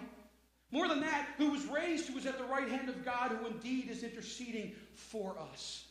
More 0.71 0.89
than 0.89 1.01
that, 1.01 1.29
who 1.37 1.51
was 1.51 1.67
raised, 1.67 2.07
who 2.07 2.15
was 2.15 2.27
at 2.27 2.39
the 2.39 2.45
right 2.45 2.69
hand 2.69 2.89
of 2.89 3.05
God, 3.05 3.33
who 3.33 3.47
indeed 3.47 3.91
is 3.91 4.05
interceding 4.05 4.73
for 4.95 5.37
us. 5.53 5.85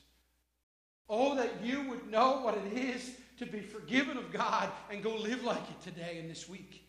Oh, 1.08 1.36
that 1.36 1.52
you 1.62 1.88
would 1.90 2.10
know 2.10 2.42
what 2.42 2.58
it 2.58 2.74
is 2.74 3.12
to 3.38 3.46
be 3.46 3.60
forgiven 3.60 4.18
of 4.18 4.32
God 4.32 4.70
and 4.90 5.04
go 5.04 5.16
live 5.16 5.44
like 5.44 5.58
it 5.58 5.82
today 5.84 6.18
and 6.20 6.30
this 6.30 6.48
week. 6.48 6.81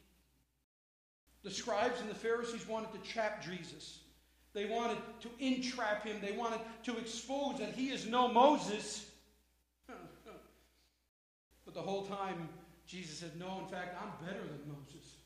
The 1.42 1.50
scribes 1.50 2.00
and 2.00 2.08
the 2.08 2.14
Pharisees 2.14 2.66
wanted 2.68 2.92
to 2.92 3.10
trap 3.10 3.44
Jesus. 3.44 4.00
They 4.54 4.66
wanted 4.66 4.98
to 5.20 5.28
entrap 5.40 6.04
him. 6.04 6.18
They 6.20 6.32
wanted 6.32 6.60
to 6.84 6.98
expose 6.98 7.58
that 7.58 7.74
he 7.74 7.88
is 7.88 8.06
no 8.06 8.28
Moses. 8.28 9.06
but 11.64 11.74
the 11.74 11.80
whole 11.80 12.06
time, 12.06 12.48
Jesus 12.86 13.18
said, 13.18 13.32
No, 13.38 13.60
in 13.60 13.66
fact, 13.66 13.96
I'm 14.00 14.26
better 14.26 14.42
than 14.42 14.60
Moses. 14.68 15.16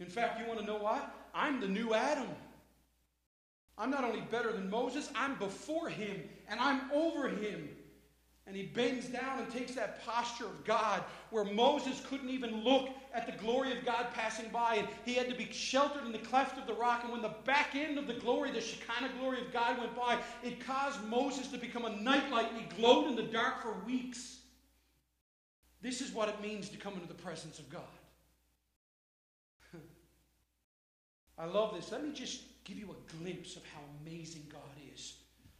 In 0.00 0.06
fact, 0.06 0.40
you 0.40 0.46
want 0.46 0.58
to 0.58 0.66
know 0.66 0.78
what? 0.78 1.14
I'm 1.34 1.60
the 1.60 1.68
new 1.68 1.94
Adam. 1.94 2.28
I'm 3.78 3.90
not 3.90 4.04
only 4.04 4.20
better 4.20 4.52
than 4.52 4.68
Moses, 4.68 5.10
I'm 5.14 5.36
before 5.36 5.88
him 5.88 6.22
and 6.48 6.60
I'm 6.60 6.90
over 6.92 7.28
him. 7.28 7.68
And 8.46 8.56
he 8.56 8.64
bends 8.64 9.06
down 9.06 9.38
and 9.38 9.50
takes 9.50 9.74
that 9.76 10.04
posture 10.04 10.46
of 10.46 10.64
God 10.64 11.02
where 11.30 11.44
Moses 11.44 12.02
couldn't 12.08 12.30
even 12.30 12.64
look 12.64 12.88
at 13.14 13.26
the 13.26 13.32
glory 13.32 13.76
of 13.76 13.84
God 13.84 14.06
passing 14.14 14.48
by. 14.50 14.76
And 14.76 14.88
he 15.04 15.14
had 15.14 15.28
to 15.28 15.34
be 15.34 15.50
sheltered 15.52 16.04
in 16.04 16.12
the 16.12 16.18
cleft 16.18 16.58
of 16.58 16.66
the 16.66 16.74
rock. 16.74 17.00
And 17.02 17.12
when 17.12 17.22
the 17.22 17.34
back 17.44 17.74
end 17.74 17.98
of 17.98 18.06
the 18.06 18.14
glory, 18.14 18.50
the 18.50 18.60
Shekinah 18.60 19.12
glory 19.18 19.40
of 19.40 19.52
God 19.52 19.78
went 19.78 19.96
by, 19.96 20.18
it 20.42 20.64
caused 20.64 21.02
Moses 21.04 21.48
to 21.48 21.58
become 21.58 21.84
a 21.84 21.96
nightlight 21.96 22.50
and 22.52 22.60
he 22.60 22.66
glowed 22.76 23.08
in 23.08 23.16
the 23.16 23.22
dark 23.22 23.62
for 23.62 23.72
weeks. 23.86 24.38
This 25.82 26.00
is 26.00 26.12
what 26.12 26.28
it 26.28 26.40
means 26.40 26.68
to 26.70 26.76
come 26.76 26.94
into 26.94 27.08
the 27.08 27.14
presence 27.14 27.58
of 27.58 27.68
God. 27.68 27.82
I 31.38 31.46
love 31.46 31.74
this. 31.74 31.90
Let 31.90 32.04
me 32.04 32.12
just 32.12 32.42
give 32.64 32.78
you 32.78 32.90
a 32.90 33.16
glimpse 33.16 33.56
of 33.56 33.62
how 33.74 33.80
amazing 34.04 34.46
God 34.50 34.60
is. 34.94 35.14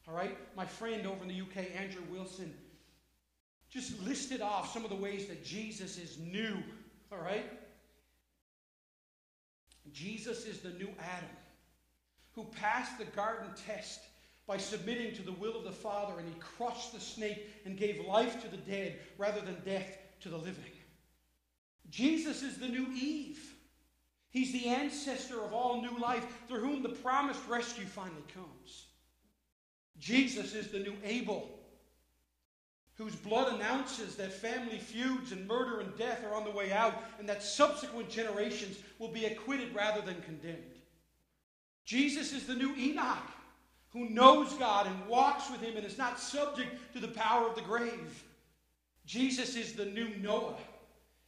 All 0.08 0.14
right? 0.14 0.36
My 0.56 0.64
friend 0.64 1.06
over 1.06 1.22
in 1.22 1.28
the 1.28 1.40
UK, 1.40 1.70
Andrew 1.76 2.02
Wilson, 2.10 2.54
just 3.68 4.00
listed 4.02 4.40
off 4.42 4.72
some 4.72 4.84
of 4.84 4.90
the 4.90 4.96
ways 4.96 5.26
that 5.26 5.44
Jesus 5.44 5.98
is 5.98 6.18
new. 6.18 6.62
All 7.12 7.22
right? 7.22 7.44
Jesus 9.92 10.46
is 10.46 10.60
the 10.60 10.70
new 10.70 10.88
Adam 10.98 11.28
who 12.34 12.44
passed 12.44 12.98
the 12.98 13.04
garden 13.04 13.50
test 13.66 14.00
by 14.46 14.56
submitting 14.56 15.14
to 15.14 15.22
the 15.22 15.32
will 15.32 15.56
of 15.56 15.64
the 15.64 15.70
Father, 15.70 16.18
and 16.18 16.28
he 16.28 16.34
crushed 16.40 16.92
the 16.92 17.00
snake 17.00 17.48
and 17.64 17.76
gave 17.76 18.04
life 18.06 18.42
to 18.42 18.48
the 18.48 18.56
dead 18.56 18.98
rather 19.18 19.40
than 19.40 19.56
death 19.64 19.98
to 20.20 20.28
the 20.28 20.36
living. 20.36 20.72
Jesus 21.90 22.42
is 22.42 22.56
the 22.56 22.68
new 22.68 22.86
Eve. 22.92 23.54
He's 24.30 24.52
the 24.52 24.68
ancestor 24.68 25.44
of 25.44 25.52
all 25.52 25.82
new 25.82 25.98
life 25.98 26.24
through 26.48 26.60
whom 26.60 26.82
the 26.82 26.88
promised 26.88 27.46
rescue 27.46 27.84
finally 27.84 28.24
comes. 28.32 28.86
Jesus 29.98 30.54
is 30.54 30.68
the 30.68 30.78
new 30.78 30.96
Abel, 31.04 31.50
whose 32.98 33.16
blood 33.16 33.54
announces 33.54 34.16
that 34.16 34.32
family 34.32 34.78
feuds 34.78 35.32
and 35.32 35.46
murder 35.46 35.80
and 35.80 35.96
death 35.96 36.24
are 36.24 36.34
on 36.34 36.44
the 36.44 36.50
way 36.50 36.72
out, 36.72 36.94
and 37.18 37.28
that 37.28 37.42
subsequent 37.42 38.08
generations 38.08 38.78
will 38.98 39.08
be 39.08 39.24
acquitted 39.24 39.74
rather 39.74 40.00
than 40.02 40.20
condemned. 40.22 40.58
Jesus 41.84 42.32
is 42.32 42.46
the 42.46 42.54
new 42.54 42.74
Enoch, 42.76 43.30
who 43.90 44.08
knows 44.08 44.52
God 44.54 44.86
and 44.86 45.06
walks 45.06 45.50
with 45.50 45.60
Him 45.60 45.76
and 45.76 45.86
is 45.86 45.98
not 45.98 46.20
subject 46.20 46.92
to 46.92 47.00
the 47.00 47.08
power 47.08 47.48
of 47.48 47.56
the 47.56 47.62
grave. 47.62 48.24
Jesus 49.06 49.56
is 49.56 49.72
the 49.72 49.86
new 49.86 50.08
Noah. 50.20 50.56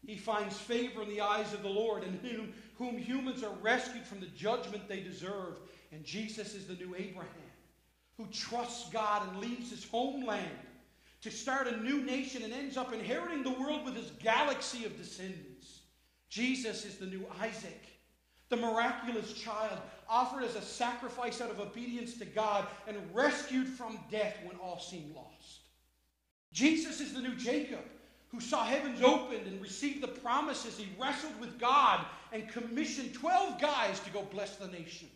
He 0.06 0.16
finds 0.16 0.58
favor 0.58 1.02
in 1.02 1.08
the 1.08 1.22
eyes 1.22 1.54
of 1.54 1.62
the 1.62 1.68
Lord, 1.68 2.04
and 2.04 2.20
whom, 2.20 2.52
whom 2.76 2.98
humans 2.98 3.42
are 3.42 3.54
rescued 3.62 4.04
from 4.04 4.20
the 4.20 4.26
judgment 4.26 4.86
they 4.86 5.00
deserve. 5.00 5.58
And 5.92 6.04
Jesus 6.04 6.54
is 6.54 6.66
the 6.66 6.74
new 6.74 6.94
Abraham, 6.94 7.30
who 8.18 8.26
trusts 8.26 8.90
God 8.90 9.26
and 9.28 9.40
leaves 9.40 9.70
his 9.70 9.84
homeland 9.84 10.50
to 11.24 11.30
start 11.30 11.66
a 11.66 11.82
new 11.82 12.02
nation 12.02 12.42
and 12.42 12.52
ends 12.52 12.76
up 12.76 12.92
inheriting 12.92 13.42
the 13.42 13.58
world 13.58 13.82
with 13.82 13.96
his 13.96 14.10
galaxy 14.22 14.84
of 14.84 14.94
descendants. 14.98 15.80
Jesus 16.28 16.84
is 16.84 16.96
the 16.96 17.06
new 17.06 17.24
Isaac, 17.40 17.80
the 18.50 18.58
miraculous 18.58 19.32
child 19.32 19.78
offered 20.06 20.44
as 20.44 20.54
a 20.54 20.60
sacrifice 20.60 21.40
out 21.40 21.50
of 21.50 21.60
obedience 21.60 22.18
to 22.18 22.26
God 22.26 22.66
and 22.86 22.98
rescued 23.14 23.66
from 23.66 23.98
death 24.10 24.36
when 24.44 24.58
all 24.58 24.78
seemed 24.78 25.14
lost. 25.16 25.60
Jesus 26.52 27.00
is 27.00 27.14
the 27.14 27.22
new 27.22 27.34
Jacob 27.36 27.80
who 28.28 28.38
saw 28.38 28.62
heavens 28.62 29.00
opened 29.00 29.46
and 29.46 29.62
received 29.62 30.02
the 30.02 30.08
promises. 30.08 30.76
He 30.76 30.88
wrestled 31.00 31.40
with 31.40 31.58
God 31.58 32.04
and 32.32 32.46
commissioned 32.50 33.14
12 33.14 33.58
guys 33.58 33.98
to 34.00 34.10
go 34.10 34.24
bless 34.24 34.56
the 34.56 34.68
nations. 34.68 35.10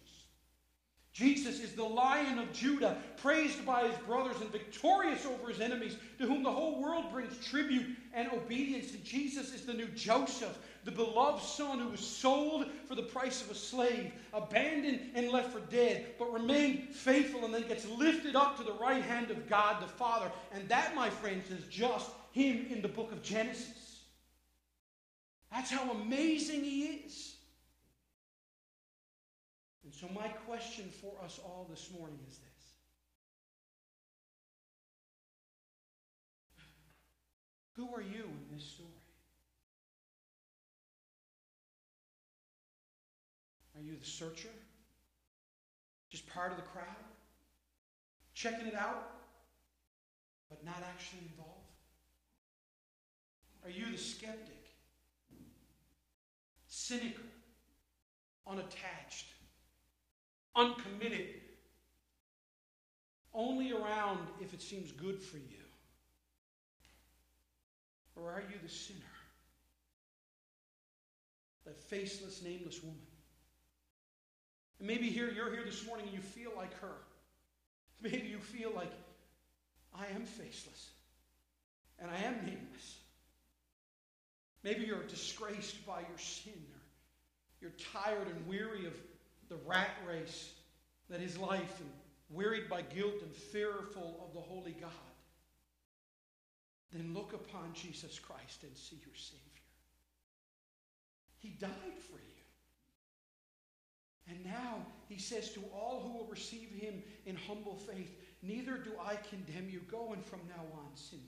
Jesus 1.18 1.58
is 1.58 1.72
the 1.72 1.82
lion 1.82 2.38
of 2.38 2.52
Judah, 2.52 2.96
praised 3.16 3.66
by 3.66 3.88
his 3.88 3.96
brothers 4.06 4.40
and 4.40 4.52
victorious 4.52 5.26
over 5.26 5.48
his 5.48 5.60
enemies, 5.60 5.96
to 6.16 6.26
whom 6.26 6.44
the 6.44 6.52
whole 6.52 6.80
world 6.80 7.10
brings 7.10 7.36
tribute 7.44 7.86
and 8.14 8.30
obedience. 8.30 8.92
And 8.92 9.02
Jesus 9.02 9.52
is 9.52 9.66
the 9.66 9.74
new 9.74 9.88
Joseph, 9.88 10.56
the 10.84 10.92
beloved 10.92 11.42
son 11.42 11.80
who 11.80 11.88
was 11.88 11.98
sold 11.98 12.66
for 12.86 12.94
the 12.94 13.02
price 13.02 13.42
of 13.42 13.50
a 13.50 13.54
slave, 13.56 14.12
abandoned 14.32 15.10
and 15.16 15.30
left 15.30 15.52
for 15.52 15.58
dead, 15.58 16.06
but 16.20 16.32
remained 16.32 16.94
faithful 16.94 17.44
and 17.44 17.52
then 17.52 17.66
gets 17.66 17.88
lifted 17.88 18.36
up 18.36 18.56
to 18.56 18.62
the 18.62 18.74
right 18.74 19.02
hand 19.02 19.32
of 19.32 19.48
God 19.48 19.82
the 19.82 19.88
Father. 19.88 20.30
And 20.52 20.68
that, 20.68 20.94
my 20.94 21.10
friends, 21.10 21.50
is 21.50 21.64
just 21.68 22.08
him 22.30 22.66
in 22.70 22.80
the 22.80 22.86
book 22.86 23.10
of 23.10 23.24
Genesis. 23.24 24.02
That's 25.50 25.72
how 25.72 25.90
amazing 25.90 26.62
he 26.62 26.84
is. 26.84 27.37
And 29.88 29.94
so, 29.94 30.06
my 30.14 30.28
question 30.28 30.90
for 31.00 31.14
us 31.24 31.40
all 31.42 31.66
this 31.70 31.88
morning 31.98 32.18
is 32.28 32.36
this 32.36 32.44
Who 37.72 37.88
are 37.94 38.02
you 38.02 38.24
in 38.24 38.54
this 38.54 38.64
story? 38.64 38.90
Are 43.76 43.80
you 43.80 43.96
the 43.98 44.04
searcher? 44.04 44.50
Just 46.10 46.26
part 46.26 46.50
of 46.50 46.58
the 46.58 46.64
crowd? 46.64 46.84
Checking 48.34 48.66
it 48.66 48.74
out, 48.74 49.10
but 50.50 50.62
not 50.66 50.82
actually 50.86 51.22
involved? 51.30 51.72
Are 53.64 53.70
you 53.70 53.90
the 53.90 53.96
skeptic? 53.96 54.66
Cynical, 56.66 57.24
unattached, 58.46 59.37
uncommitted, 60.58 61.26
only 63.32 63.72
around 63.72 64.18
if 64.40 64.52
it 64.52 64.60
seems 64.60 64.90
good 64.90 65.22
for 65.22 65.36
you? 65.36 65.64
Or 68.16 68.32
are 68.32 68.40
you 68.40 68.56
the 68.62 68.68
sinner? 68.68 68.98
That 71.64 71.80
faceless, 71.80 72.42
nameless 72.42 72.82
woman? 72.82 72.98
And 74.80 74.88
maybe 74.88 75.08
here 75.08 75.30
you're 75.30 75.50
here 75.50 75.64
this 75.64 75.86
morning 75.86 76.06
and 76.06 76.14
you 76.14 76.22
feel 76.22 76.50
like 76.56 76.76
her. 76.80 76.96
Maybe 78.02 78.26
you 78.26 78.38
feel 78.38 78.72
like 78.74 78.92
I 79.94 80.06
am 80.14 80.24
faceless 80.24 80.90
and 82.00 82.10
I 82.10 82.16
am 82.26 82.34
nameless. 82.44 82.96
Maybe 84.64 84.84
you're 84.84 85.04
disgraced 85.04 85.86
by 85.86 86.00
your 86.00 86.18
sin, 86.18 86.52
or 86.52 86.80
you're 87.60 87.72
tired 87.92 88.26
and 88.26 88.46
weary 88.48 88.86
of 88.86 88.94
the 89.48 89.58
rat 89.66 89.90
race 90.06 90.52
that 91.10 91.20
is 91.20 91.38
life, 91.38 91.80
and 91.80 91.90
wearied 92.30 92.68
by 92.68 92.82
guilt 92.82 93.14
and 93.22 93.34
fearful 93.34 94.20
of 94.26 94.34
the 94.34 94.40
holy 94.40 94.72
God. 94.72 94.90
Then 96.92 97.14
look 97.14 97.32
upon 97.32 97.72
Jesus 97.74 98.18
Christ 98.18 98.62
and 98.62 98.76
see 98.76 98.96
your 99.04 99.14
Savior. 99.14 99.42
He 101.38 101.50
died 101.50 101.98
for 101.98 102.16
you. 102.16 102.38
And 104.28 104.44
now 104.44 104.84
he 105.08 105.18
says 105.18 105.52
to 105.52 105.62
all 105.74 106.00
who 106.02 106.18
will 106.18 106.30
receive 106.30 106.70
him 106.70 107.02
in 107.24 107.36
humble 107.36 107.76
faith, 107.76 108.14
Neither 108.42 108.76
do 108.78 108.92
I 109.04 109.16
condemn 109.16 109.68
you. 109.68 109.80
Go 109.90 110.12
and 110.12 110.24
from 110.24 110.40
now 110.48 110.62
on 110.74 110.94
sin 110.94 111.20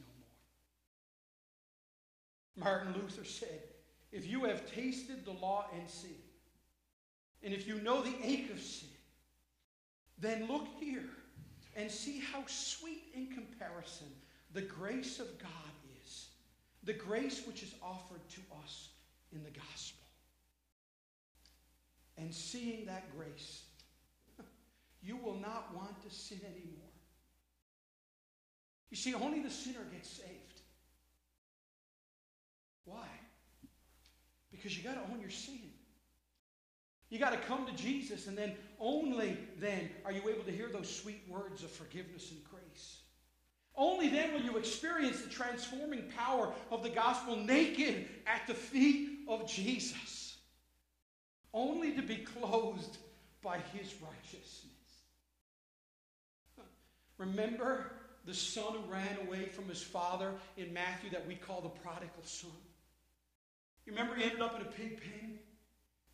no 2.57 2.65
more. 2.65 2.69
Martin 2.69 2.95
Luther 2.95 3.25
said, 3.25 3.63
If 4.13 4.27
you 4.27 4.45
have 4.45 4.71
tasted 4.71 5.25
the 5.25 5.33
law 5.33 5.67
and 5.75 5.89
sin, 5.89 6.15
and 7.43 7.55
if 7.55 7.67
you 7.67 7.81
know 7.81 8.03
the 8.03 8.15
ache 8.23 8.51
of 8.53 8.61
sin, 8.61 8.89
then 10.19 10.47
look 10.49 10.67
here 10.79 11.09
and 11.77 11.91
see 11.91 12.21
how 12.33 12.45
sweet 12.47 13.05
in 13.15 13.29
comparison 13.29 14.09
the 14.53 14.63
grace 14.63 15.19
of 15.19 15.39
God 15.39 15.51
is. 16.05 16.27
The 16.85 16.93
grace 16.93 17.47
which 17.47 17.63
is 17.63 17.75
offered 17.83 18.27
to 18.31 18.41
us 18.63 18.89
in 19.33 19.43
the 19.43 19.51
gospel. 19.51 20.05
And 22.19 22.35
seeing 22.35 22.85
that 22.87 23.17
grace, 23.17 23.63
you 25.03 25.17
will 25.17 25.37
not 25.37 25.75
want 25.75 26.03
to 26.03 26.15
sin 26.15 26.41
anymore. 26.45 26.91
You 28.91 28.97
see, 28.97 29.15
only 29.15 29.41
the 29.41 29.51
sinner 29.51 29.85
gets 29.93 30.11
saved. 30.11 30.61
Why? 32.85 33.07
Because 34.51 34.77
you 34.77 34.83
got 34.83 34.95
to 34.95 35.13
own 35.13 35.21
your 35.21 35.31
sin. 35.31 35.71
You 37.11 37.19
got 37.19 37.33
to 37.33 37.39
come 37.39 37.67
to 37.67 37.73
Jesus, 37.73 38.29
and 38.29 38.39
then 38.39 38.55
only 38.79 39.37
then 39.59 39.91
are 40.05 40.13
you 40.13 40.23
able 40.29 40.45
to 40.45 40.53
hear 40.53 40.69
those 40.69 40.89
sweet 40.89 41.23
words 41.29 41.65
of 41.65 41.71
forgiveness 41.71 42.31
and 42.31 42.41
grace. 42.45 42.99
Only 43.77 44.09
then 44.09 44.33
will 44.33 44.43
you 44.43 44.57
experience 44.57 45.21
the 45.21 45.29
transforming 45.29 46.05
power 46.17 46.53
of 46.71 46.83
the 46.83 46.91
gospel 46.91 47.37
naked 47.37 48.07
at 48.27 48.47
the 48.47 48.55
feet 48.55 49.21
of 49.29 49.49
Jesus, 49.49 50.37
only 51.53 51.93
to 51.93 52.03
be 52.03 52.17
clothed 52.17 52.99
by 53.43 53.59
his 53.59 53.95
righteousness. 54.01 54.71
Remember 57.19 57.91
the 58.25 58.35
son 58.35 58.73
who 58.73 58.93
ran 58.93 59.19
away 59.27 59.47
from 59.47 59.69
his 59.69 59.83
father 59.83 60.33
in 60.57 60.73
Matthew 60.73 61.11
that 61.11 61.27
we 61.27 61.35
call 61.35 61.61
the 61.61 61.69
prodigal 61.69 62.23
son? 62.23 62.51
You 63.85 63.93
remember 63.93 64.15
he 64.15 64.25
ended 64.25 64.41
up 64.41 64.55
in 64.57 64.63
a 64.63 64.71
pig 64.71 65.01
pen, 65.01 65.39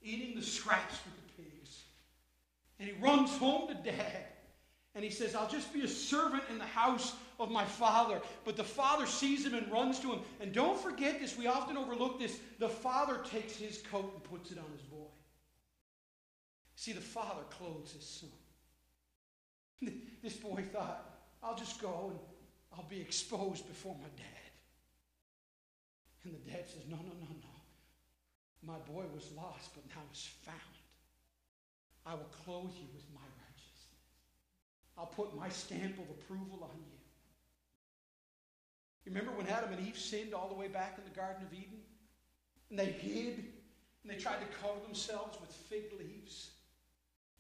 eating 0.02 0.34
the 0.34 0.42
scraps 0.42 0.98
with 1.04 1.14
the 1.16 1.42
pigs. 1.42 1.82
And 2.78 2.88
he 2.88 2.94
runs 3.00 3.36
home 3.36 3.68
to 3.68 3.74
dad. 3.74 4.24
And 4.94 5.04
he 5.04 5.10
says, 5.10 5.34
I'll 5.34 5.48
just 5.48 5.72
be 5.74 5.82
a 5.82 5.88
servant 5.88 6.42
in 6.50 6.58
the 6.58 6.64
house 6.64 7.14
of 7.38 7.50
my 7.50 7.64
father. 7.64 8.20
But 8.44 8.56
the 8.56 8.64
father 8.64 9.06
sees 9.06 9.44
him 9.44 9.54
and 9.54 9.70
runs 9.70 10.00
to 10.00 10.12
him. 10.12 10.20
And 10.40 10.52
don't 10.52 10.80
forget 10.80 11.20
this, 11.20 11.36
we 11.36 11.46
often 11.46 11.76
overlook 11.76 12.18
this. 12.18 12.38
The 12.58 12.68
father 12.68 13.20
takes 13.30 13.56
his 13.56 13.82
coat 13.90 14.10
and 14.14 14.24
puts 14.24 14.52
it 14.52 14.58
on 14.58 14.64
his 14.72 14.82
boy. 14.82 15.08
See, 16.76 16.92
the 16.92 17.00
father 17.00 17.42
clothes 17.50 17.92
his 17.92 18.04
son. 18.04 18.30
This 20.22 20.34
boy 20.34 20.64
thought, 20.72 21.20
I'll 21.42 21.54
just 21.54 21.80
go 21.80 22.10
and 22.10 22.18
I'll 22.76 22.88
be 22.88 23.00
exposed 23.00 23.68
before 23.68 23.94
my 23.94 24.08
dad. 24.16 24.36
And 26.24 26.34
the 26.34 26.50
dad 26.50 26.68
says, 26.68 26.82
No, 26.88 26.96
no, 26.96 27.12
no, 27.20 27.28
no. 27.30 27.55
My 28.66 28.78
boy 28.78 29.04
was 29.14 29.30
lost, 29.36 29.70
but 29.74 29.84
now 29.94 30.02
is 30.12 30.28
found. 30.44 30.58
I 32.04 32.14
will 32.14 32.30
clothe 32.44 32.72
you 32.76 32.88
with 32.94 33.04
my 33.14 33.20
righteousness. 33.20 34.02
I'll 34.98 35.06
put 35.06 35.36
my 35.36 35.48
stamp 35.48 35.98
of 35.98 36.10
approval 36.10 36.62
on 36.62 36.76
you. 36.76 36.96
You 39.04 39.12
remember 39.12 39.30
when 39.32 39.46
Adam 39.46 39.72
and 39.72 39.86
Eve 39.86 39.96
sinned 39.96 40.34
all 40.34 40.48
the 40.48 40.54
way 40.54 40.66
back 40.66 40.96
in 40.98 41.04
the 41.04 41.16
Garden 41.16 41.46
of 41.46 41.52
Eden? 41.52 41.78
And 42.70 42.78
they 42.78 42.86
hid 42.86 43.44
and 44.02 44.12
they 44.12 44.16
tried 44.16 44.40
to 44.40 44.46
cover 44.60 44.80
themselves 44.84 45.38
with 45.40 45.52
fig 45.52 45.92
leaves. 45.98 46.50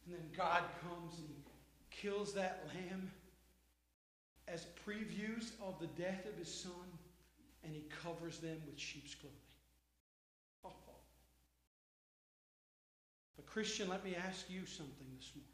And 0.04 0.14
then 0.14 0.22
God 0.36 0.62
comes 0.82 1.18
and 1.18 1.28
he 1.28 1.42
kills 1.90 2.34
that 2.34 2.68
lamb 2.68 3.10
as 4.48 4.66
previews 4.86 5.50
of 5.60 5.78
the 5.80 5.88
death 6.00 6.24
of 6.26 6.38
his 6.38 6.52
son, 6.52 6.72
and 7.64 7.74
he 7.74 7.84
covers 8.02 8.38
them 8.38 8.58
with 8.66 8.78
sheep's 8.78 9.14
clothing. 9.14 9.38
Oh. 10.64 10.70
But, 13.36 13.46
Christian, 13.46 13.88
let 13.88 14.04
me 14.04 14.14
ask 14.16 14.48
you 14.48 14.66
something 14.66 15.06
this 15.16 15.30
morning. 15.34 15.50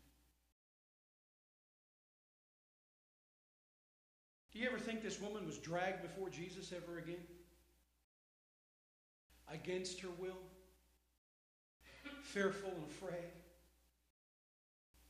Do 4.53 4.59
you 4.59 4.69
ever 4.69 4.79
think 4.79 5.03
this 5.03 5.21
woman 5.21 5.47
was 5.47 5.59
dragged 5.59 6.03
before 6.03 6.29
Jesus 6.29 6.73
ever 6.73 6.99
again? 6.99 7.25
Against 9.51 10.01
her 10.01 10.11
will? 10.19 10.39
Fearful 12.23 12.71
and 12.71 12.85
afraid? 12.85 13.33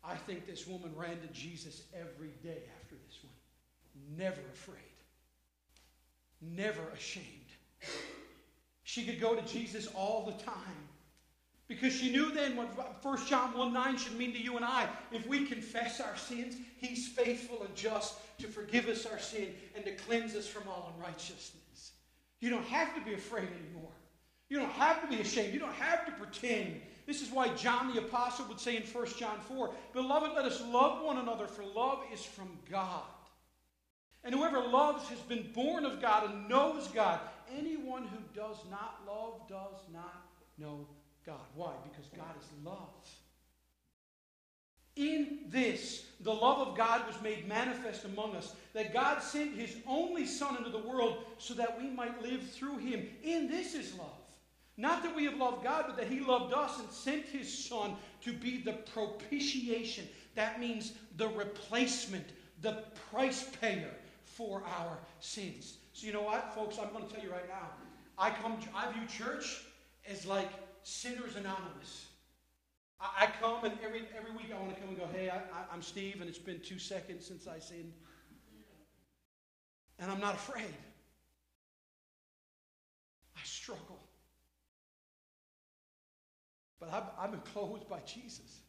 I 0.05 0.14
think 0.14 0.47
this 0.47 0.66
woman 0.66 0.93
ran 0.97 1.20
to 1.20 1.27
Jesus 1.33 1.83
every 1.95 2.33
day 2.43 2.62
after 2.81 2.97
this 3.07 3.18
one. 3.23 4.16
Never 4.16 4.41
afraid. 4.53 4.79
Never 6.41 6.83
ashamed. 6.95 7.27
She 8.85 9.05
could 9.05 9.20
go 9.20 9.35
to 9.35 9.43
Jesus 9.43 9.87
all 9.95 10.25
the 10.27 10.43
time. 10.45 10.89
Because 11.73 11.95
she 11.95 12.11
knew 12.11 12.31
then 12.33 12.55
what 12.55 13.03
1 13.03 13.27
John 13.27 13.57
1 13.57 13.73
9 13.73 13.97
should 13.97 14.18
mean 14.18 14.33
to 14.33 14.43
you 14.43 14.57
and 14.57 14.64
I. 14.64 14.87
If 15.11 15.27
we 15.27 15.47
confess 15.47 16.01
our 16.01 16.16
sins, 16.16 16.57
He's 16.77 17.09
faithful 17.09 17.62
and 17.62 17.75
just 17.75 18.16
to 18.41 18.49
forgive 18.49 18.89
us 18.89 19.07
our 19.07 19.18
sin 19.18 19.49
and 19.75 19.85
to 19.87 19.93
cleanse 19.93 20.35
us 20.35 20.47
from 20.47 20.68
all 20.68 20.93
unrighteousness. 20.95 21.93
You 22.41 22.51
don't 22.51 22.66
have 22.66 22.95
to 22.95 23.01
be 23.01 23.14
afraid 23.14 23.49
anymore. 23.49 23.91
You 24.51 24.59
don't 24.59 24.73
have 24.73 25.01
to 25.01 25.09
be 25.09 25.23
ashamed. 25.23 25.55
You 25.55 25.61
don't 25.61 25.73
have 25.73 26.05
to 26.05 26.12
pretend. 26.12 26.81
This 27.07 27.23
is 27.23 27.31
why 27.31 27.49
John 27.55 27.95
the 27.95 28.01
Apostle 28.01 28.47
would 28.47 28.61
say 28.61 28.77
in 28.77 28.83
1 28.83 29.07
John 29.18 29.39
4 29.49 29.70
Beloved, 29.95 30.33
let 30.35 30.45
us 30.45 30.61
love 30.66 31.03
one 31.03 31.18
another, 31.18 31.47
for 31.47 31.64
love 31.64 32.01
is 32.12 32.23
from 32.23 32.59
God. 32.70 33.03
And 34.25 34.35
whoever 34.35 34.61
loves 34.61 35.09
has 35.09 35.20
been 35.20 35.51
born 35.55 35.87
of 35.87 36.03
God 36.03 36.31
and 36.31 36.49
knows 36.49 36.89
God. 36.89 37.18
Anyone 37.57 38.07
who 38.07 38.18
does 38.39 38.59
not 38.70 39.01
love 39.07 39.49
does 39.49 39.81
not 39.91 40.27
know 40.59 40.87
God. 40.89 41.01
Why? 41.55 41.73
Because 41.85 42.07
God 42.16 42.35
is 42.41 42.64
love. 42.64 43.07
In 44.95 45.39
this, 45.49 46.05
the 46.20 46.33
love 46.33 46.68
of 46.68 46.77
God 46.77 47.07
was 47.07 47.20
made 47.23 47.49
manifest 47.49 48.05
among 48.05 48.37
us, 48.37 48.55
that 48.75 48.93
God 48.93 49.23
sent 49.23 49.55
his 49.55 49.77
only 49.87 50.27
Son 50.27 50.57
into 50.57 50.70
the 50.70 50.79
world 50.79 51.25
so 51.39 51.55
that 51.55 51.81
we 51.81 51.89
might 51.89 52.23
live 52.23 52.43
through 52.51 52.79
him. 52.79 53.07
In 53.23 53.49
this 53.49 53.75
is 53.75 53.95
love. 53.95 54.09
Not 54.77 55.03
that 55.03 55.14
we 55.14 55.25
have 55.25 55.37
loved 55.37 55.64
God, 55.64 55.85
but 55.87 55.97
that 55.97 56.09
he 56.09 56.20
loved 56.20 56.53
us 56.53 56.79
and 56.79 56.91
sent 56.91 57.25
his 57.27 57.53
Son 57.66 57.97
to 58.23 58.33
be 58.33 58.59
the 58.59 58.73
propitiation. 58.73 60.07
That 60.35 60.61
means 60.61 60.93
the 61.16 61.29
replacement, 61.29 62.27
the 62.61 62.85
price 63.11 63.49
payer 63.61 63.95
for 64.25 64.62
our 64.79 64.99
sins. 65.20 65.79
So 65.93 66.07
you 66.07 66.12
know 66.12 66.23
what, 66.23 66.55
folks? 66.55 66.79
I'm 66.79 66.93
going 66.93 67.07
to 67.07 67.14
tell 67.14 67.23
you 67.23 67.31
right 67.31 67.49
now. 67.49 67.68
I 68.18 68.31
come, 68.31 68.59
I 68.75 68.93
view 68.93 69.07
church 69.07 69.62
as 70.09 70.27
like 70.27 70.49
sinners 70.83 71.37
anonymous. 71.37 72.07
I, 73.01 73.24
I 73.24 73.26
come 73.41 73.64
and 73.64 73.74
every 73.85 74.03
every 74.16 74.33
week 74.33 74.51
I 74.55 74.59
want 74.61 74.74
to 74.74 74.80
come 74.80 74.91
and 74.91 74.99
go, 74.99 75.07
hey, 75.12 75.30
I, 75.30 75.41
I'm 75.72 75.83
Steve, 75.83 76.20
and 76.20 76.28
it's 76.28 76.39
been 76.39 76.61
two 76.61 76.78
seconds 76.78 77.26
since 77.26 77.47
I 77.47 77.59
sinned, 77.59 77.93
and 79.99 80.11
I'm 80.11 80.20
not 80.20 80.35
afraid. 80.35 80.74
I 83.37 83.41
struggle. 83.45 83.99
But 86.78 86.93
I've, 86.93 87.05
I've 87.16 87.30
been 87.30 87.53
clothed 87.53 87.89
by 87.89 88.01
Jesus. 88.01 88.61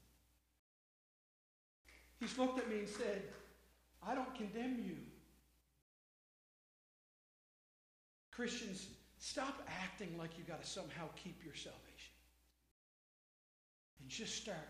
He's 2.19 2.37
looked 2.37 2.59
at 2.59 2.69
me 2.69 2.79
and 2.79 2.87
said, 2.87 3.23
I 4.07 4.13
don't 4.15 4.33
condemn 4.35 4.77
you. 4.85 4.95
Christians, 8.31 8.87
stop 9.17 9.67
acting 9.81 10.17
like 10.17 10.37
you 10.37 10.43
got 10.43 10.63
to 10.63 10.69
somehow 10.69 11.07
keep 11.15 11.43
your 11.43 11.55
salvation. 11.55 11.92
And 13.99 14.09
just 14.09 14.35
start 14.35 14.69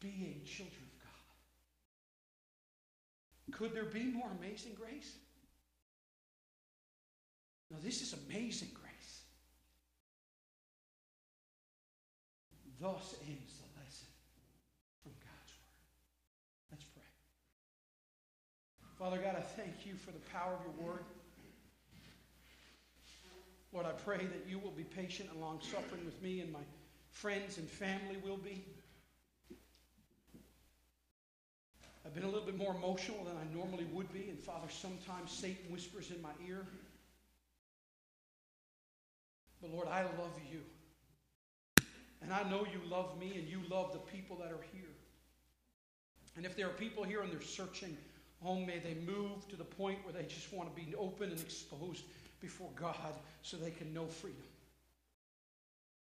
being 0.00 0.42
children 0.44 0.82
of 0.82 0.98
God. 3.50 3.58
Could 3.58 3.74
there 3.74 3.84
be 3.84 4.04
more 4.04 4.30
amazing 4.38 4.74
grace? 4.74 5.16
No, 7.70 7.78
this 7.82 8.00
is 8.00 8.14
amazing 8.28 8.70
grace. 8.74 9.22
Thus 12.80 13.16
ends 13.26 13.58
the 13.58 13.80
lesson 13.80 14.08
from 15.02 15.12
God's 15.18 15.52
Word. 15.58 16.70
Let's 16.70 16.84
pray. 16.84 17.02
Father 18.98 19.18
God, 19.18 19.36
I 19.36 19.40
thank 19.40 19.84
you 19.84 19.96
for 19.96 20.12
the 20.12 20.20
power 20.32 20.54
of 20.54 20.60
your 20.62 20.88
Word. 20.88 21.04
Lord, 23.72 23.84
I 23.84 23.92
pray 23.92 24.18
that 24.18 24.46
you 24.48 24.58
will 24.58 24.70
be 24.70 24.84
patient 24.84 25.28
and 25.30 25.40
long 25.40 25.60
suffering 25.60 26.04
with 26.04 26.22
me 26.22 26.40
and 26.40 26.52
my 26.52 26.60
friends 27.10 27.58
and 27.58 27.68
family 27.68 28.16
will 28.24 28.36
be. 28.36 28.64
I've 32.04 32.14
been 32.14 32.24
a 32.24 32.28
little 32.28 32.46
bit 32.46 32.56
more 32.56 32.74
emotional 32.74 33.22
than 33.24 33.36
I 33.36 33.54
normally 33.54 33.84
would 33.92 34.10
be, 34.12 34.30
and 34.30 34.38
Father, 34.38 34.68
sometimes 34.70 35.30
Satan 35.30 35.70
whispers 35.70 36.10
in 36.10 36.22
my 36.22 36.30
ear. 36.48 36.64
But 39.60 39.70
Lord, 39.70 39.88
I 39.88 40.02
love 40.02 40.40
you. 40.50 40.60
And 42.22 42.32
I 42.32 42.48
know 42.48 42.64
you 42.64 42.80
love 42.88 43.18
me 43.18 43.32
and 43.36 43.46
you 43.46 43.60
love 43.70 43.92
the 43.92 43.98
people 43.98 44.36
that 44.36 44.52
are 44.52 44.64
here. 44.72 44.88
And 46.36 46.46
if 46.46 46.56
there 46.56 46.66
are 46.66 46.70
people 46.70 47.04
here 47.04 47.22
and 47.22 47.32
they're 47.32 47.40
searching, 47.40 47.96
oh, 48.44 48.54
may 48.54 48.78
they 48.78 48.96
move 49.06 49.46
to 49.48 49.56
the 49.56 49.64
point 49.64 49.98
where 50.04 50.12
they 50.12 50.26
just 50.28 50.52
want 50.52 50.74
to 50.74 50.82
be 50.82 50.94
open 50.94 51.30
and 51.30 51.40
exposed 51.40 52.04
before 52.40 52.70
God 52.74 53.14
so 53.42 53.56
they 53.56 53.70
can 53.70 53.92
know 53.92 54.06
freedom. 54.06 54.42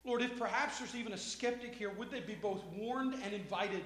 Lord, 0.04 0.22
if 0.22 0.38
perhaps 0.38 0.78
there's 0.78 0.94
even 0.94 1.12
a 1.12 1.18
skeptic 1.18 1.74
here, 1.74 1.90
would 1.90 2.10
they 2.10 2.20
be 2.20 2.34
both 2.34 2.64
warned 2.74 3.14
and 3.22 3.34
invited? 3.34 3.84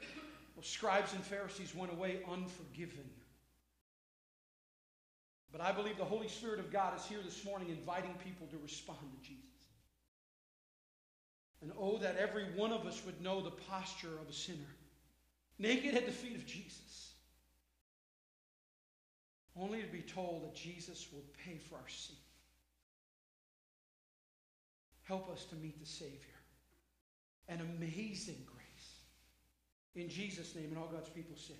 Well, 0.00 0.62
scribes 0.62 1.12
and 1.12 1.22
Pharisees 1.22 1.74
went 1.74 1.92
away 1.92 2.20
unforgiven. 2.30 3.08
But 5.52 5.60
I 5.60 5.72
believe 5.72 5.98
the 5.98 6.04
Holy 6.04 6.28
Spirit 6.28 6.60
of 6.60 6.72
God 6.72 6.96
is 6.98 7.04
here 7.04 7.20
this 7.24 7.44
morning 7.44 7.68
inviting 7.70 8.14
people 8.24 8.46
to 8.48 8.58
respond 8.62 8.98
to 9.00 9.28
Jesus. 9.28 9.44
And 11.62 11.72
oh, 11.78 11.98
that 11.98 12.16
every 12.16 12.44
one 12.56 12.72
of 12.72 12.86
us 12.86 13.02
would 13.04 13.20
know 13.20 13.42
the 13.42 13.50
posture 13.50 14.18
of 14.22 14.28
a 14.30 14.32
sinner, 14.32 14.58
naked 15.58 15.94
at 15.94 16.06
the 16.06 16.12
feet 16.12 16.36
of 16.36 16.46
Jesus, 16.46 17.12
only 19.56 19.82
to 19.82 19.88
be 19.88 20.00
told 20.00 20.44
that 20.44 20.54
Jesus 20.54 21.08
will 21.12 21.24
pay 21.44 21.58
for 21.58 21.74
our 21.74 21.88
sin. 21.88 22.16
Help 25.10 25.28
us 25.32 25.44
to 25.46 25.56
meet 25.56 25.80
the 25.80 25.86
Savior. 25.86 26.38
An 27.48 27.60
amazing 27.60 28.46
grace. 28.46 29.00
In 29.96 30.08
Jesus' 30.08 30.54
name, 30.54 30.66
and 30.66 30.78
all 30.78 30.86
God's 30.86 31.08
people 31.08 31.34
say, 31.36 31.58